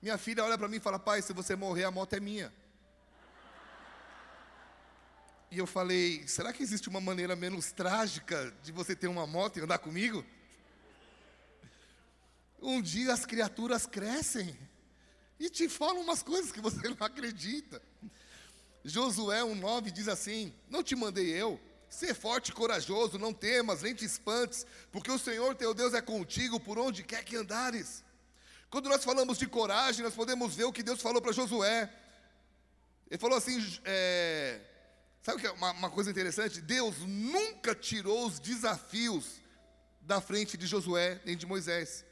Minha 0.00 0.16
filha 0.16 0.44
olha 0.44 0.56
para 0.56 0.68
mim 0.68 0.76
e 0.76 0.80
fala: 0.80 0.98
Pai, 0.98 1.20
se 1.22 1.32
você 1.32 1.56
morrer, 1.56 1.84
a 1.84 1.90
moto 1.90 2.12
é 2.14 2.20
minha. 2.20 2.52
E 5.50 5.58
eu 5.58 5.66
falei: 5.66 6.26
será 6.28 6.52
que 6.52 6.62
existe 6.62 6.88
uma 6.88 7.00
maneira 7.00 7.34
menos 7.34 7.72
trágica 7.72 8.54
de 8.62 8.70
você 8.70 8.94
ter 8.94 9.08
uma 9.08 9.26
moto 9.26 9.58
e 9.58 9.62
andar 9.62 9.78
comigo? 9.78 10.24
Um 12.60 12.80
dia 12.80 13.12
as 13.12 13.26
criaturas 13.26 13.86
crescem 13.86 14.56
e 15.38 15.50
te 15.50 15.68
falam 15.68 16.00
umas 16.00 16.22
coisas 16.22 16.50
que 16.50 16.60
você 16.60 16.88
não 16.88 17.06
acredita. 17.06 17.80
Josué 18.84 19.40
1,9 19.40 19.90
diz 19.90 20.08
assim: 20.08 20.54
Não 20.70 20.82
te 20.82 20.94
mandei 20.94 21.28
eu, 21.28 21.60
ser 21.88 22.14
forte 22.14 22.48
e 22.48 22.52
corajoso, 22.52 23.18
não 23.18 23.32
temas, 23.32 23.82
nem 23.82 23.94
te 23.94 24.04
espantes, 24.04 24.66
porque 24.90 25.10
o 25.10 25.18
Senhor 25.18 25.54
teu 25.54 25.74
Deus 25.74 25.92
é 25.92 26.00
contigo 26.00 26.58
por 26.58 26.78
onde 26.78 27.02
quer 27.02 27.24
que 27.24 27.36
andares. 27.36 28.04
Quando 28.70 28.88
nós 28.88 29.04
falamos 29.04 29.38
de 29.38 29.46
coragem, 29.46 30.02
nós 30.02 30.14
podemos 30.14 30.54
ver 30.54 30.64
o 30.64 30.72
que 30.72 30.82
Deus 30.82 31.00
falou 31.02 31.20
para 31.20 31.32
Josué. 31.32 31.92
Ele 33.10 33.18
falou 33.18 33.36
assim: 33.36 33.58
é, 33.84 34.60
sabe 35.22 35.40
que 35.40 35.46
é 35.46 35.50
uma, 35.50 35.72
uma 35.72 35.90
coisa 35.90 36.10
interessante? 36.10 36.60
Deus 36.60 36.96
nunca 37.00 37.74
tirou 37.74 38.26
os 38.26 38.38
desafios 38.38 39.42
da 40.00 40.20
frente 40.20 40.56
de 40.56 40.66
Josué 40.66 41.20
nem 41.24 41.36
de 41.36 41.44
Moisés. 41.44 42.05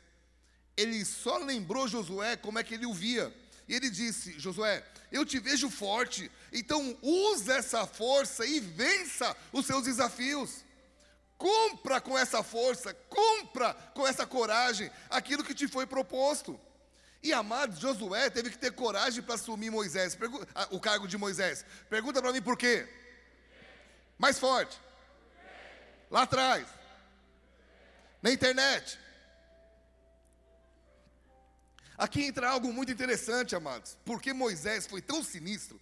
Ele 0.77 1.05
só 1.05 1.39
lembrou 1.39 1.87
Josué 1.87 2.37
como 2.37 2.59
é 2.59 2.65
que 2.65 2.75
ele 2.75 2.87
o 2.87 2.95
via. 2.95 3.33
E 3.69 3.75
ele 3.75 3.91
disse: 3.91 4.39
Josué, 4.39 4.85
eu 5.11 5.25
te 5.25 5.39
vejo 5.39 5.71
forte, 5.71 6.31
então 6.53 6.97
use 7.01 7.51
essa 7.51 7.87
força 7.87 8.45
e 8.45 8.61
vença 8.61 9.37
os 9.53 9.67
seus 9.67 9.85
desafios. 9.85 10.65
Cumpra 11.39 12.01
com 12.01 12.17
essa 12.17 12.43
força, 12.43 12.95
cumpra 13.09 13.75
com 13.95 14.07
essa 14.07 14.27
coragem 14.27 14.91
aquilo 15.11 15.45
que 15.45 15.55
te 15.55 15.69
foi 15.69 15.87
proposto. 15.87 16.59
E 17.23 17.33
amado, 17.33 17.81
Josué 17.81 18.29
teve 18.29 18.51
que 18.51 18.59
ter 18.59 18.73
coragem 18.73 19.23
para 19.23 19.37
assumir 19.37 19.71
Moisés, 19.71 20.17
o 20.71 20.79
cargo 20.79 21.09
de 21.09 21.17
Moisés. 21.17 21.65
Pergunta 21.89 22.21
para 22.21 22.33
mim 22.33 22.43
por 22.43 22.57
quê? 22.57 22.87
Mais 24.19 24.39
forte. 24.39 24.79
Lá 26.11 26.23
atrás. 26.23 26.67
Na 28.21 28.31
internet. 28.31 28.99
Aqui 31.97 32.25
entra 32.25 32.51
algo 32.51 32.73
muito 32.73 32.91
interessante, 32.91 33.55
amados, 33.55 33.97
porque 34.05 34.33
Moisés 34.33 34.87
foi 34.87 35.01
tão 35.01 35.23
sinistro 35.23 35.81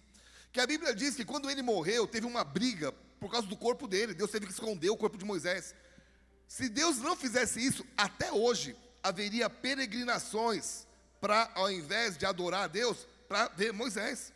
que 0.51 0.59
a 0.59 0.67
Bíblia 0.67 0.93
diz 0.93 1.15
que 1.15 1.25
quando 1.25 1.49
ele 1.49 1.63
morreu, 1.63 2.05
teve 2.05 2.27
uma 2.27 2.43
briga 2.43 2.91
por 3.19 3.31
causa 3.31 3.47
do 3.47 3.57
corpo 3.57 3.87
dele. 3.87 4.13
Deus 4.13 4.29
teve 4.29 4.45
que 4.45 4.51
esconder 4.51 4.89
o 4.91 4.97
corpo 4.97 5.17
de 5.17 5.25
Moisés. 5.25 5.73
Se 6.47 6.69
Deus 6.69 6.99
não 6.99 7.15
fizesse 7.15 7.65
isso, 7.65 7.83
até 7.97 8.31
hoje 8.31 8.75
haveria 9.01 9.49
peregrinações 9.49 10.85
para, 11.19 11.49
ao 11.55 11.71
invés 11.71 12.17
de 12.17 12.25
adorar 12.25 12.65
a 12.65 12.67
Deus, 12.67 13.07
para 13.27 13.47
ver 13.47 13.73
Moisés. 13.73 14.31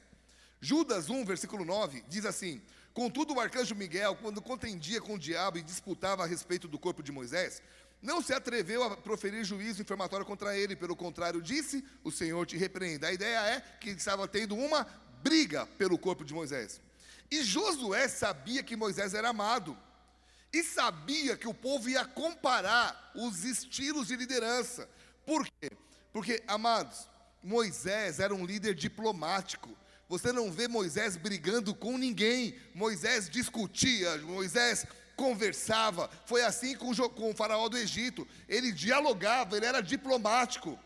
Judas 0.59 1.09
1, 1.09 1.23
versículo 1.25 1.63
9, 1.63 2.03
diz 2.07 2.25
assim: 2.25 2.59
Contudo, 2.93 3.36
o 3.36 3.39
arcanjo 3.39 3.75
Miguel, 3.75 4.15
quando 4.15 4.41
contendia 4.41 4.99
com 4.99 5.13
o 5.13 5.19
diabo 5.19 5.59
e 5.59 5.61
disputava 5.61 6.23
a 6.23 6.25
respeito 6.25 6.67
do 6.67 6.80
corpo 6.80 7.03
de 7.03 7.11
Moisés, 7.11 7.61
não 8.01 8.21
se 8.21 8.33
atreveu 8.33 8.83
a 8.83 8.95
proferir 8.95 9.43
juízo 9.43 9.81
infamatório 9.81 10.25
contra 10.25 10.57
ele, 10.57 10.75
pelo 10.75 10.95
contrário, 10.95 11.41
disse: 11.41 11.83
O 12.03 12.11
Senhor 12.11 12.45
te 12.45 12.57
repreenda. 12.57 13.07
A 13.07 13.13
ideia 13.13 13.39
é 13.39 13.61
que 13.79 13.89
estava 13.89 14.27
tendo 14.27 14.55
uma 14.55 14.85
briga 15.23 15.65
pelo 15.77 15.97
corpo 15.97 16.23
de 16.23 16.33
Moisés. 16.33 16.81
E 17.29 17.43
Josué 17.43 18.07
sabia 18.07 18.63
que 18.63 18.75
Moisés 18.75 19.13
era 19.13 19.29
amado, 19.29 19.77
e 20.53 20.63
sabia 20.63 21.35
que 21.35 21.47
o 21.47 21.53
povo 21.53 21.89
ia 21.89 22.05
comparar 22.05 23.11
os 23.15 23.43
estilos 23.43 24.07
de 24.07 24.15
liderança. 24.15 24.89
Por 25.25 25.45
quê? 25.45 25.71
Porque, 26.13 26.41
amados, 26.47 27.09
Moisés 27.43 28.19
era 28.19 28.33
um 28.33 28.45
líder 28.45 28.73
diplomático. 28.73 29.75
Você 30.07 30.31
não 30.31 30.51
vê 30.51 30.67
Moisés 30.67 31.17
brigando 31.17 31.75
com 31.75 31.97
ninguém. 31.97 32.57
Moisés 32.73 33.29
discutia, 33.29 34.17
Moisés 34.19 34.85
conversava. 35.18 36.09
Foi 36.26 36.41
assim 36.43 36.76
com, 36.76 36.91
o 36.91 37.34
faraó 37.36 37.68
do 37.68 37.78
Egito. 37.78 38.26
Ele 38.47 38.72
dialogava, 38.72 39.57
ele 39.57 39.65
era 39.65 39.82
diplomático. 39.82 40.80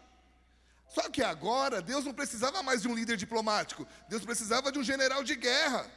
Só 0.88 1.10
que 1.10 1.22
agora 1.22 1.82
Deus 1.82 2.04
não 2.04 2.14
precisava 2.14 2.64
mais 2.64 2.82
de 2.82 2.88
um 2.88 2.96
líder 2.96 3.18
diplomático. 3.18 3.88
Deus 4.10 4.26
precisava 4.26 4.72
de 4.72 4.80
um 4.80 4.84
general 4.84 5.24
de 5.24 5.36
guerra. 5.36 5.90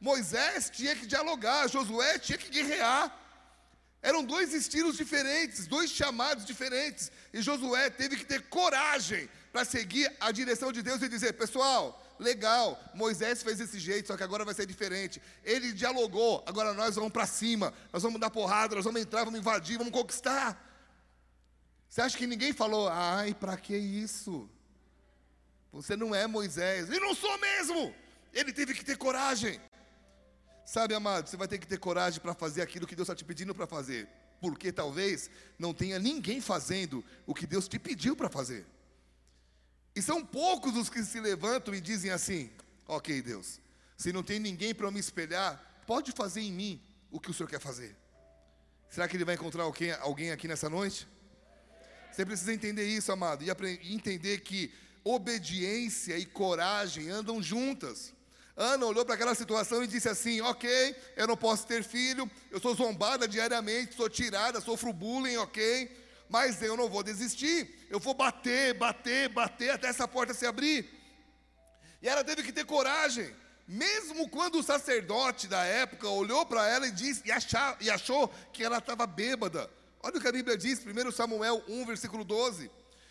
Moisés 0.00 0.70
tinha 0.70 0.96
que 0.96 1.06
dialogar, 1.06 1.68
Josué 1.68 2.18
tinha 2.18 2.38
que 2.38 2.48
guerrear. 2.48 3.14
Eram 4.02 4.24
dois 4.24 4.54
estilos 4.54 4.96
diferentes, 4.96 5.66
dois 5.66 5.90
chamados 5.90 6.46
diferentes. 6.46 7.12
E 7.34 7.42
Josué 7.42 7.90
teve 7.90 8.16
que 8.16 8.24
ter 8.24 8.48
coragem 8.48 9.28
para 9.52 9.64
seguir 9.64 10.10
a 10.18 10.32
direção 10.32 10.72
de 10.72 10.82
Deus 10.82 11.02
e 11.02 11.08
dizer: 11.08 11.34
pessoal, 11.34 11.99
legal, 12.20 12.78
Moisés 12.94 13.42
fez 13.42 13.58
desse 13.58 13.80
jeito, 13.80 14.08
só 14.08 14.16
que 14.16 14.22
agora 14.22 14.44
vai 14.44 14.54
ser 14.54 14.66
diferente. 14.66 15.20
Ele 15.42 15.72
dialogou, 15.72 16.44
agora 16.46 16.74
nós 16.74 16.94
vamos 16.94 17.10
para 17.10 17.26
cima, 17.26 17.72
nós 17.92 18.02
vamos 18.02 18.20
dar 18.20 18.30
porrada, 18.30 18.76
nós 18.76 18.84
vamos 18.84 19.00
entrar, 19.00 19.24
vamos 19.24 19.40
invadir, 19.40 19.78
vamos 19.78 19.92
conquistar. 19.92 20.68
Você 21.88 22.00
acha 22.02 22.16
que 22.16 22.26
ninguém 22.26 22.52
falou, 22.52 22.88
ai, 22.88 23.34
para 23.34 23.56
que 23.56 23.76
isso? 23.76 24.48
Você 25.72 25.96
não 25.96 26.14
é 26.14 26.26
Moisés, 26.26 26.88
e 26.90 27.00
não 27.00 27.14
sou 27.14 27.36
mesmo. 27.38 27.94
Ele 28.32 28.52
teve 28.52 28.74
que 28.74 28.84
ter 28.84 28.96
coragem. 28.96 29.60
Sabe, 30.64 30.94
amado, 30.94 31.28
você 31.28 31.36
vai 31.36 31.48
ter 31.48 31.58
que 31.58 31.66
ter 31.66 31.78
coragem 31.78 32.20
para 32.20 32.34
fazer 32.34 32.62
aquilo 32.62 32.86
que 32.86 32.94
Deus 32.94 33.08
está 33.08 33.16
te 33.16 33.24
pedindo 33.24 33.54
para 33.54 33.66
fazer, 33.66 34.08
porque 34.40 34.70
talvez 34.70 35.28
não 35.58 35.74
tenha 35.74 35.98
ninguém 35.98 36.40
fazendo 36.40 37.04
o 37.26 37.34
que 37.34 37.46
Deus 37.46 37.66
te 37.66 37.78
pediu 37.78 38.14
para 38.14 38.28
fazer. 38.28 38.64
E 39.94 40.02
são 40.02 40.24
poucos 40.24 40.76
os 40.76 40.88
que 40.88 41.02
se 41.02 41.20
levantam 41.20 41.74
e 41.74 41.80
dizem 41.80 42.10
assim: 42.10 42.50
Ok, 42.86 43.20
Deus, 43.22 43.60
se 43.96 44.12
não 44.12 44.22
tem 44.22 44.38
ninguém 44.38 44.74
para 44.74 44.90
me 44.90 45.00
espelhar, 45.00 45.82
pode 45.86 46.12
fazer 46.12 46.40
em 46.40 46.52
mim 46.52 46.80
o 47.10 47.20
que 47.20 47.30
o 47.30 47.34
Senhor 47.34 47.48
quer 47.48 47.60
fazer. 47.60 47.96
Será 48.88 49.06
que 49.06 49.16
ele 49.16 49.24
vai 49.24 49.34
encontrar 49.34 49.62
alguém, 49.64 49.92
alguém 49.92 50.30
aqui 50.30 50.48
nessa 50.48 50.68
noite? 50.68 51.06
Você 52.10 52.24
precisa 52.26 52.52
entender 52.52 52.84
isso, 52.84 53.12
amado, 53.12 53.44
e 53.44 53.94
entender 53.94 54.40
que 54.40 54.72
obediência 55.04 56.18
e 56.18 56.26
coragem 56.26 57.08
andam 57.08 57.42
juntas. 57.42 58.12
Ana 58.56 58.84
olhou 58.84 59.04
para 59.04 59.14
aquela 59.14 59.34
situação 59.34 59.82
e 59.82 59.86
disse 59.86 60.08
assim: 60.08 60.40
Ok, 60.40 60.96
eu 61.16 61.26
não 61.26 61.36
posso 61.36 61.66
ter 61.66 61.82
filho, 61.82 62.30
eu 62.50 62.60
sou 62.60 62.74
zombada 62.74 63.26
diariamente, 63.26 63.94
sou 63.94 64.08
tirada, 64.08 64.60
sofro 64.60 64.92
bullying, 64.92 65.36
ok, 65.36 65.90
mas 66.30 66.62
eu 66.62 66.76
não 66.76 66.88
vou 66.88 67.02
desistir, 67.02 67.68
eu 67.90 67.98
vou 67.98 68.14
bater, 68.14 68.72
bater, 68.74 69.28
bater 69.28 69.70
até 69.70 69.88
essa 69.88 70.06
porta 70.06 70.32
se 70.32 70.46
abrir. 70.46 70.88
E 72.00 72.08
ela 72.08 72.22
teve 72.22 72.44
que 72.44 72.52
ter 72.52 72.64
coragem, 72.64 73.34
mesmo 73.66 74.28
quando 74.28 74.60
o 74.60 74.62
sacerdote 74.62 75.48
da 75.48 75.64
época 75.64 76.08
olhou 76.08 76.46
para 76.46 76.66
ela 76.68 76.86
e, 76.86 76.92
disse, 76.92 77.22
e, 77.24 77.32
achar, 77.32 77.76
e 77.80 77.90
achou 77.90 78.28
que 78.52 78.62
ela 78.62 78.78
estava 78.78 79.08
bêbada. 79.08 79.68
Olha 80.00 80.18
o 80.18 80.20
que 80.20 80.28
a 80.28 80.32
Bíblia 80.32 80.56
diz, 80.56 80.80
1 80.86 81.10
Samuel 81.10 81.64
1, 81.68 81.84
versículo 81.84 82.22
12. 82.22 82.70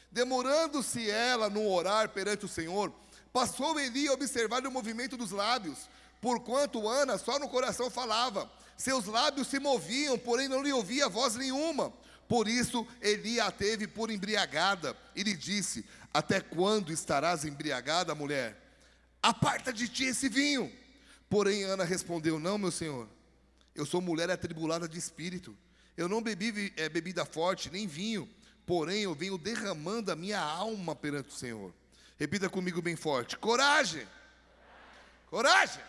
Demorando-se 0.10 1.12
ela 1.12 1.50
no 1.50 1.70
orar 1.70 2.10
perante 2.10 2.46
o 2.46 2.50
Senhor, 2.50 2.92
passou 3.34 3.78
Eli 3.78 4.08
a 4.08 4.14
observar 4.14 4.66
o 4.66 4.72
movimento 4.72 5.18
dos 5.18 5.32
lábios, 5.32 5.90
porquanto 6.22 6.88
Ana 6.88 7.18
só 7.18 7.38
no 7.38 7.50
coração 7.50 7.90
falava. 7.90 8.50
Seus 8.78 9.06
lábios 9.06 9.50
se 9.50 9.60
moviam, 9.60 10.18
porém 10.18 10.48
não 10.48 10.64
lhe 10.64 10.72
ouvia 10.72 11.10
voz 11.10 11.36
nenhuma. 11.36 11.94
Por 12.30 12.48
isso 12.48 12.88
Eli 13.02 13.40
a 13.40 13.50
teve 13.50 13.88
por 13.88 14.12
embriagada 14.12 14.96
e 15.16 15.24
lhe 15.24 15.36
disse: 15.36 15.84
Até 16.14 16.40
quando 16.40 16.94
estarás 16.94 17.44
embriagada, 17.44 18.14
mulher? 18.14 18.56
Aparta 19.20 19.74
de 19.74 19.90
ti 19.90 20.06
esse 20.06 20.30
vinho. 20.30 20.72
Porém 21.28 21.64
Ana 21.64 21.84
respondeu: 21.84 22.40
Não, 22.40 22.60
meu 22.60 22.70
senhor, 22.70 23.10
eu 23.74 23.84
sou 23.84 24.00
mulher 24.00 24.30
atribulada 24.30 24.88
de 24.88 25.00
espírito. 25.00 25.58
Eu 25.98 26.08
não 26.08 26.22
bebi 26.22 26.72
é, 26.78 26.88
bebida 26.88 27.26
forte, 27.26 27.72
nem 27.72 27.88
vinho, 27.88 28.30
porém 28.64 29.02
eu 29.02 29.16
venho 29.16 29.36
derramando 29.36 30.12
a 30.12 30.16
minha 30.16 30.40
alma 30.40 30.96
perante 30.96 31.30
o 31.30 31.38
Senhor. 31.38 31.74
Repita 32.16 32.48
comigo 32.48 32.80
bem 32.80 32.96
forte: 32.96 33.40
coragem! 33.40 34.08
Coragem! 35.32 35.82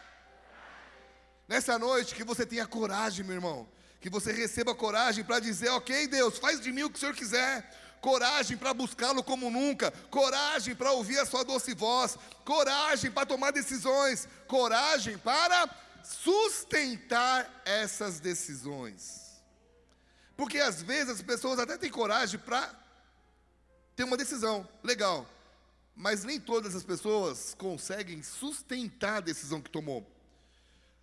Nessa 1.46 1.78
noite, 1.78 2.14
que 2.14 2.24
você 2.24 2.46
tenha 2.46 2.66
coragem, 2.66 3.26
meu 3.26 3.34
irmão 3.34 3.68
que 4.00 4.10
você 4.10 4.32
receba 4.32 4.74
coragem 4.74 5.24
para 5.24 5.38
dizer: 5.38 5.68
Ok, 5.70 6.06
Deus, 6.08 6.38
faz 6.38 6.60
de 6.60 6.72
mim 6.72 6.84
o 6.84 6.90
que 6.90 6.96
o 6.96 7.00
Senhor 7.00 7.14
quiser. 7.14 7.78
Coragem 8.00 8.56
para 8.56 8.72
buscá-lo 8.72 9.22
como 9.22 9.50
nunca, 9.50 9.90
coragem 10.10 10.74
para 10.74 10.92
ouvir 10.92 11.18
a 11.18 11.26
sua 11.26 11.44
doce 11.44 11.74
voz, 11.74 12.16
coragem 12.46 13.10
para 13.10 13.26
tomar 13.26 13.50
decisões, 13.50 14.26
coragem 14.48 15.18
para 15.18 15.68
sustentar 16.02 17.62
essas 17.66 18.18
decisões. 18.18 19.42
Porque 20.34 20.58
às 20.58 20.80
vezes 20.80 21.10
as 21.10 21.22
pessoas 21.22 21.58
até 21.58 21.76
têm 21.76 21.90
coragem 21.90 22.40
para 22.40 22.74
ter 23.94 24.04
uma 24.04 24.16
decisão, 24.16 24.66
legal, 24.82 25.28
mas 25.94 26.24
nem 26.24 26.40
todas 26.40 26.74
as 26.74 26.82
pessoas 26.82 27.54
conseguem 27.58 28.22
sustentar 28.22 29.18
a 29.18 29.20
decisão 29.20 29.60
que 29.60 29.68
tomou. 29.68 30.10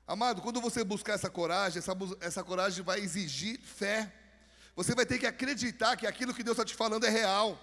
Amado, 0.07 0.41
quando 0.41 0.61
você 0.61 0.85
buscar 0.85 1.15
essa 1.15 1.29
coragem, 1.29 1.79
essa, 1.79 1.91
essa 2.21 2.41
coragem 2.41 2.81
vai 2.81 3.01
exigir 3.01 3.59
fé. 3.59 4.09
Você 4.73 4.95
vai 4.95 5.05
ter 5.05 5.19
que 5.19 5.27
acreditar 5.27 5.97
que 5.97 6.07
aquilo 6.07 6.33
que 6.33 6.43
Deus 6.43 6.55
está 6.55 6.63
te 6.63 6.73
falando 6.73 7.05
é 7.05 7.09
real. 7.09 7.59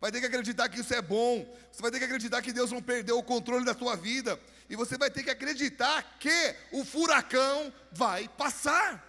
vai 0.00 0.10
ter 0.10 0.18
que 0.18 0.26
acreditar 0.26 0.66
que 0.70 0.80
isso 0.80 0.94
é 0.94 1.02
bom, 1.02 1.46
você 1.70 1.82
vai 1.82 1.90
ter 1.90 1.98
que 1.98 2.06
acreditar 2.06 2.40
que 2.40 2.54
Deus 2.54 2.72
não 2.72 2.80
perdeu 2.80 3.18
o 3.18 3.22
controle 3.22 3.66
da 3.66 3.74
sua 3.74 3.96
vida, 3.96 4.40
e 4.68 4.76
você 4.76 4.96
vai 4.96 5.10
ter 5.10 5.22
que 5.22 5.30
acreditar 5.30 6.16
que 6.18 6.56
o 6.72 6.86
furacão 6.86 7.70
vai 7.92 8.28
passar. 8.28 9.04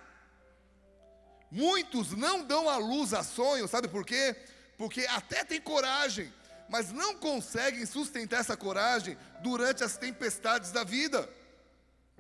Muitos 1.50 2.12
não 2.12 2.44
dão 2.44 2.70
a 2.70 2.76
luz 2.76 3.14
a 3.14 3.24
sonhos, 3.24 3.72
sabe 3.72 3.88
por 3.88 4.06
quê? 4.06 4.36
Porque 4.78 5.06
até 5.08 5.46
tem 5.46 5.62
coragem, 5.62 6.34
mas 6.68 6.92
não 6.92 7.16
conseguem 7.16 7.86
sustentar 7.86 8.42
essa 8.42 8.58
coragem 8.58 9.18
durante 9.42 9.82
as 9.82 9.96
tempestades 9.96 10.72
da 10.72 10.84
vida. 10.84 11.30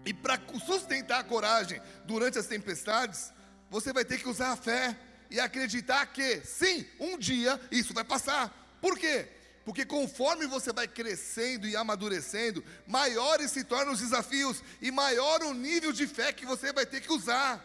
E 0.03 0.13
para 0.13 0.39
sustentar 0.65 1.19
a 1.19 1.23
coragem 1.23 1.81
durante 2.05 2.37
as 2.37 2.47
tempestades, 2.47 3.31
você 3.69 3.93
vai 3.93 4.03
ter 4.03 4.19
que 4.19 4.27
usar 4.27 4.51
a 4.51 4.55
fé 4.55 4.97
e 5.29 5.39
acreditar 5.39 6.05
que, 6.07 6.41
sim, 6.45 6.85
um 6.99 7.17
dia 7.17 7.59
isso 7.71 7.93
vai 7.93 8.03
passar. 8.03 8.77
Por 8.81 8.97
quê? 8.97 9.27
Porque 9.63 9.83
conforme 9.83 10.45
você 10.45 10.71
vai 10.71 10.87
crescendo 10.87 11.67
e 11.67 11.75
amadurecendo, 11.75 12.63
maiores 12.85 13.49
se 13.49 13.63
tornam 13.63 13.93
os 13.93 13.99
desafios 13.99 14.61
e 14.79 14.91
maior 14.91 15.41
o 15.41 15.53
nível 15.53 15.91
de 15.91 16.05
fé 16.05 16.31
que 16.31 16.45
você 16.45 16.71
vai 16.71 16.85
ter 16.85 17.01
que 17.01 17.11
usar. 17.11 17.59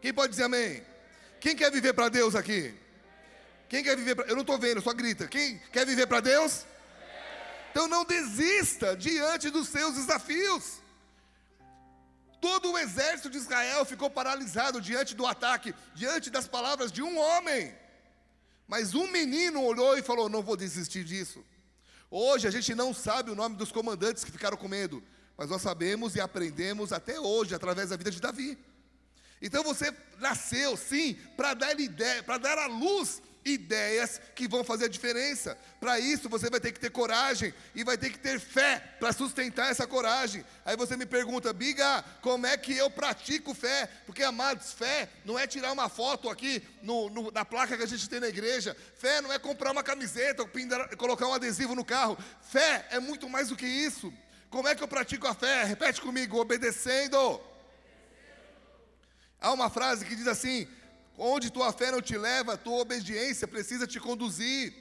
Quem 0.00 0.12
pode 0.12 0.30
dizer 0.30 0.44
amém? 0.44 0.82
Quem 1.40 1.54
quer 1.54 1.70
viver 1.70 1.92
para 1.92 2.08
Deus 2.08 2.34
aqui? 2.34 2.74
Quem 3.68 3.84
quer 3.84 3.96
viver 3.96 4.16
para 4.16 4.26
Eu 4.26 4.34
não 4.34 4.42
estou 4.42 4.58
vendo, 4.58 4.80
só 4.80 4.92
grita. 4.92 5.28
Quem 5.28 5.58
quer 5.72 5.86
viver 5.86 6.08
para 6.08 6.20
Deus? 6.20 6.66
Então 7.70 7.86
não 7.86 8.04
desista 8.04 8.96
diante 8.96 9.48
dos 9.48 9.68
seus 9.68 9.94
desafios. 9.94 10.80
Todo 12.44 12.72
o 12.72 12.78
exército 12.78 13.30
de 13.30 13.38
Israel 13.38 13.86
ficou 13.86 14.10
paralisado 14.10 14.78
diante 14.78 15.14
do 15.14 15.24
ataque, 15.24 15.74
diante 15.94 16.28
das 16.28 16.46
palavras 16.46 16.92
de 16.92 17.02
um 17.02 17.18
homem. 17.18 17.74
Mas 18.68 18.94
um 18.94 19.10
menino 19.10 19.62
olhou 19.62 19.96
e 19.96 20.02
falou: 20.02 20.28
Não 20.28 20.42
vou 20.42 20.54
desistir 20.54 21.04
disso. 21.04 21.42
Hoje 22.10 22.46
a 22.46 22.50
gente 22.50 22.74
não 22.74 22.92
sabe 22.92 23.30
o 23.30 23.34
nome 23.34 23.56
dos 23.56 23.72
comandantes 23.72 24.24
que 24.24 24.30
ficaram 24.30 24.58
com 24.58 24.68
medo, 24.68 25.02
mas 25.38 25.48
nós 25.48 25.62
sabemos 25.62 26.16
e 26.16 26.20
aprendemos 26.20 26.92
até 26.92 27.18
hoje 27.18 27.54
através 27.54 27.88
da 27.88 27.96
vida 27.96 28.10
de 28.10 28.20
Davi. 28.20 28.58
Então 29.40 29.64
você 29.64 29.90
nasceu, 30.18 30.76
sim, 30.76 31.14
para 31.38 31.54
dar 31.54 31.80
ideia, 31.80 32.22
para 32.22 32.36
dar 32.36 32.58
a 32.58 32.66
luz 32.66 33.22
ideias 33.44 34.20
que 34.34 34.48
vão 34.48 34.64
fazer 34.64 34.86
a 34.86 34.88
diferença. 34.88 35.58
Para 35.78 35.98
isso 36.00 36.28
você 36.28 36.48
vai 36.48 36.60
ter 36.60 36.72
que 36.72 36.80
ter 36.80 36.90
coragem 36.90 37.52
e 37.74 37.84
vai 37.84 37.98
ter 37.98 38.10
que 38.10 38.18
ter 38.18 38.40
fé 38.40 38.78
para 38.98 39.12
sustentar 39.12 39.70
essa 39.70 39.86
coragem. 39.86 40.44
Aí 40.64 40.76
você 40.76 40.96
me 40.96 41.04
pergunta, 41.04 41.52
Biga, 41.52 42.02
como 42.22 42.46
é 42.46 42.56
que 42.56 42.76
eu 42.76 42.90
pratico 42.90 43.54
fé? 43.54 43.88
Porque, 44.06 44.22
amados, 44.22 44.72
fé 44.72 45.08
não 45.24 45.38
é 45.38 45.46
tirar 45.46 45.72
uma 45.72 45.88
foto 45.88 46.30
aqui 46.30 46.62
no, 46.82 47.10
no, 47.10 47.30
na 47.30 47.44
placa 47.44 47.76
que 47.76 47.82
a 47.82 47.88
gente 47.88 48.08
tem 48.08 48.20
na 48.20 48.28
igreja. 48.28 48.76
Fé 48.96 49.20
não 49.20 49.32
é 49.32 49.38
comprar 49.38 49.72
uma 49.72 49.82
camiseta, 49.82 50.46
pindar, 50.46 50.96
colocar 50.96 51.26
um 51.26 51.34
adesivo 51.34 51.74
no 51.74 51.84
carro. 51.84 52.16
Fé 52.40 52.86
é 52.90 52.98
muito 52.98 53.28
mais 53.28 53.48
do 53.48 53.56
que 53.56 53.66
isso. 53.66 54.12
Como 54.48 54.68
é 54.68 54.74
que 54.74 54.82
eu 54.82 54.88
pratico 54.88 55.26
a 55.26 55.34
fé? 55.34 55.64
Repete 55.64 56.00
comigo, 56.00 56.38
obedecendo. 56.38 57.40
Há 59.40 59.52
uma 59.52 59.68
frase 59.68 60.06
que 60.06 60.16
diz 60.16 60.26
assim: 60.26 60.66
Onde 61.16 61.50
tua 61.50 61.72
fé 61.72 61.90
não 61.90 62.02
te 62.02 62.16
leva, 62.16 62.56
tua 62.56 62.80
obediência 62.80 63.46
precisa 63.46 63.86
te 63.86 64.00
conduzir. 64.00 64.72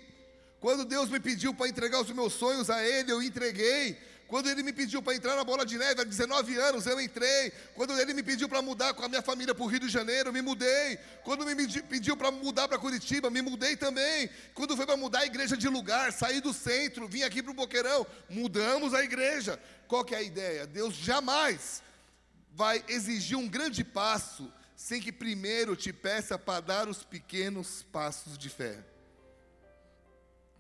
Quando 0.60 0.86
Deus 0.86 1.10
me 1.10 1.20
pediu 1.20 1.54
para 1.54 1.68
entregar 1.68 2.02
os 2.02 2.10
meus 2.10 2.34
sonhos 2.34 2.70
a 2.70 2.84
Ele, 2.84 3.12
eu 3.12 3.22
entreguei. 3.22 3.98
Quando 4.28 4.50
Ele 4.50 4.64
me 4.64 4.74
pediu 4.74 5.00
para 5.00 5.14
entrar 5.14 5.36
na 5.36 5.44
bola 5.44 5.64
de 5.64 5.78
neve 5.78 6.02
há 6.02 6.04
19 6.04 6.58
anos, 6.58 6.88
eu 6.88 7.00
entrei. 7.00 7.52
Quando 7.76 8.00
Ele 8.00 8.14
me 8.14 8.24
pediu 8.24 8.50
para 8.50 8.62
mudar 8.62 8.94
com 8.94 9.04
a 9.04 9.08
minha 9.08 9.22
família 9.22 9.54
para 9.54 9.64
o 9.64 9.68
Rio 9.68 9.82
de 9.82 9.90
Janeiro, 9.90 10.30
eu 10.30 10.34
me 10.34 10.42
mudei. 10.42 10.98
Quando 11.24 11.46
me 11.46 11.68
pediu 11.84 12.18
para 12.18 12.32
mudar 12.32 12.68
para 12.68 12.80
Curitiba, 12.80 13.30
me 13.30 13.42
mudei 13.44 13.76
também. 13.76 14.30
Quando 14.56 14.76
foi 14.76 14.88
para 14.88 14.98
mudar 14.98 15.20
a 15.20 15.26
igreja 15.26 15.56
de 15.56 15.68
lugar, 15.68 16.12
saí 16.12 16.42
do 16.42 16.52
centro, 16.52 17.08
vim 17.08 17.22
aqui 17.22 17.44
para 17.44 17.52
o 17.52 17.56
Boqueirão, 17.56 18.08
mudamos 18.28 18.94
a 18.94 19.04
igreja. 19.04 19.60
Qual 19.88 20.04
que 20.04 20.16
é 20.16 20.20
a 20.20 20.24
ideia? 20.24 20.66
Deus 20.66 20.96
jamais 20.96 21.84
vai 22.54 22.84
exigir 22.88 23.38
um 23.38 23.48
grande 23.48 23.84
passo 23.84 24.52
sem 24.84 25.00
que 25.00 25.14
primeiro 25.14 25.78
te 25.78 25.94
peça 25.94 26.38
para 26.38 26.60
dar 26.60 26.90
os 26.90 27.06
pequenos 27.06 27.84
passos 27.84 28.38
de 28.38 28.50
fé. 28.50 28.84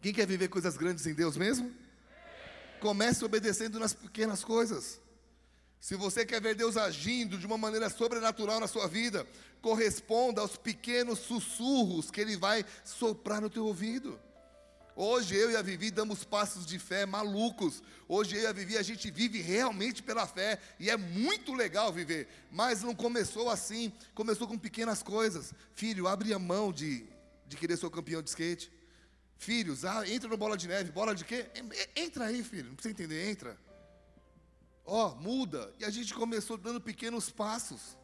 Quem 0.02 0.14
quer 0.14 0.26
viver 0.26 0.48
coisas 0.48 0.78
grandes 0.78 1.06
em 1.06 1.14
Deus 1.14 1.36
mesmo? 1.36 1.70
Comece 2.80 3.26
obedecendo 3.26 3.78
nas 3.78 3.94
pequenas 3.94 4.42
coisas. 4.42 5.02
Se 5.78 5.98
você 5.98 6.26
quer 6.26 6.42
ver 6.42 6.56
Deus 6.56 6.78
agindo 6.78 7.38
de 7.38 7.46
uma 7.46 7.58
maneira 7.58 7.90
sobrenatural 7.90 8.62
na 8.62 8.68
sua 8.68 8.88
vida, 8.88 9.28
corresponda 9.62 10.40
aos 10.40 10.56
pequenos 10.56 11.20
sussurros 11.20 12.10
que 12.10 12.22
Ele 12.22 12.38
vai 12.38 12.64
soprar 12.86 13.42
no 13.42 13.50
teu 13.50 13.66
ouvido. 13.66 14.18
Hoje 14.96 15.36
eu 15.36 15.50
e 15.50 15.56
a 15.56 15.62
Vivi 15.62 15.89
damos 15.89 16.24
passos 16.24 16.66
de 16.66 16.78
fé 16.78 17.06
malucos. 17.06 17.82
Hoje 18.08 18.36
eu 18.36 18.44
e 18.44 18.46
a 18.46 18.54
Vivi 18.54 18.78
a 18.78 18.84
gente 18.84 19.10
vive 19.10 19.41
realmente 19.41 20.04
pela 20.04 20.28
fé 20.28 20.60
e 20.80 20.89
é 20.89 20.96
muito 20.96 21.54
legal 21.54 21.91
viver. 21.91 22.28
Mas 22.52 22.84
não 22.84 22.94
começou 22.94 23.50
assim, 23.50 23.91
começou 24.14 24.48
com 24.48 24.58
pequenas 24.58 25.02
coisas. 25.02 25.54
Filho, 25.74 26.08
abre 26.08 26.32
a 26.32 26.38
mão 26.38 26.72
de, 26.72 27.06
de 27.48 27.58
querer 27.58 27.76
ser 27.78 27.88
o 27.88 27.91
campeão 27.91 28.22
de 28.22 28.30
skate. 28.30 28.72
Filhos, 29.36 29.84
ah, 29.84 30.08
entra 30.08 30.30
no 30.30 30.38
bola 30.38 30.56
de 30.56 30.68
neve. 30.68 30.91
Bola 30.91 31.16
de 31.16 31.26
quê? 31.26 31.48
Entra 31.96 32.26
aí, 32.26 32.44
filho. 32.44 32.68
Não 32.68 32.76
precisa 32.76 32.94
entender, 32.94 33.30
entra. 33.30 33.58
Ó, 34.86 35.08
oh, 35.08 35.16
muda. 35.16 35.74
E 35.80 35.86
a 35.86 35.89
gente 35.89 36.14
começou 36.14 36.56
dando 36.56 36.80
pequenos 36.80 37.32
passos. 37.32 37.98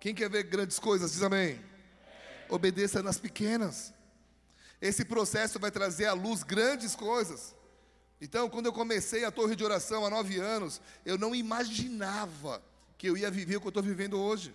Quem 0.00 0.14
quer 0.14 0.30
ver 0.30 0.44
grandes 0.44 0.78
coisas, 0.78 1.12
diz 1.12 1.22
amém. 1.22 1.60
Obedeça 2.48 3.02
nas 3.02 3.18
pequenas. 3.18 3.92
Esse 4.84 5.02
processo 5.02 5.58
vai 5.58 5.70
trazer 5.70 6.04
à 6.04 6.12
luz 6.12 6.42
grandes 6.42 6.94
coisas. 6.94 7.56
Então, 8.20 8.50
quando 8.50 8.66
eu 8.66 8.72
comecei 8.72 9.24
a 9.24 9.30
torre 9.30 9.56
de 9.56 9.64
oração 9.64 10.04
há 10.04 10.10
nove 10.10 10.38
anos, 10.38 10.78
eu 11.06 11.16
não 11.16 11.34
imaginava 11.34 12.62
que 12.98 13.08
eu 13.08 13.16
ia 13.16 13.30
viver 13.30 13.56
o 13.56 13.60
que 13.62 13.66
eu 13.66 13.70
estou 13.70 13.82
vivendo 13.82 14.20
hoje. 14.20 14.54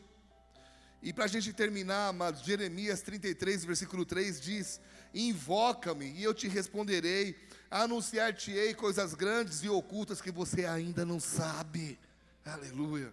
E 1.02 1.12
para 1.12 1.26
a 1.26 1.28
gente 1.28 1.52
terminar, 1.52 2.10
amados, 2.10 2.44
Jeremias 2.44 3.02
33, 3.02 3.66
versículo 3.66 4.06
3 4.06 4.40
diz: 4.40 4.80
Invoca-me 5.16 6.12
e 6.12 6.24
eu 6.24 6.34
te 6.36 6.48
responderei, 6.48 7.36
anunciar-te-ei 7.72 8.76
coisas 8.76 9.16
grandes 9.16 9.64
e 9.64 9.70
ocultas 9.70 10.22
que 10.22 10.30
você 10.30 10.64
ainda 10.64 11.04
não 11.04 11.20
sabe. 11.20 11.98
Aleluia. 12.46 13.12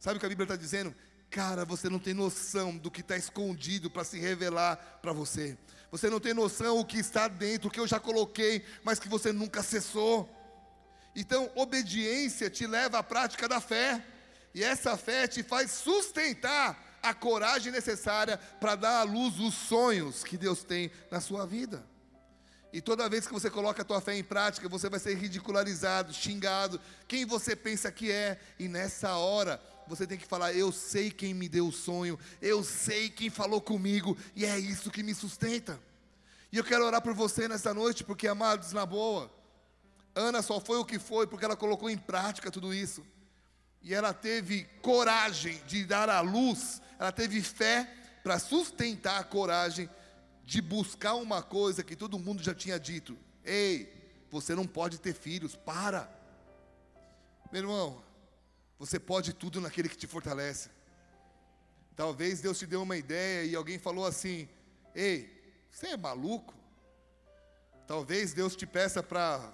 Sabe 0.00 0.16
o 0.16 0.20
que 0.20 0.24
a 0.24 0.30
Bíblia 0.30 0.44
está 0.46 0.56
dizendo? 0.56 0.94
Cara, 1.28 1.66
você 1.66 1.90
não 1.90 1.98
tem 1.98 2.14
noção 2.14 2.74
do 2.74 2.90
que 2.90 3.02
está 3.02 3.18
escondido 3.18 3.90
para 3.90 4.02
se 4.02 4.18
revelar 4.18 4.76
para 5.02 5.12
você. 5.12 5.58
Você 5.94 6.10
não 6.10 6.18
tem 6.18 6.34
noção 6.34 6.80
o 6.80 6.84
que 6.84 6.98
está 6.98 7.28
dentro, 7.28 7.68
o 7.68 7.70
que 7.70 7.78
eu 7.78 7.86
já 7.86 8.00
coloquei, 8.00 8.64
mas 8.82 8.98
que 8.98 9.08
você 9.08 9.32
nunca 9.32 9.60
acessou. 9.60 10.28
Então, 11.14 11.48
obediência 11.54 12.50
te 12.50 12.66
leva 12.66 12.98
à 12.98 13.02
prática 13.04 13.46
da 13.46 13.60
fé, 13.60 14.04
e 14.52 14.64
essa 14.64 14.96
fé 14.96 15.28
te 15.28 15.44
faz 15.44 15.70
sustentar 15.70 16.98
a 17.00 17.14
coragem 17.14 17.70
necessária 17.70 18.38
para 18.58 18.74
dar 18.74 19.02
à 19.02 19.02
luz 19.04 19.38
os 19.38 19.54
sonhos 19.54 20.24
que 20.24 20.36
Deus 20.36 20.64
tem 20.64 20.90
na 21.12 21.20
sua 21.20 21.46
vida. 21.46 21.86
E 22.72 22.80
toda 22.80 23.08
vez 23.08 23.24
que 23.24 23.32
você 23.32 23.48
coloca 23.48 23.82
a 23.82 23.84
tua 23.84 24.00
fé 24.00 24.16
em 24.16 24.24
prática, 24.24 24.68
você 24.68 24.90
vai 24.90 24.98
ser 24.98 25.16
ridicularizado, 25.16 26.12
xingado, 26.12 26.80
quem 27.06 27.24
você 27.24 27.54
pensa 27.54 27.92
que 27.92 28.10
é, 28.10 28.40
e 28.58 28.66
nessa 28.66 29.14
hora 29.16 29.62
você 29.86 30.06
tem 30.06 30.18
que 30.18 30.26
falar: 30.26 30.52
Eu 30.52 30.72
sei 30.72 31.10
quem 31.10 31.34
me 31.34 31.48
deu 31.48 31.68
o 31.68 31.72
sonho, 31.72 32.18
eu 32.40 32.62
sei 32.64 33.08
quem 33.08 33.30
falou 33.30 33.60
comigo, 33.60 34.16
e 34.34 34.44
é 34.44 34.58
isso 34.58 34.90
que 34.90 35.02
me 35.02 35.14
sustenta. 35.14 35.80
E 36.52 36.56
eu 36.56 36.64
quero 36.64 36.84
orar 36.84 37.02
por 37.02 37.14
você 37.14 37.48
nessa 37.48 37.74
noite, 37.74 38.04
porque, 38.04 38.28
amados, 38.28 38.72
na 38.72 38.86
boa, 38.86 39.30
Ana 40.14 40.40
só 40.40 40.60
foi 40.60 40.78
o 40.78 40.84
que 40.84 40.98
foi 40.98 41.26
porque 41.26 41.44
ela 41.44 41.56
colocou 41.56 41.90
em 41.90 41.98
prática 41.98 42.50
tudo 42.50 42.72
isso. 42.72 43.04
E 43.82 43.92
ela 43.92 44.14
teve 44.14 44.64
coragem 44.80 45.60
de 45.66 45.84
dar 45.84 46.08
à 46.08 46.20
luz, 46.20 46.80
ela 46.98 47.12
teve 47.12 47.42
fé 47.42 47.92
para 48.22 48.38
sustentar 48.38 49.20
a 49.20 49.24
coragem 49.24 49.90
de 50.44 50.62
buscar 50.62 51.14
uma 51.14 51.42
coisa 51.42 51.82
que 51.82 51.96
todo 51.96 52.18
mundo 52.18 52.42
já 52.42 52.54
tinha 52.54 52.78
dito: 52.78 53.18
Ei, 53.44 53.92
você 54.30 54.54
não 54.54 54.66
pode 54.66 54.98
ter 54.98 55.12
filhos, 55.12 55.56
para. 55.56 56.08
Meu 57.52 57.62
irmão, 57.62 58.02
você 58.84 59.00
pode 59.00 59.32
tudo 59.32 59.62
naquele 59.62 59.88
que 59.88 59.96
te 59.96 60.06
fortalece. 60.06 60.68
Talvez 61.96 62.42
Deus 62.42 62.58
te 62.58 62.66
deu 62.66 62.82
uma 62.82 62.98
ideia 62.98 63.46
e 63.46 63.54
alguém 63.54 63.78
falou 63.78 64.04
assim: 64.04 64.46
Ei, 64.94 65.18
você 65.70 65.88
é 65.88 65.96
maluco? 65.96 66.54
Talvez 67.86 68.34
Deus 68.34 68.54
te 68.54 68.66
peça 68.66 69.02
para 69.02 69.52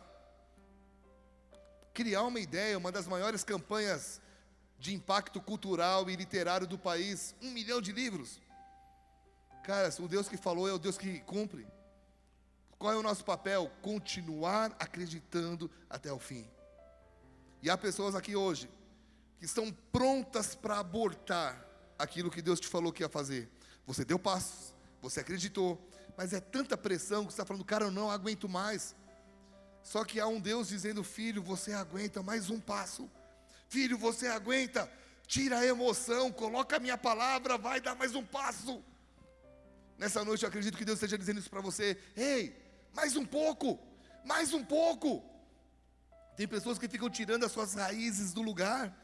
criar 1.95 2.23
uma 2.25 2.41
ideia, 2.41 2.77
uma 2.77 2.91
das 2.91 3.07
maiores 3.07 3.45
campanhas 3.45 4.21
de 4.81 4.95
impacto 4.95 5.41
cultural 5.41 6.11
e 6.11 6.17
literário 6.17 6.67
do 6.67 6.79
país 6.79 7.35
um 7.41 7.51
milhão 7.53 7.81
de 7.81 7.93
livros. 7.93 8.41
Cara, 9.63 9.95
o 10.01 10.09
Deus 10.09 10.29
que 10.29 10.37
falou 10.37 10.69
é 10.69 10.73
o 10.73 10.79
Deus 10.79 10.99
que 10.99 11.21
cumpre. 11.21 11.69
Qual 12.79 12.93
é 12.93 12.97
o 12.97 13.03
nosso 13.03 13.25
papel? 13.25 13.71
Continuar 13.81 14.75
acreditando 14.81 15.71
até 15.89 16.13
o 16.13 16.19
fim. 16.19 16.51
E 17.63 17.71
há 17.71 17.77
pessoas 17.77 18.15
aqui 18.17 18.35
hoje 18.35 18.69
que 19.41 19.47
estão 19.47 19.73
prontas 19.91 20.55
para 20.55 20.79
abortar 20.79 21.67
aquilo 21.99 22.31
que 22.31 22.43
Deus 22.43 22.61
te 22.61 22.69
falou 22.69 22.93
que 22.93 23.03
ia 23.03 23.09
fazer. 23.09 23.51
Você 23.87 24.05
deu 24.05 24.19
passos, 24.19 24.75
você 25.01 25.21
acreditou, 25.21 25.81
mas 26.15 26.35
é 26.35 26.41
tanta 26.41 26.77
pressão 26.77 27.25
que 27.25 27.33
você 27.33 27.37
está 27.37 27.47
falando, 27.47 27.65
cara, 27.65 27.87
eu 27.87 27.91
não 27.91 28.11
aguento 28.11 28.47
mais. 28.47 28.95
Só 29.83 30.05
que 30.05 30.21
há 30.21 30.27
um 30.27 30.39
Deus 30.39 30.69
dizendo, 30.69 31.03
filho, 31.03 31.43
você 31.43 31.73
aguenta 31.73 32.23
mais 32.23 32.51
um 32.51 32.61
passo. 32.61 33.11
Filho, 33.67 33.97
você 33.97 34.27
aguenta, 34.27 34.93
tira 35.27 35.61
a 35.61 35.67
emoção, 35.67 36.31
coloca 36.31 36.77
a 36.77 36.79
minha 36.79 36.99
palavra, 36.99 37.57
vai 37.57 37.81
dar 37.81 37.95
mais 37.95 38.15
um 38.15 38.23
passo. 38.23 38.85
Nessa 39.97 40.23
noite 40.23 40.43
eu 40.43 40.51
acredito 40.51 40.77
que 40.77 40.85
Deus 40.85 40.99
esteja 40.99 41.17
dizendo 41.17 41.41
isso 41.41 41.49
para 41.49 41.63
você. 41.63 41.97
Ei, 42.15 42.55
mais 42.93 43.17
um 43.17 43.25
pouco, 43.25 43.79
mais 44.23 44.53
um 44.53 44.63
pouco. 44.63 45.25
Tem 46.37 46.47
pessoas 46.47 46.79
que 46.79 46.89
ficam 46.89 47.09
tirando 47.09 47.45
as 47.45 47.53
suas 47.53 47.73
raízes 47.73 48.35
do 48.35 48.43
lugar 48.43 48.95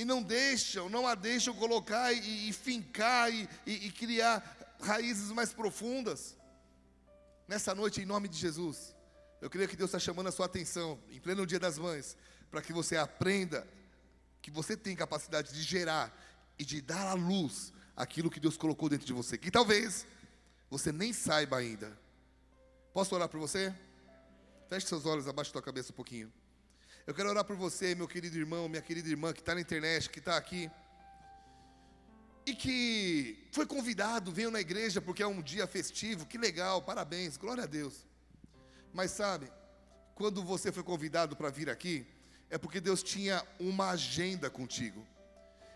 e 0.00 0.04
não 0.04 0.22
deixam, 0.22 0.88
não 0.88 1.06
a 1.06 1.14
deixam 1.14 1.54
colocar 1.54 2.10
e, 2.10 2.48
e 2.48 2.52
fincar 2.54 3.30
e, 3.30 3.46
e, 3.66 3.88
e 3.88 3.92
criar 3.92 4.74
raízes 4.80 5.30
mais 5.30 5.52
profundas. 5.52 6.38
Nessa 7.46 7.74
noite, 7.74 8.00
em 8.00 8.06
nome 8.06 8.26
de 8.26 8.38
Jesus, 8.38 8.96
eu 9.42 9.50
creio 9.50 9.68
que 9.68 9.76
Deus 9.76 9.90
está 9.90 9.98
chamando 9.98 10.28
a 10.28 10.32
sua 10.32 10.46
atenção, 10.46 10.98
em 11.10 11.20
pleno 11.20 11.46
Dia 11.46 11.60
das 11.60 11.76
Mães, 11.76 12.16
para 12.50 12.62
que 12.62 12.72
você 12.72 12.96
aprenda 12.96 13.68
que 14.40 14.50
você 14.50 14.74
tem 14.74 14.96
capacidade 14.96 15.52
de 15.52 15.62
gerar 15.62 16.10
e 16.58 16.64
de 16.64 16.80
dar 16.80 17.06
à 17.06 17.12
luz 17.12 17.70
aquilo 17.94 18.30
que 18.30 18.40
Deus 18.40 18.56
colocou 18.56 18.88
dentro 18.88 19.06
de 19.06 19.12
você, 19.12 19.36
que 19.36 19.50
talvez 19.50 20.06
você 20.70 20.90
nem 20.90 21.12
saiba 21.12 21.58
ainda. 21.58 21.94
Posso 22.94 23.14
orar 23.14 23.28
por 23.28 23.38
você? 23.38 23.74
Feche 24.66 24.86
seus 24.86 25.04
olhos 25.04 25.28
abaixo 25.28 25.50
da 25.50 25.60
tua 25.60 25.62
cabeça 25.62 25.92
um 25.92 25.96
pouquinho. 25.96 26.32
Eu 27.10 27.14
quero 27.14 27.28
orar 27.28 27.44
por 27.44 27.56
você, 27.56 27.92
meu 27.92 28.06
querido 28.06 28.38
irmão, 28.38 28.68
minha 28.68 28.80
querida 28.80 29.08
irmã 29.08 29.32
que 29.32 29.40
está 29.40 29.52
na 29.52 29.60
internet, 29.60 30.08
que 30.08 30.20
está 30.20 30.36
aqui. 30.36 30.70
E 32.46 32.54
que 32.54 33.48
foi 33.50 33.66
convidado, 33.66 34.30
veio 34.30 34.48
na 34.48 34.60
igreja 34.60 35.00
porque 35.00 35.20
é 35.20 35.26
um 35.26 35.42
dia 35.42 35.66
festivo, 35.66 36.24
que 36.24 36.38
legal, 36.38 36.80
parabéns, 36.80 37.36
glória 37.36 37.64
a 37.64 37.66
Deus. 37.66 38.06
Mas 38.92 39.10
sabe, 39.10 39.50
quando 40.14 40.44
você 40.44 40.70
foi 40.70 40.84
convidado 40.84 41.34
para 41.34 41.50
vir 41.50 41.68
aqui, 41.68 42.06
é 42.48 42.56
porque 42.56 42.80
Deus 42.80 43.02
tinha 43.02 43.44
uma 43.58 43.90
agenda 43.90 44.48
contigo. 44.48 45.04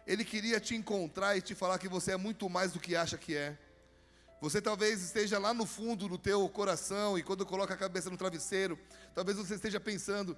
Ele 0.06 0.24
queria 0.24 0.60
te 0.60 0.76
encontrar 0.76 1.36
e 1.36 1.42
te 1.42 1.52
falar 1.52 1.80
que 1.80 1.88
você 1.88 2.12
é 2.12 2.16
muito 2.16 2.48
mais 2.48 2.70
do 2.70 2.78
que 2.78 2.94
acha 2.94 3.18
que 3.18 3.34
é. 3.34 3.58
Você 4.40 4.60
talvez 4.60 5.02
esteja 5.02 5.38
lá 5.38 5.52
no 5.52 5.66
fundo 5.66 6.06
do 6.06 6.18
teu 6.18 6.48
coração 6.48 7.18
e 7.18 7.24
quando 7.24 7.44
coloca 7.44 7.74
a 7.74 7.76
cabeça 7.76 8.08
no 8.08 8.16
travesseiro, 8.16 8.78
talvez 9.14 9.36
você 9.36 9.54
esteja 9.54 9.80
pensando: 9.80 10.36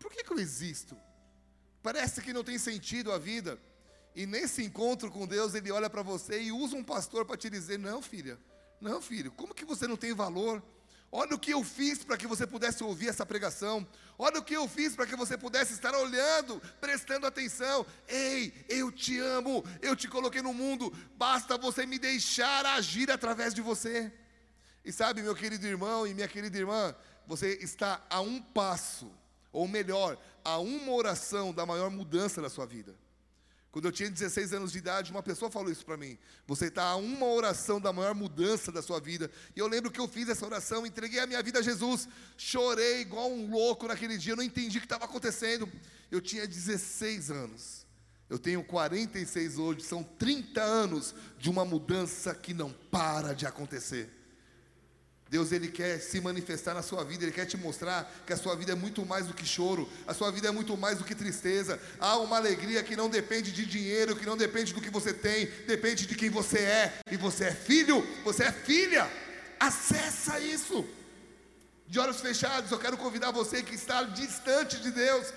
por 0.00 0.10
que, 0.10 0.24
que 0.24 0.32
eu 0.32 0.38
existo? 0.38 0.96
Parece 1.82 2.20
que 2.20 2.32
não 2.32 2.42
tem 2.42 2.58
sentido 2.58 3.12
a 3.12 3.18
vida. 3.18 3.58
E 4.14 4.26
nesse 4.26 4.64
encontro 4.64 5.10
com 5.10 5.26
Deus, 5.26 5.54
Ele 5.54 5.70
olha 5.70 5.88
para 5.88 6.02
você 6.02 6.42
e 6.42 6.50
usa 6.50 6.74
um 6.74 6.82
pastor 6.82 7.24
para 7.24 7.36
te 7.36 7.48
dizer: 7.48 7.78
Não, 7.78 8.02
filha, 8.02 8.38
não, 8.80 9.00
filho, 9.00 9.30
como 9.32 9.54
que 9.54 9.64
você 9.64 9.86
não 9.86 9.96
tem 9.96 10.12
valor? 10.12 10.62
Olha 11.12 11.34
o 11.34 11.38
que 11.38 11.52
eu 11.52 11.64
fiz 11.64 12.04
para 12.04 12.16
que 12.16 12.26
você 12.26 12.46
pudesse 12.46 12.84
ouvir 12.84 13.08
essa 13.08 13.26
pregação. 13.26 13.86
Olha 14.16 14.38
o 14.38 14.44
que 14.44 14.54
eu 14.54 14.68
fiz 14.68 14.94
para 14.94 15.06
que 15.06 15.16
você 15.16 15.36
pudesse 15.36 15.72
estar 15.72 15.92
olhando, 15.92 16.62
prestando 16.80 17.26
atenção. 17.26 17.84
Ei, 18.06 18.54
eu 18.68 18.92
te 18.92 19.18
amo, 19.18 19.64
eu 19.82 19.96
te 19.96 20.06
coloquei 20.06 20.40
no 20.40 20.54
mundo, 20.54 20.92
basta 21.16 21.58
você 21.58 21.84
me 21.84 21.98
deixar 21.98 22.64
agir 22.64 23.10
através 23.10 23.52
de 23.52 23.60
você. 23.60 24.12
E 24.84 24.92
sabe, 24.92 25.20
meu 25.20 25.34
querido 25.34 25.66
irmão 25.66 26.06
e 26.06 26.14
minha 26.14 26.28
querida 26.28 26.56
irmã, 26.56 26.94
você 27.26 27.54
está 27.60 28.04
a 28.08 28.20
um 28.20 28.40
passo 28.40 29.10
ou 29.52 29.66
melhor, 29.68 30.18
a 30.44 30.58
uma 30.58 30.92
oração 30.92 31.52
da 31.52 31.66
maior 31.66 31.90
mudança 31.90 32.40
na 32.40 32.48
sua 32.48 32.66
vida. 32.66 32.94
Quando 33.70 33.84
eu 33.84 33.92
tinha 33.92 34.10
16 34.10 34.52
anos 34.52 34.72
de 34.72 34.78
idade, 34.78 35.12
uma 35.12 35.22
pessoa 35.22 35.50
falou 35.50 35.70
isso 35.70 35.84
para 35.84 35.96
mim. 35.96 36.18
Você 36.46 36.66
está 36.66 36.82
a 36.82 36.96
uma 36.96 37.26
oração 37.26 37.80
da 37.80 37.92
maior 37.92 38.14
mudança 38.16 38.72
da 38.72 38.82
sua 38.82 38.98
vida. 38.98 39.30
E 39.54 39.60
eu 39.60 39.68
lembro 39.68 39.92
que 39.92 40.00
eu 40.00 40.08
fiz 40.08 40.28
essa 40.28 40.44
oração, 40.44 40.84
entreguei 40.84 41.20
a 41.20 41.26
minha 41.26 41.40
vida 41.40 41.60
a 41.60 41.62
Jesus. 41.62 42.08
Chorei 42.36 43.02
igual 43.02 43.30
um 43.30 43.48
louco 43.48 43.86
naquele 43.86 44.18
dia, 44.18 44.32
eu 44.32 44.36
não 44.36 44.42
entendi 44.42 44.78
o 44.78 44.80
que 44.80 44.86
estava 44.86 45.04
acontecendo. 45.04 45.70
Eu 46.10 46.20
tinha 46.20 46.48
16 46.48 47.30
anos. 47.30 47.86
Eu 48.28 48.38
tenho 48.38 48.62
46 48.64 49.58
hoje, 49.58 49.82
são 49.82 50.02
30 50.02 50.60
anos 50.60 51.14
de 51.38 51.48
uma 51.48 51.64
mudança 51.64 52.34
que 52.34 52.52
não 52.52 52.72
para 52.72 53.34
de 53.34 53.46
acontecer. 53.46 54.19
Deus 55.30 55.52
ele 55.52 55.68
quer 55.68 56.00
se 56.00 56.20
manifestar 56.20 56.74
na 56.74 56.82
sua 56.82 57.04
vida, 57.04 57.22
ele 57.22 57.30
quer 57.30 57.46
te 57.46 57.56
mostrar 57.56 58.12
que 58.26 58.32
a 58.32 58.36
sua 58.36 58.56
vida 58.56 58.72
é 58.72 58.74
muito 58.74 59.06
mais 59.06 59.28
do 59.28 59.32
que 59.32 59.46
choro, 59.46 59.88
a 60.04 60.12
sua 60.12 60.28
vida 60.32 60.48
é 60.48 60.50
muito 60.50 60.76
mais 60.76 60.98
do 60.98 61.04
que 61.04 61.14
tristeza. 61.14 61.80
Há 62.00 62.16
uma 62.16 62.36
alegria 62.36 62.82
que 62.82 62.96
não 62.96 63.08
depende 63.08 63.52
de 63.52 63.64
dinheiro, 63.64 64.16
que 64.16 64.26
não 64.26 64.36
depende 64.36 64.74
do 64.74 64.80
que 64.80 64.90
você 64.90 65.14
tem, 65.14 65.46
depende 65.68 66.04
de 66.04 66.16
quem 66.16 66.30
você 66.30 66.58
é. 66.58 66.98
E 67.08 67.16
você 67.16 67.44
é 67.44 67.54
filho, 67.54 68.04
você 68.24 68.42
é 68.42 68.50
filha. 68.50 69.08
Acessa 69.60 70.40
isso. 70.40 70.84
De 71.86 72.00
olhos 72.00 72.20
fechados, 72.20 72.72
eu 72.72 72.78
quero 72.80 72.96
convidar 72.96 73.30
você 73.30 73.62
que 73.62 73.76
está 73.76 74.02
distante 74.02 74.80
de 74.80 74.90
Deus. 74.90 75.32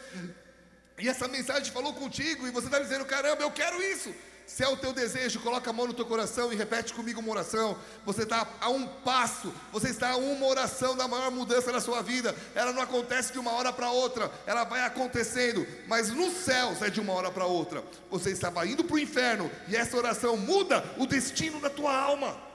E 0.98 1.08
essa 1.08 1.28
mensagem 1.28 1.72
falou 1.72 1.94
contigo 1.94 2.48
e 2.48 2.52
você 2.52 2.66
está 2.66 2.80
dizendo: 2.80 3.06
"Caramba, 3.06 3.44
eu 3.44 3.52
quero 3.52 3.80
isso". 3.84 4.12
Se 4.46 4.64
é 4.64 4.68
o 4.68 4.78
teu 4.78 4.94
desejo, 4.94 5.40
coloca 5.40 5.70
a 5.70 5.74
mão 5.74 5.88
no 5.88 5.94
teu 5.94 6.06
coração 6.06 6.52
e 6.52 6.56
repete 6.56 6.94
comigo 6.94 7.20
uma 7.20 7.32
oração. 7.32 7.78
Você 8.06 8.24
está 8.24 8.48
a 8.60 8.70
um 8.70 8.86
passo, 8.86 9.54
você 9.72 9.90
está 9.90 10.12
a 10.12 10.18
uma 10.18 10.46
oração 10.46 10.96
da 10.96 11.08
maior 11.08 11.32
mudança 11.32 11.72
na 11.72 11.80
sua 11.80 12.02
vida. 12.02 12.36
Ela 12.54 12.74
não 12.74 12.82
acontece 12.82 13.32
de 13.32 13.40
uma 13.40 13.52
hora 13.52 13.72
para 13.72 13.90
outra, 13.90 14.32
ela 14.46 14.64
vai 14.64 14.82
acontecendo, 14.82 15.66
mas 15.88 16.10
nos 16.10 16.34
céus 16.34 16.82
é 16.82 16.90
de 16.90 17.00
uma 17.00 17.14
hora 17.14 17.32
para 17.32 17.46
outra. 17.46 17.84
Você 18.12 18.32
estava 18.32 18.66
indo 18.68 18.84
para 18.84 18.96
o 18.96 19.00
inferno 19.00 19.50
e 19.68 19.76
essa 19.76 19.98
oração 19.98 20.38
muda 20.38 20.84
o 20.98 21.08
destino 21.08 21.60
da 21.60 21.70
tua 21.70 21.96
alma. 21.96 22.53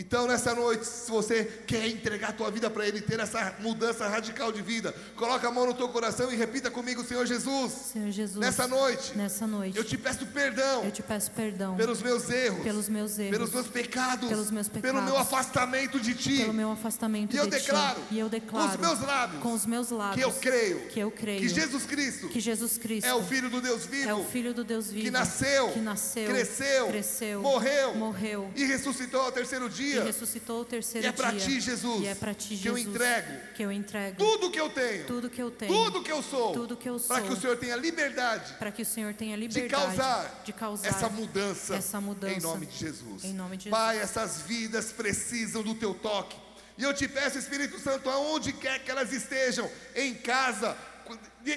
Então, 0.00 0.26
nessa 0.26 0.54
noite, 0.54 0.86
se 0.86 1.10
você 1.10 1.44
quer 1.66 1.86
entregar 1.86 2.30
a 2.30 2.32
tua 2.32 2.50
vida 2.50 2.70
para 2.70 2.88
Ele, 2.88 3.02
ter 3.02 3.20
essa 3.20 3.54
mudança 3.60 4.08
radical 4.08 4.50
de 4.50 4.62
vida, 4.62 4.94
coloca 5.14 5.46
a 5.46 5.50
mão 5.50 5.66
no 5.66 5.74
teu 5.74 5.90
coração 5.90 6.32
e 6.32 6.36
repita 6.36 6.70
comigo, 6.70 7.04
Senhor 7.04 7.26
Jesus. 7.26 7.70
Senhor 7.92 8.10
Jesus. 8.10 8.38
Nessa 8.38 8.66
noite. 8.66 9.14
Nessa 9.14 9.46
noite. 9.46 9.76
Eu 9.76 9.84
te 9.84 9.98
peço 9.98 10.24
perdão. 10.24 10.84
Eu 10.84 10.90
te 10.90 11.02
peço 11.02 11.30
perdão. 11.32 11.76
Pelos 11.76 12.00
meus 12.00 12.30
erros. 12.30 12.62
Pelos 12.62 12.88
meus 12.88 13.18
erros. 13.18 13.30
Pelos 13.30 13.52
meus 13.52 13.66
pecados. 13.66 14.26
Pelos 14.26 14.50
meus 14.50 14.68
pecados. 14.70 14.90
Pelo 14.90 15.04
meu 15.04 15.18
afastamento 15.18 16.00
de 16.00 16.14
Ti. 16.14 16.38
Pelo 16.38 16.54
meu 16.54 16.72
afastamento 16.72 17.36
e 17.36 17.38
eu 17.38 17.44
de 17.44 17.50
declaro, 17.50 18.00
Ti. 18.08 18.14
E 18.14 18.18
eu 18.18 18.30
declaro. 18.30 18.68
Com 18.68 18.74
os 18.74 18.80
meus 18.80 19.00
lábios. 19.06 19.42
Com 19.42 19.52
os 19.52 19.66
meus 19.66 19.90
lábios. 19.90 20.16
Que 20.16 20.24
eu 20.24 20.32
creio. 20.32 20.80
Que 20.88 21.00
eu 21.00 21.10
creio. 21.10 21.40
Que 21.40 21.48
Jesus 21.50 21.84
Cristo. 21.84 22.28
Que 22.30 22.40
Jesus 22.40 22.78
Cristo. 22.78 23.06
É 23.06 23.14
o 23.14 23.22
Filho 23.22 23.50
do 23.50 23.60
Deus 23.60 23.84
vivo. 23.84 24.08
É 24.08 24.14
o 24.14 24.24
Filho 24.24 24.54
do 24.54 24.64
Deus 24.64 24.90
vivo. 24.90 25.04
Que 25.04 25.10
nasceu. 25.10 25.68
Que 25.72 25.80
nasceu. 25.80 26.30
Cresceu. 26.30 26.86
Cresceu. 26.88 27.42
Morreu. 27.42 27.94
Morreu. 27.94 28.50
E 28.56 28.64
ressuscitou 28.64 29.20
ao 29.20 29.30
terceiro 29.30 29.68
dia. 29.68 29.89
E 29.96 30.00
ressuscitou 30.00 30.64
terceiro 30.64 31.06
e 31.06 31.08
é 31.08 31.12
para 31.12 31.30
dia. 31.30 31.40
ti, 31.40 31.60
Jesus, 31.60 32.02
e 32.02 32.06
é 32.06 32.14
para 32.14 32.34
ti, 32.34 32.56
Jesus, 32.56 32.62
que 32.62 32.68
eu 32.68 32.78
entrego, 32.78 33.32
que 33.54 33.62
eu 33.62 33.72
entrego 33.72 34.16
tudo 34.16 34.50
que 34.50 34.60
eu 34.60 34.70
tenho, 34.70 35.06
tudo 35.06 35.30
que 35.30 35.42
eu 35.42 35.50
tenho, 35.50 35.72
tudo 35.72 36.02
que 36.02 36.12
eu 36.12 36.22
sou, 36.22 36.52
tudo 36.52 36.76
que 36.76 36.88
eu 36.88 36.98
sou, 36.98 37.08
para 37.08 37.26
que 37.26 37.32
o 37.32 37.40
Senhor 37.40 37.56
tenha 37.56 37.76
liberdade, 37.76 38.54
para 38.54 38.70
que 38.70 38.82
o 38.82 38.86
Senhor 38.86 39.14
tenha 39.14 39.36
liberdade 39.36 39.68
de 39.68 39.96
causar, 39.96 40.42
de 40.44 40.52
causar 40.52 40.88
essa 40.88 41.08
mudança, 41.08 41.74
essa 41.74 42.00
mudança, 42.00 42.36
em 42.36 42.40
nome 42.40 42.66
de 42.66 42.76
Jesus. 42.76 43.24
Em 43.24 43.32
nome 43.32 43.56
de 43.56 43.64
Jesus. 43.64 43.78
Pai, 43.78 43.98
essas 43.98 44.42
vidas 44.42 44.92
precisam 44.92 45.62
do 45.62 45.74
teu 45.74 45.94
toque. 45.94 46.36
E 46.78 46.82
eu 46.82 46.94
te 46.94 47.06
peço, 47.06 47.36
Espírito 47.36 47.78
Santo, 47.78 48.08
aonde 48.08 48.54
quer 48.54 48.82
que 48.82 48.90
elas 48.90 49.12
estejam, 49.12 49.70
em 49.94 50.14
casa, 50.14 50.74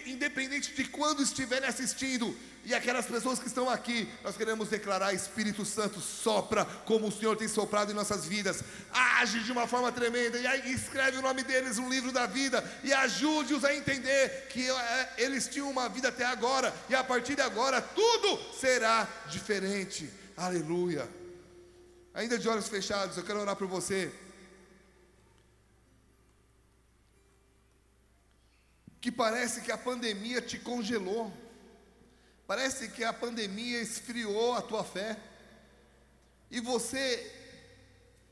independente 0.06 0.74
de 0.74 0.84
quando 0.86 1.24
estiverem 1.24 1.68
assistindo, 1.68 2.36
e 2.66 2.74
aquelas 2.74 3.06
pessoas 3.06 3.40
que 3.40 3.48
estão 3.48 3.70
aqui, 3.70 4.08
nós 4.24 4.38
queremos 4.38 4.70
declarar: 4.70 5.14
Espírito 5.14 5.66
Santo, 5.66 6.00
sopra 6.00 6.64
como 6.86 7.08
o 7.08 7.12
Senhor 7.12 7.36
tem 7.36 7.48
soprado 7.48 7.92
em 7.92 7.96
nossas 7.96 8.26
vidas, 8.26 8.64
age 8.92 9.42
de 9.42 9.52
uma 9.52 9.68
forma 9.68 9.92
tremenda, 9.92 10.38
e 10.38 10.48
aí 10.48 10.72
escreve 10.72 11.18
o 11.18 11.22
nome 11.22 11.44
deles 11.44 11.78
no 11.78 11.90
livro 11.90 12.12
da 12.14 12.26
vida, 12.26 12.64
e 12.82 12.94
ajude-os 12.94 13.66
a 13.66 13.76
entender 13.76 14.48
que 14.50 14.70
é, 14.70 15.14
eles 15.18 15.48
tinham 15.48 15.70
uma 15.70 15.90
vida 15.90 16.08
até 16.08 16.24
agora, 16.26 16.74
e 16.90 16.96
a 16.96 17.04
partir 17.04 17.36
de 17.36 17.42
agora 17.42 17.82
tudo 17.82 18.40
será 18.58 19.08
diferente. 19.28 20.10
Aleluia. 20.38 21.10
Ainda 22.14 22.38
de 22.38 22.48
olhos 22.48 22.70
fechados, 22.70 23.18
eu 23.18 23.24
quero 23.24 23.40
orar 23.40 23.58
por 23.58 23.68
você. 23.68 24.10
Que 29.02 29.12
parece 29.12 29.60
que 29.60 29.72
a 29.72 29.78
pandemia 29.78 30.42
te 30.42 30.58
congelou. 30.58 31.43
Parece 32.54 32.88
que 32.90 33.04
a 33.04 33.12
pandemia 33.12 33.82
esfriou 33.82 34.54
a 34.54 34.62
tua 34.62 34.84
fé 34.84 35.18
e 36.52 36.60
você 36.60 37.02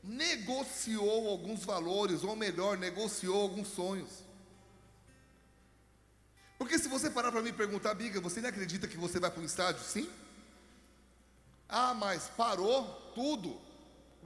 negociou 0.00 1.28
alguns 1.28 1.64
valores, 1.64 2.22
ou 2.22 2.36
melhor, 2.36 2.78
negociou 2.78 3.42
alguns 3.42 3.66
sonhos. 3.66 4.22
Porque 6.56 6.78
se 6.78 6.86
você 6.86 7.10
parar 7.10 7.32
para 7.32 7.42
me 7.42 7.52
perguntar, 7.52 7.94
Biga, 7.94 8.20
você 8.20 8.40
não 8.40 8.48
acredita 8.48 8.86
que 8.86 8.96
você 8.96 9.18
vai 9.18 9.28
para 9.28 9.42
um 9.42 9.44
estádio? 9.44 9.82
Sim. 9.82 10.08
Ah, 11.68 11.92
mas 11.92 12.30
parou 12.36 12.84
tudo. 13.16 13.60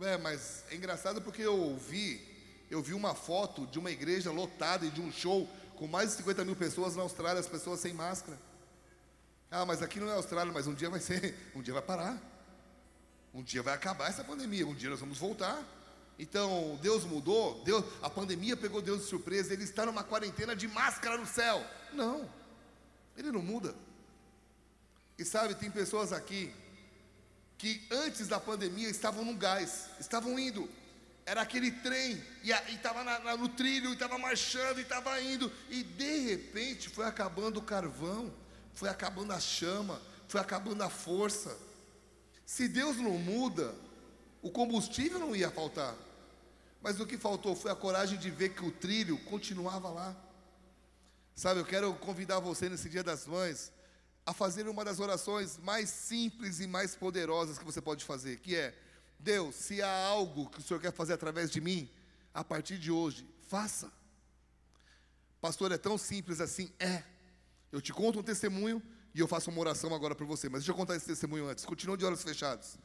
É, 0.02 0.18
mas 0.18 0.62
é 0.70 0.74
engraçado 0.74 1.22
porque 1.22 1.40
eu 1.40 1.58
ouvi, 1.58 2.20
eu 2.70 2.82
vi 2.82 2.92
uma 2.92 3.14
foto 3.14 3.66
de 3.66 3.78
uma 3.78 3.90
igreja 3.90 4.30
lotada 4.30 4.84
e 4.84 4.90
de 4.90 5.00
um 5.00 5.10
show 5.10 5.48
com 5.76 5.86
mais 5.86 6.10
de 6.10 6.16
50 6.16 6.44
mil 6.44 6.54
pessoas 6.54 6.94
na 6.94 7.02
Austrália, 7.02 7.40
as 7.40 7.48
pessoas 7.48 7.80
sem 7.80 7.94
máscara. 7.94 8.38
Ah, 9.50 9.64
mas 9.64 9.82
aqui 9.82 10.00
não 10.00 10.08
é 10.08 10.12
Austrália, 10.12 10.52
mas 10.52 10.66
um 10.66 10.74
dia 10.74 10.90
vai 10.90 11.00
ser, 11.00 11.34
um 11.54 11.62
dia 11.62 11.72
vai 11.72 11.82
parar. 11.82 12.20
Um 13.32 13.42
dia 13.42 13.62
vai 13.62 13.74
acabar 13.74 14.08
essa 14.08 14.24
pandemia, 14.24 14.66
um 14.66 14.74
dia 14.74 14.90
nós 14.90 15.00
vamos 15.00 15.18
voltar. 15.18 15.62
Então, 16.18 16.78
Deus 16.80 17.04
mudou, 17.04 17.62
Deus, 17.64 17.84
a 18.02 18.08
pandemia 18.08 18.56
pegou 18.56 18.80
Deus 18.80 19.02
de 19.02 19.06
surpresa, 19.06 19.52
ele 19.52 19.64
está 19.64 19.84
numa 19.84 20.02
quarentena 20.02 20.56
de 20.56 20.66
máscara 20.66 21.18
no 21.18 21.26
céu. 21.26 21.62
Não, 21.92 22.28
ele 23.16 23.30
não 23.30 23.42
muda. 23.42 23.74
E 25.18 25.24
sabe, 25.24 25.54
tem 25.54 25.70
pessoas 25.70 26.12
aqui 26.12 26.52
que 27.58 27.86
antes 27.90 28.28
da 28.28 28.40
pandemia 28.40 28.88
estavam 28.88 29.24
no 29.24 29.34
gás, 29.34 29.88
estavam 30.00 30.38
indo. 30.38 30.68
Era 31.26 31.42
aquele 31.42 31.70
trem, 31.70 32.22
e 32.42 32.50
estava 32.72 33.36
no 33.36 33.48
trilho, 33.48 33.90
e 33.90 33.94
estava 33.94 34.16
marchando, 34.16 34.78
e 34.78 34.82
estava 34.82 35.20
indo, 35.20 35.52
e 35.68 35.82
de 35.82 36.18
repente 36.20 36.88
foi 36.88 37.04
acabando 37.04 37.58
o 37.58 37.62
carvão, 37.62 38.32
foi 38.76 38.90
acabando 38.90 39.32
a 39.32 39.40
chama, 39.40 40.00
foi 40.28 40.40
acabando 40.40 40.82
a 40.82 40.90
força. 40.90 41.56
Se 42.44 42.68
Deus 42.68 42.98
não 42.98 43.18
muda, 43.18 43.74
o 44.42 44.50
combustível 44.50 45.18
não 45.18 45.34
ia 45.34 45.50
faltar. 45.50 45.96
Mas 46.82 47.00
o 47.00 47.06
que 47.06 47.16
faltou 47.16 47.56
foi 47.56 47.70
a 47.72 47.74
coragem 47.74 48.18
de 48.18 48.30
ver 48.30 48.50
que 48.50 48.64
o 48.64 48.70
trilho 48.70 49.18
continuava 49.24 49.88
lá. 49.88 50.14
Sabe, 51.34 51.58
eu 51.60 51.64
quero 51.64 51.92
convidar 51.94 52.38
você 52.38 52.68
nesse 52.68 52.88
Dia 52.88 53.02
das 53.02 53.26
Mães 53.26 53.72
a 54.26 54.34
fazer 54.34 54.68
uma 54.68 54.84
das 54.84 55.00
orações 55.00 55.56
mais 55.58 55.88
simples 55.88 56.60
e 56.60 56.66
mais 56.66 56.94
poderosas 56.94 57.58
que 57.58 57.64
você 57.64 57.80
pode 57.80 58.04
fazer, 58.04 58.40
que 58.40 58.54
é: 58.54 58.74
Deus, 59.18 59.54
se 59.54 59.80
há 59.80 60.06
algo 60.06 60.50
que 60.50 60.58
o 60.58 60.62
Senhor 60.62 60.80
quer 60.80 60.92
fazer 60.92 61.14
através 61.14 61.50
de 61.50 61.62
mim, 61.62 61.90
a 62.34 62.44
partir 62.44 62.78
de 62.78 62.90
hoje, 62.90 63.26
faça. 63.48 63.90
Pastor, 65.40 65.72
é 65.72 65.78
tão 65.78 65.96
simples 65.96 66.42
assim? 66.42 66.70
É. 66.78 67.15
Eu 67.72 67.80
te 67.80 67.92
conto 67.92 68.20
um 68.20 68.22
testemunho 68.22 68.82
e 69.14 69.20
eu 69.20 69.28
faço 69.28 69.50
uma 69.50 69.60
oração 69.60 69.94
agora 69.94 70.14
para 70.14 70.26
você, 70.26 70.48
mas 70.48 70.60
deixa 70.60 70.72
eu 70.72 70.76
contar 70.76 70.96
esse 70.96 71.06
testemunho 71.06 71.48
antes. 71.48 71.64
Continua 71.64 71.96
de 71.96 72.04
olhos 72.04 72.22
fechados. 72.22 72.78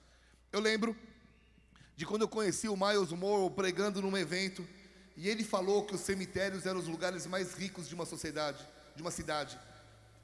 Eu 0.52 0.60
lembro 0.60 0.96
de 1.96 2.06
quando 2.06 2.24
eu 2.24 2.28
conheci 2.28 2.68
o 2.68 2.76
Miles 2.76 3.12
Moore 3.12 3.54
pregando 3.54 4.02
num 4.02 4.18
evento, 4.18 4.68
e 5.16 5.28
ele 5.30 5.44
falou 5.44 5.86
que 5.86 5.94
os 5.94 6.02
cemitérios 6.02 6.66
eram 6.66 6.80
os 6.80 6.88
lugares 6.88 7.26
mais 7.28 7.54
ricos 7.54 7.88
de 7.88 7.94
uma 7.94 8.06
sociedade, 8.06 8.66
de 8.96 9.02
uma 9.02 9.12
cidade 9.12 9.60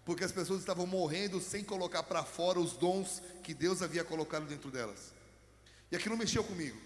porque 0.08 0.24
as 0.24 0.32
pessoas 0.32 0.62
estavam 0.62 0.88
morrendo 0.88 1.42
sem 1.42 1.66
colocar 1.66 2.02
para 2.02 2.24
fora 2.24 2.62
os 2.62 2.78
dons 2.78 3.22
que 3.44 3.54
Deus 3.54 3.82
havia 3.82 4.06
colocado 4.06 4.48
dentro 4.48 4.72
delas. 4.72 5.12
E 5.92 5.98
aquilo 5.98 6.16
mexeu 6.16 6.46
comigo. 6.46 6.80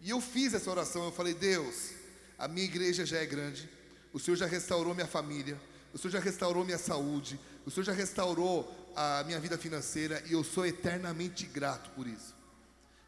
E 0.00 0.08
eu 0.08 0.20
fiz 0.20 0.54
essa 0.54 0.70
oração, 0.70 1.04
eu 1.04 1.10
falei: 1.10 1.34
Deus, 1.34 1.90
a 2.38 2.46
minha 2.46 2.64
igreja 2.64 3.04
já 3.04 3.18
é 3.18 3.26
grande, 3.26 3.68
o 4.12 4.20
Senhor 4.20 4.36
já 4.36 4.46
restaurou 4.46 4.94
minha 4.94 5.08
família, 5.08 5.60
o 5.92 5.98
Senhor 5.98 6.12
já 6.12 6.20
restaurou 6.20 6.64
minha 6.64 6.78
saúde, 6.78 7.38
o 7.66 7.70
Senhor 7.70 7.84
já 7.84 7.92
restaurou 7.92 8.92
a 8.94 9.22
minha 9.24 9.40
vida 9.40 9.56
financeira 9.58 10.22
e 10.26 10.32
eu 10.32 10.44
sou 10.44 10.66
eternamente 10.66 11.46
grato 11.46 11.90
por 11.90 12.06
isso. 12.06 12.34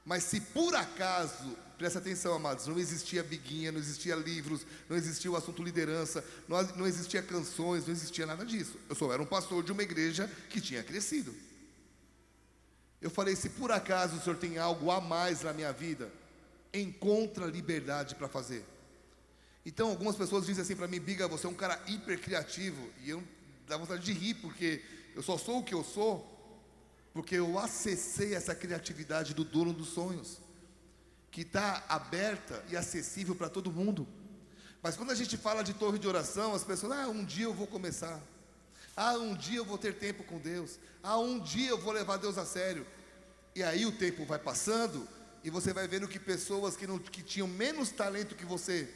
Mas 0.05 0.25
se 0.25 0.41
por 0.41 0.75
acaso, 0.75 1.57
presta 1.79 2.01
atenção, 2.01 2.35
amados, 2.35 2.67
não 2.67 2.79
existia 2.79 3.23
biguinha, 3.23 3.71
não 3.71 3.79
existia 3.79 4.17
livros, 4.17 4.67
não 4.89 4.97
existia 4.97 5.31
o 5.31 5.37
assunto 5.37 5.63
liderança, 5.63 6.25
não, 6.49 6.61
não 6.77 6.87
existia 6.87 7.23
canções, 7.23 7.87
não 7.87 7.93
existia 7.93 8.27
nada 8.27 8.45
disso. 8.45 8.79
Eu 8.89 8.97
só 8.97 9.13
era 9.13 9.23
um 9.23 9.27
pastor 9.27 9.63
de 9.63 9.71
uma 9.71 9.83
igreja 9.83 10.29
que 10.51 10.61
tinha 10.61 10.83
crescido. 10.83 11.35
Eu 13.01 13.11
falei: 13.11 13.37
se 13.37 13.49
por 13.51 13.71
acaso 13.71 14.17
o 14.17 14.21
Senhor 14.21 14.37
tem 14.37 14.59
algo 14.59 14.91
a 14.91 15.01
mais 15.01 15.43
na 15.43 15.53
minha 15.53 15.73
vida, 15.73 16.11
encontra 16.75 17.47
liberdade 17.47 18.15
para 18.15 18.29
fazer. 18.29 18.65
Então, 19.65 19.91
algumas 19.91 20.17
pessoas 20.17 20.47
dizem 20.47 20.63
assim 20.63 20.77
para 20.77 20.89
mim: 20.89 21.01
Biga, 21.01 21.29
você 21.29 21.47
é 21.47 21.51
um 21.51 21.55
cara 21.55 21.81
hiper 21.87 22.21
criativo. 22.21 22.89
E 23.03 23.11
eu 23.11 23.23
dá 23.67 23.77
vontade 23.77 24.03
de 24.03 24.13
rir, 24.13 24.35
porque 24.35 24.83
eu 25.15 25.23
só 25.23 25.39
sou 25.39 25.59
o 25.59 25.65
que 25.65 25.75
eu 25.75 25.85
sou 25.85 26.33
porque 27.13 27.37
eu 27.37 27.59
acessei 27.59 28.35
essa 28.35 28.55
criatividade 28.55 29.35
do 29.35 29.45
dono 29.45 29.73
dos 29.73 29.89
sonhos, 29.89 30.39
que 31.31 31.43
está 31.43 31.85
aberta 31.89 32.65
e 32.71 32.77
acessível 32.77 33.35
para 33.35 33.49
todo 33.49 33.73
mundo. 33.73 34.07
Mas 34.83 34.97
quando 34.97 35.11
a 35.11 35.15
gente 35.15 35.37
fala 35.37 35.63
de 35.63 35.75
torre 35.75 35.99
de 35.99 36.09
oração, 36.09 36.55
as 36.55 36.65
pessoas, 36.65 36.93
ah, 36.93 37.09
um 37.09 37.25
dia 37.25 37.45
eu 37.45 37.55
vou 37.55 37.67
começar. 37.67 38.21
Ah, 38.97 39.15
um 39.15 39.35
dia 39.35 39.59
eu 39.59 39.65
vou 39.65 39.79
ter 39.79 39.95
tempo 39.95 40.25
com 40.25 40.39
Deus. 40.39 40.79
Ah, 41.03 41.19
um 41.19 41.39
dia 41.39 41.71
eu 41.71 41.79
vou 41.79 41.93
levar 41.93 42.17
Deus 42.17 42.37
a 42.37 42.45
sério. 42.45 42.87
E 43.55 43.63
aí 43.63 43.87
o 43.87 43.93
tempo 43.93 44.25
vai 44.25 44.39
passando 44.39 45.07
e 45.45 45.51
você 45.51 45.73
vai 45.73 45.87
vendo 45.87 46.09
que 46.09 46.19
pessoas 46.19 46.77
que, 46.77 46.87
não, 46.87 46.99
que 46.99 47.23
tinham 47.23 47.47
menos 47.47 47.91
talento 47.91 48.35
que 48.35 48.45
você 48.45 48.93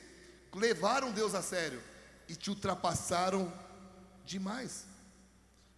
levaram 0.54 1.12
Deus 1.12 1.34
a 1.34 1.42
sério 1.42 1.82
e 2.28 2.34
te 2.34 2.50
ultrapassaram 2.50 3.52
demais. 4.24 4.86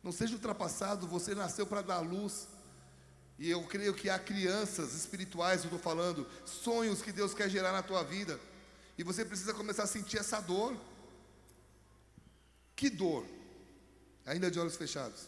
Não 0.03 0.13
seja 0.13 0.35
ultrapassado, 0.35 1.07
você 1.07 1.35
nasceu 1.35 1.67
para 1.67 1.83
dar 1.83 2.01
luz. 2.01 2.49
E 3.39 3.51
eu 3.51 3.63
creio 3.65 3.95
que 3.95 4.11
há 4.11 4.19
crianças 4.19 4.95
espirituais, 4.95 5.61
eu 5.61 5.67
estou 5.67 5.79
falando, 5.79 6.27
sonhos 6.45 7.03
que 7.03 7.13
Deus 7.13 7.35
quer 7.35 7.49
gerar 7.49 7.73
na 7.73 7.83
tua 7.83 8.03
vida. 8.03 8.41
E 8.97 9.05
você 9.05 9.25
precisa 9.25 9.55
começar 9.55 9.85
a 9.85 9.87
sentir 9.87 10.19
essa 10.19 10.41
dor. 10.41 10.77
Que 12.75 12.91
dor? 12.91 13.25
Ainda 14.27 14.51
de 14.51 14.59
olhos 14.59 14.77
fechados. 14.77 15.27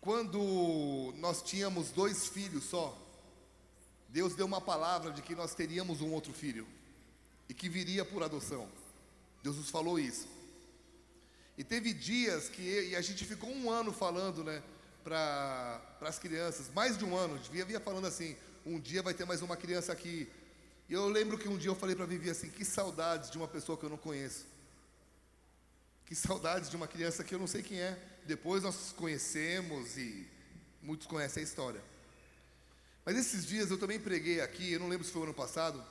Quando 0.00 1.12
nós 1.18 1.42
tínhamos 1.42 1.90
dois 1.90 2.26
filhos 2.26 2.64
só, 2.64 2.96
Deus 4.12 4.34
deu 4.34 4.46
uma 4.46 4.60
palavra 4.60 5.12
de 5.12 5.22
que 5.22 5.34
nós 5.34 5.54
teríamos 5.54 6.00
um 6.00 6.12
outro 6.12 6.32
filho 6.32 6.66
e 7.48 7.54
que 7.54 7.68
viria 7.68 8.04
por 8.04 8.22
adoção. 8.22 8.68
Deus 9.42 9.56
nos 9.56 9.70
falou 9.70 9.98
isso. 9.98 10.28
E 11.56 11.64
teve 11.64 11.92
dias 11.92 12.48
que 12.48 12.62
e 12.62 12.96
a 12.96 13.00
gente 13.00 13.24
ficou 13.24 13.50
um 13.50 13.70
ano 13.70 13.92
falando, 13.92 14.42
né, 14.42 14.62
para 15.04 15.80
as 16.00 16.18
crianças, 16.18 16.70
mais 16.74 16.96
de 16.98 17.04
um 17.04 17.16
ano, 17.16 17.34
a 17.34 17.36
gente 17.38 17.50
via 17.64 17.80
falando 17.80 18.06
assim: 18.06 18.36
um 18.66 18.80
dia 18.80 19.02
vai 19.02 19.14
ter 19.14 19.24
mais 19.24 19.42
uma 19.42 19.56
criança 19.56 19.92
aqui. 19.92 20.28
E 20.88 20.92
eu 20.92 21.08
lembro 21.08 21.38
que 21.38 21.48
um 21.48 21.56
dia 21.56 21.70
eu 21.70 21.76
falei 21.76 21.94
para 21.94 22.06
Vivi 22.06 22.30
assim: 22.30 22.50
que 22.50 22.64
saudades 22.64 23.30
de 23.30 23.38
uma 23.38 23.46
pessoa 23.46 23.78
que 23.78 23.84
eu 23.84 23.90
não 23.90 23.96
conheço. 23.96 24.46
Que 26.04 26.14
saudades 26.16 26.68
de 26.68 26.76
uma 26.76 26.88
criança 26.88 27.22
que 27.22 27.34
eu 27.34 27.38
não 27.38 27.46
sei 27.46 27.62
quem 27.62 27.80
é. 27.80 27.96
Depois 28.26 28.64
nós 28.64 28.92
conhecemos 28.92 29.96
e 29.96 30.26
muitos 30.82 31.06
conhecem 31.06 31.42
a 31.42 31.44
história. 31.44 31.80
Mas 33.04 33.16
esses 33.16 33.46
dias 33.46 33.70
eu 33.70 33.78
também 33.78 33.98
preguei 33.98 34.40
aqui, 34.40 34.72
eu 34.72 34.80
não 34.80 34.88
lembro 34.88 35.06
se 35.06 35.12
foi 35.12 35.22
ano 35.22 35.34
passado, 35.34 35.82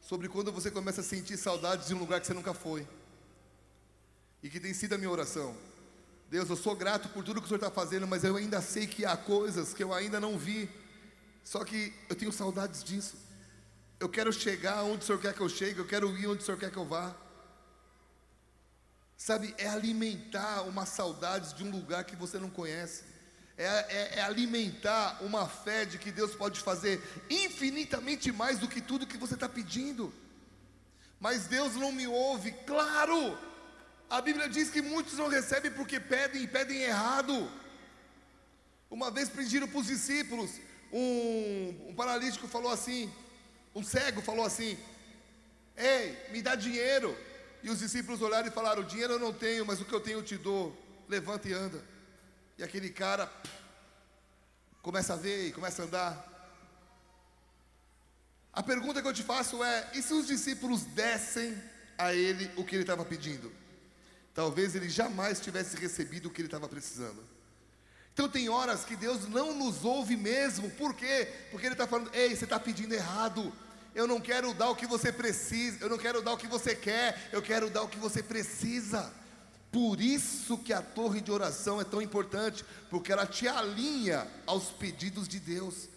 sobre 0.00 0.28
quando 0.28 0.52
você 0.52 0.70
começa 0.70 1.00
a 1.00 1.04
sentir 1.04 1.36
saudades 1.36 1.88
de 1.88 1.94
um 1.94 1.98
lugar 1.98 2.20
que 2.20 2.26
você 2.26 2.34
nunca 2.34 2.52
foi. 2.54 2.86
E 4.42 4.50
que 4.50 4.60
tem 4.60 4.74
sido 4.74 4.94
a 4.94 4.98
minha 4.98 5.10
oração. 5.10 5.56
Deus, 6.28 6.50
eu 6.50 6.56
sou 6.56 6.74
grato 6.74 7.08
por 7.08 7.24
tudo 7.24 7.40
que 7.40 7.46
o 7.46 7.48
Senhor 7.48 7.58
está 7.58 7.70
fazendo, 7.70 8.06
mas 8.06 8.24
eu 8.24 8.36
ainda 8.36 8.60
sei 8.60 8.86
que 8.86 9.04
há 9.04 9.16
coisas 9.16 9.72
que 9.72 9.82
eu 9.82 9.94
ainda 9.94 10.20
não 10.20 10.36
vi. 10.36 10.68
Só 11.44 11.64
que 11.64 11.94
eu 12.08 12.16
tenho 12.16 12.32
saudades 12.32 12.82
disso. 12.82 13.16
Eu 13.98 14.08
quero 14.08 14.32
chegar 14.32 14.82
onde 14.82 15.04
o 15.04 15.06
Senhor 15.06 15.20
quer 15.20 15.32
que 15.32 15.40
eu 15.40 15.48
chegue, 15.48 15.78
eu 15.78 15.86
quero 15.86 16.16
ir 16.18 16.26
onde 16.26 16.42
o 16.42 16.44
Senhor 16.44 16.58
quer 16.58 16.70
que 16.70 16.76
eu 16.76 16.84
vá. 16.84 17.14
Sabe, 19.16 19.54
é 19.56 19.68
alimentar 19.68 20.62
uma 20.62 20.84
saudade 20.84 21.54
de 21.54 21.64
um 21.64 21.70
lugar 21.70 22.04
que 22.04 22.14
você 22.14 22.38
não 22.38 22.50
conhece 22.50 23.04
é, 23.58 23.64
é, 23.64 24.18
é, 24.18 24.22
alimentar 24.22 25.18
uma 25.22 25.48
fé 25.48 25.86
de 25.86 25.96
que 25.98 26.12
Deus 26.12 26.34
pode 26.34 26.60
fazer 26.60 27.02
infinitamente 27.30 28.30
mais 28.30 28.58
do 28.58 28.68
que 28.68 28.82
tudo 28.82 29.06
que 29.06 29.16
você 29.16 29.34
está 29.34 29.48
pedindo. 29.48 30.12
Mas 31.18 31.46
Deus 31.46 31.74
não 31.74 31.90
me 31.90 32.06
ouve, 32.06 32.52
claro. 32.66 33.38
A 34.10 34.20
Bíblia 34.20 34.48
diz 34.48 34.68
que 34.68 34.82
muitos 34.82 35.14
não 35.14 35.28
recebem 35.28 35.70
porque 35.70 35.98
pedem 35.98 36.42
e 36.42 36.46
pedem 36.46 36.82
errado. 36.82 37.50
Uma 38.90 39.10
vez 39.10 39.30
pediram 39.30 39.66
para 39.66 39.80
os 39.80 39.86
discípulos, 39.86 40.50
um, 40.92 41.88
um 41.88 41.94
paralítico 41.94 42.46
falou 42.46 42.70
assim, 42.70 43.10
um 43.74 43.82
cego 43.82 44.20
falou 44.20 44.44
assim: 44.44 44.78
Ei, 45.76 46.16
me 46.30 46.42
dá 46.42 46.54
dinheiro. 46.54 47.16
E 47.62 47.70
os 47.70 47.78
discípulos 47.78 48.20
olharam 48.20 48.48
e 48.48 48.50
falaram: 48.50 48.82
Dinheiro 48.82 49.14
eu 49.14 49.18
não 49.18 49.32
tenho, 49.32 49.64
mas 49.64 49.80
o 49.80 49.84
que 49.84 49.92
eu 49.92 50.00
tenho 50.00 50.18
eu 50.18 50.22
te 50.22 50.36
dou. 50.36 50.76
Levanta 51.08 51.48
e 51.48 51.54
anda. 51.54 51.95
E 52.58 52.64
aquele 52.64 52.90
cara 52.90 53.30
começa 54.82 55.14
a 55.14 55.16
ver 55.16 55.48
e 55.48 55.52
começa 55.52 55.82
a 55.82 55.84
andar. 55.84 56.36
A 58.52 58.62
pergunta 58.62 59.02
que 59.02 59.08
eu 59.08 59.12
te 59.12 59.22
faço 59.22 59.62
é: 59.62 59.90
e 59.94 60.02
se 60.02 60.14
os 60.14 60.26
discípulos 60.26 60.84
dessem 60.84 61.56
a 61.98 62.14
ele 62.14 62.50
o 62.56 62.64
que 62.64 62.74
ele 62.74 62.82
estava 62.82 63.04
pedindo? 63.04 63.52
Talvez 64.34 64.74
ele 64.74 64.88
jamais 64.88 65.40
tivesse 65.40 65.76
recebido 65.76 66.26
o 66.26 66.30
que 66.30 66.40
ele 66.40 66.48
estava 66.48 66.68
precisando. 66.68 67.22
Então 68.16 68.30
tem 68.30 68.48
horas 68.48 68.82
que 68.82 68.96
Deus 68.96 69.28
não 69.28 69.52
nos 69.52 69.84
ouve 69.84 70.16
mesmo, 70.16 70.70
por 70.70 70.94
quê? 70.94 71.28
Porque 71.50 71.66
Ele 71.66 71.74
está 71.74 71.86
falando, 71.86 72.10
ei, 72.14 72.34
você 72.34 72.44
está 72.44 72.58
pedindo 72.58 72.94
errado. 72.94 73.52
Eu 73.94 74.06
não 74.06 74.22
quero 74.22 74.54
dar 74.54 74.70
o 74.70 74.74
que 74.74 74.86
você 74.86 75.12
precisa, 75.12 75.84
eu 75.84 75.90
não 75.90 75.98
quero 75.98 76.22
dar 76.22 76.32
o 76.32 76.38
que 76.38 76.46
você 76.46 76.74
quer, 76.74 77.28
eu 77.30 77.42
quero 77.42 77.68
dar 77.68 77.82
o 77.82 77.88
que 77.88 77.98
você 77.98 78.22
precisa. 78.22 79.12
Por 79.76 80.00
isso 80.00 80.56
que 80.56 80.72
a 80.72 80.80
torre 80.80 81.20
de 81.20 81.30
oração 81.30 81.78
é 81.78 81.84
tão 81.84 82.00
importante, 82.00 82.64
porque 82.88 83.12
ela 83.12 83.26
te 83.26 83.46
alinha 83.46 84.26
aos 84.46 84.70
pedidos 84.70 85.28
de 85.28 85.38
Deus. 85.38 85.90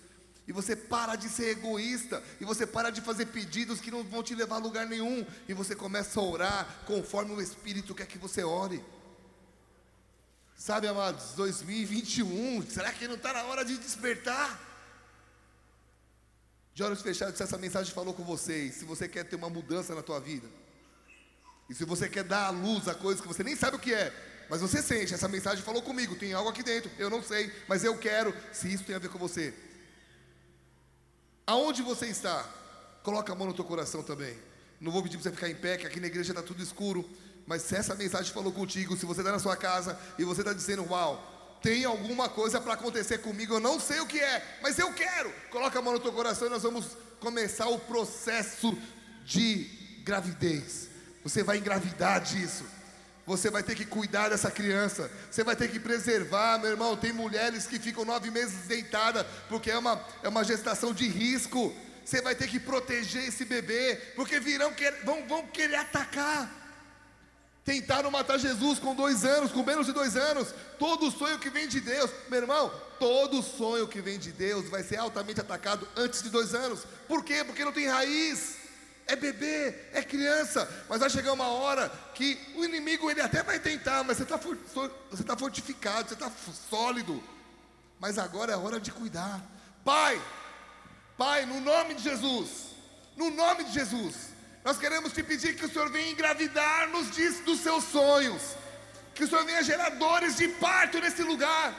E 0.46 0.52
você 0.52 0.76
para 0.76 1.16
de 1.16 1.30
ser 1.30 1.52
egoísta, 1.52 2.22
e 2.42 2.44
você 2.44 2.68
para 2.68 2.90
de 2.90 3.00
fazer 3.00 3.28
pedidos 3.28 3.80
que 3.80 3.90
não 3.90 4.04
vão 4.04 4.22
te 4.22 4.36
levar 4.36 4.58
a 4.58 4.60
lugar 4.60 4.86
nenhum, 4.86 5.26
e 5.48 5.54
você 5.54 5.78
começa 5.78 6.20
a 6.20 6.24
orar 6.24 6.84
conforme 6.86 7.32
o 7.32 7.42
Espírito 7.42 7.96
quer 7.96 8.06
que 8.06 8.18
você 8.18 8.44
ore. 8.44 8.84
Sabe, 10.58 10.86
amados, 10.86 11.32
2021, 11.36 12.70
será 12.70 12.92
que 12.92 13.08
não 13.08 13.16
está 13.16 13.32
na 13.32 13.44
hora 13.44 13.64
de 13.64 13.78
despertar? 13.78 14.60
De 16.74 16.84
olhos 16.84 17.02
fechados, 17.02 17.38
se 17.38 17.44
essa 17.44 17.58
mensagem 17.58 17.94
falou 17.94 18.14
com 18.14 18.26
vocês, 18.26 18.76
se 18.76 18.84
você 18.84 19.08
quer 19.08 19.24
ter 19.24 19.38
uma 19.38 19.50
mudança 19.50 19.96
na 19.96 20.04
tua 20.04 20.20
vida, 20.20 20.50
e 21.70 21.76
se 21.76 21.86
você 21.86 22.10
quer 22.10 22.24
dar 22.24 22.48
à 22.48 22.50
luz 22.50 22.88
a 22.88 22.96
coisas 22.96 23.22
que 23.22 23.28
você 23.28 23.44
nem 23.44 23.56
sabe 23.56 23.78
o 23.78 23.80
que 23.80 23.94
é, 23.94 24.12
mas 24.50 24.62
você 24.62 24.82
sente, 24.82 25.14
essa 25.14 25.28
mensagem 25.28 25.64
falou 25.64 25.82
comigo, 25.82 26.16
tem 26.16 26.34
algo 26.34 26.50
aqui 26.50 26.64
dentro, 26.64 26.90
eu 26.98 27.10
não 27.10 27.22
sei, 27.22 27.52
mas 27.68 27.84
eu 27.84 27.96
quero, 27.98 28.34
se 28.52 28.72
isso 28.74 28.84
tem 28.84 28.96
a 28.96 29.00
ver 29.00 29.10
com 29.10 29.20
você. 29.20 29.54
Aonde 31.46 31.84
você 31.84 32.08
está? 32.08 32.44
Coloca 33.04 33.32
a 33.32 33.36
mão 33.36 33.48
no 33.48 33.54
teu 33.54 33.66
coração 33.66 34.04
também. 34.04 34.36
Não 34.82 34.92
vou 34.92 35.04
pedir 35.04 35.18
para 35.18 35.24
você 35.24 35.32
ficar 35.32 35.50
em 35.50 35.56
pé, 35.56 35.78
que 35.78 35.86
aqui 35.86 36.00
na 36.00 36.08
igreja 36.08 36.32
está 36.32 36.42
tudo 36.42 36.64
escuro. 36.64 37.08
Mas 37.46 37.64
se 37.64 37.76
essa 37.76 37.96
mensagem 37.96 38.32
falou 38.34 38.52
contigo, 38.52 38.96
se 38.96 39.06
você 39.06 39.22
está 39.22 39.32
na 39.32 39.40
sua 39.40 39.58
casa 39.58 40.00
e 40.18 40.24
você 40.24 40.42
está 40.42 40.54
dizendo, 40.54 40.88
uau, 40.90 41.58
tem 41.62 41.86
alguma 41.86 42.30
coisa 42.30 42.62
para 42.62 42.74
acontecer 42.74 43.20
comigo, 43.20 43.56
eu 43.56 43.60
não 43.60 43.80
sei 43.80 44.00
o 44.00 44.08
que 44.08 44.20
é, 44.20 44.60
mas 44.62 44.78
eu 44.80 44.94
quero. 44.94 45.32
Coloca 45.50 45.78
a 45.78 45.82
mão 45.82 45.94
no 45.94 46.00
teu 46.00 46.14
coração 46.14 46.48
e 46.48 46.52
nós 46.52 46.64
vamos 46.64 46.86
começar 47.20 47.68
o 47.68 47.80
processo 47.80 48.78
de 49.26 49.64
gravidez. 50.04 50.89
Você 51.30 51.44
vai 51.44 51.58
engravidar 51.58 52.20
disso. 52.22 52.66
Você 53.26 53.52
vai 53.52 53.62
ter 53.62 53.76
que 53.76 53.86
cuidar 53.86 54.30
dessa 54.30 54.50
criança. 54.50 55.12
Você 55.30 55.44
vai 55.44 55.56
ter 55.56 55.70
que 55.70 55.80
preservar, 55.80 56.58
meu 56.58 56.72
irmão. 56.72 56.98
Tem 56.98 57.14
mulheres 57.14 57.68
que 57.68 57.78
ficam 57.78 58.04
nove 58.04 58.32
meses 58.32 58.66
deitadas 58.68 59.26
porque 59.48 59.70
é 59.70 59.78
uma, 59.78 60.04
é 60.24 60.30
uma 60.30 60.44
gestação 60.44 60.92
de 60.92 61.08
risco. 61.08 61.76
Você 62.04 62.20
vai 62.24 62.34
ter 62.34 62.48
que 62.48 62.60
proteger 62.60 63.28
esse 63.28 63.46
bebê, 63.46 63.96
porque 64.16 64.40
virão 64.40 64.74
vão, 65.04 65.28
vão 65.28 65.46
querer 65.46 65.76
atacar. 65.76 66.50
Tentaram 67.64 68.10
matar 68.10 68.40
Jesus 68.40 68.80
com 68.80 68.96
dois 68.96 69.24
anos, 69.24 69.52
com 69.52 69.62
menos 69.62 69.86
de 69.86 69.94
dois 69.94 70.18
anos. 70.18 70.48
Todo 70.80 71.12
sonho 71.12 71.38
que 71.38 71.52
vem 71.52 71.68
de 71.68 71.80
Deus, 71.80 72.10
meu 72.28 72.42
irmão, 72.42 72.74
todo 72.98 73.44
sonho 73.44 73.88
que 73.88 74.02
vem 74.02 74.18
de 74.18 74.32
Deus 74.32 74.68
vai 74.70 74.82
ser 74.82 74.98
altamente 74.98 75.40
atacado 75.40 75.88
antes 75.96 76.24
de 76.24 76.32
dois 76.32 76.56
anos. 76.56 76.80
Por 77.08 77.24
quê? 77.24 77.44
Porque 77.44 77.64
não 77.64 77.72
tem 77.72 77.88
raiz. 77.88 78.59
É 79.10 79.16
bebê, 79.16 79.74
é 79.92 80.04
criança, 80.04 80.70
mas 80.88 81.00
vai 81.00 81.10
chegar 81.10 81.34
uma 81.34 81.48
hora 81.48 81.92
que 82.14 82.40
o 82.56 82.64
inimigo 82.64 83.10
ele 83.10 83.22
até 83.22 83.42
vai 83.42 83.58
tentar, 83.60 84.04
mas 84.04 84.18
você 84.18 84.24
está 84.24 84.38
você 84.38 85.24
tá 85.24 85.36
fortificado, 85.36 86.08
você 86.08 86.14
está 86.14 86.32
sólido. 86.70 87.24
Mas 88.00 88.20
agora 88.20 88.54
é 88.54 88.56
hora 88.56 88.80
de 88.80 88.92
cuidar. 88.92 89.42
Pai, 89.84 90.22
Pai, 91.18 91.44
no 91.48 91.60
nome 91.60 91.96
de 91.96 92.04
Jesus, 92.04 92.68
no 93.18 93.32
nome 93.32 93.64
de 93.64 93.74
Jesus, 93.74 94.30
nós 94.64 94.78
queremos 94.78 95.12
te 95.12 95.24
pedir 95.24 95.56
que 95.56 95.66
o 95.66 95.70
Senhor 95.72 95.90
venha 95.90 96.12
engravidar-nos 96.12 97.08
dos 97.44 97.62
seus 97.62 97.86
sonhos, 97.86 98.56
que 99.16 99.24
o 99.24 99.28
Senhor 99.28 99.44
venha 99.44 99.64
gerar 99.64 99.90
dores 99.90 100.36
de 100.36 100.48
parto 100.50 101.00
nesse 101.00 101.24
lugar. 101.24 101.74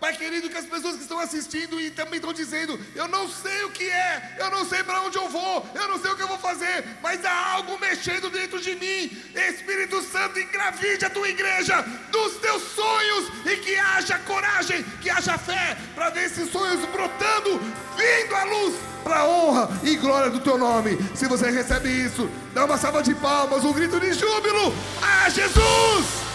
Pai 0.00 0.16
querido, 0.16 0.48
que 0.48 0.56
as 0.56 0.64
pessoas 0.64 0.96
que 0.96 1.02
estão 1.02 1.20
assistindo 1.20 1.78
e 1.78 1.90
também 1.90 2.16
estão 2.16 2.32
dizendo: 2.32 2.80
Eu 2.94 3.06
não 3.06 3.28
sei 3.28 3.64
o 3.64 3.70
que 3.70 3.84
é, 3.84 4.36
eu 4.38 4.50
não 4.50 4.64
sei 4.64 4.82
para 4.82 5.02
onde 5.02 5.18
eu 5.18 5.28
vou, 5.28 5.66
eu 5.74 5.88
não 5.88 6.00
sei 6.00 6.10
o 6.10 6.16
que 6.16 6.22
eu 6.22 6.28
vou 6.28 6.38
fazer, 6.38 6.86
mas 7.02 7.22
há 7.22 7.52
algo 7.52 7.78
mexendo 7.78 8.30
dentro 8.30 8.58
de 8.58 8.74
mim. 8.76 9.10
Espírito 9.34 10.02
Santo, 10.02 10.40
engravide 10.40 11.04
a 11.04 11.10
tua 11.10 11.28
igreja 11.28 11.82
dos 12.10 12.36
teus 12.36 12.62
sonhos 12.74 13.28
e 13.44 13.56
que 13.58 13.76
haja 13.76 14.18
coragem, 14.20 14.82
que 15.02 15.10
haja 15.10 15.36
fé 15.36 15.76
para 15.94 16.08
ver 16.08 16.24
esses 16.24 16.50
sonhos 16.50 16.82
brotando, 16.86 17.60
vindo 17.94 18.34
à 18.34 18.44
luz 18.44 18.74
para 19.04 19.18
a 19.18 19.28
honra 19.28 19.68
e 19.82 19.96
glória 19.96 20.30
do 20.30 20.40
teu 20.40 20.56
nome. 20.56 20.98
Se 21.14 21.26
você 21.26 21.50
recebe 21.50 21.90
isso, 21.90 22.26
dá 22.54 22.64
uma 22.64 22.78
salva 22.78 23.02
de 23.02 23.14
palmas, 23.16 23.64
um 23.64 23.72
grito 23.74 24.00
de 24.00 24.14
júbilo 24.14 24.74
a 25.02 25.28
Jesus! 25.28 26.29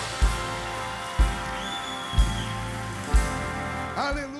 Aleluia! 3.95 4.34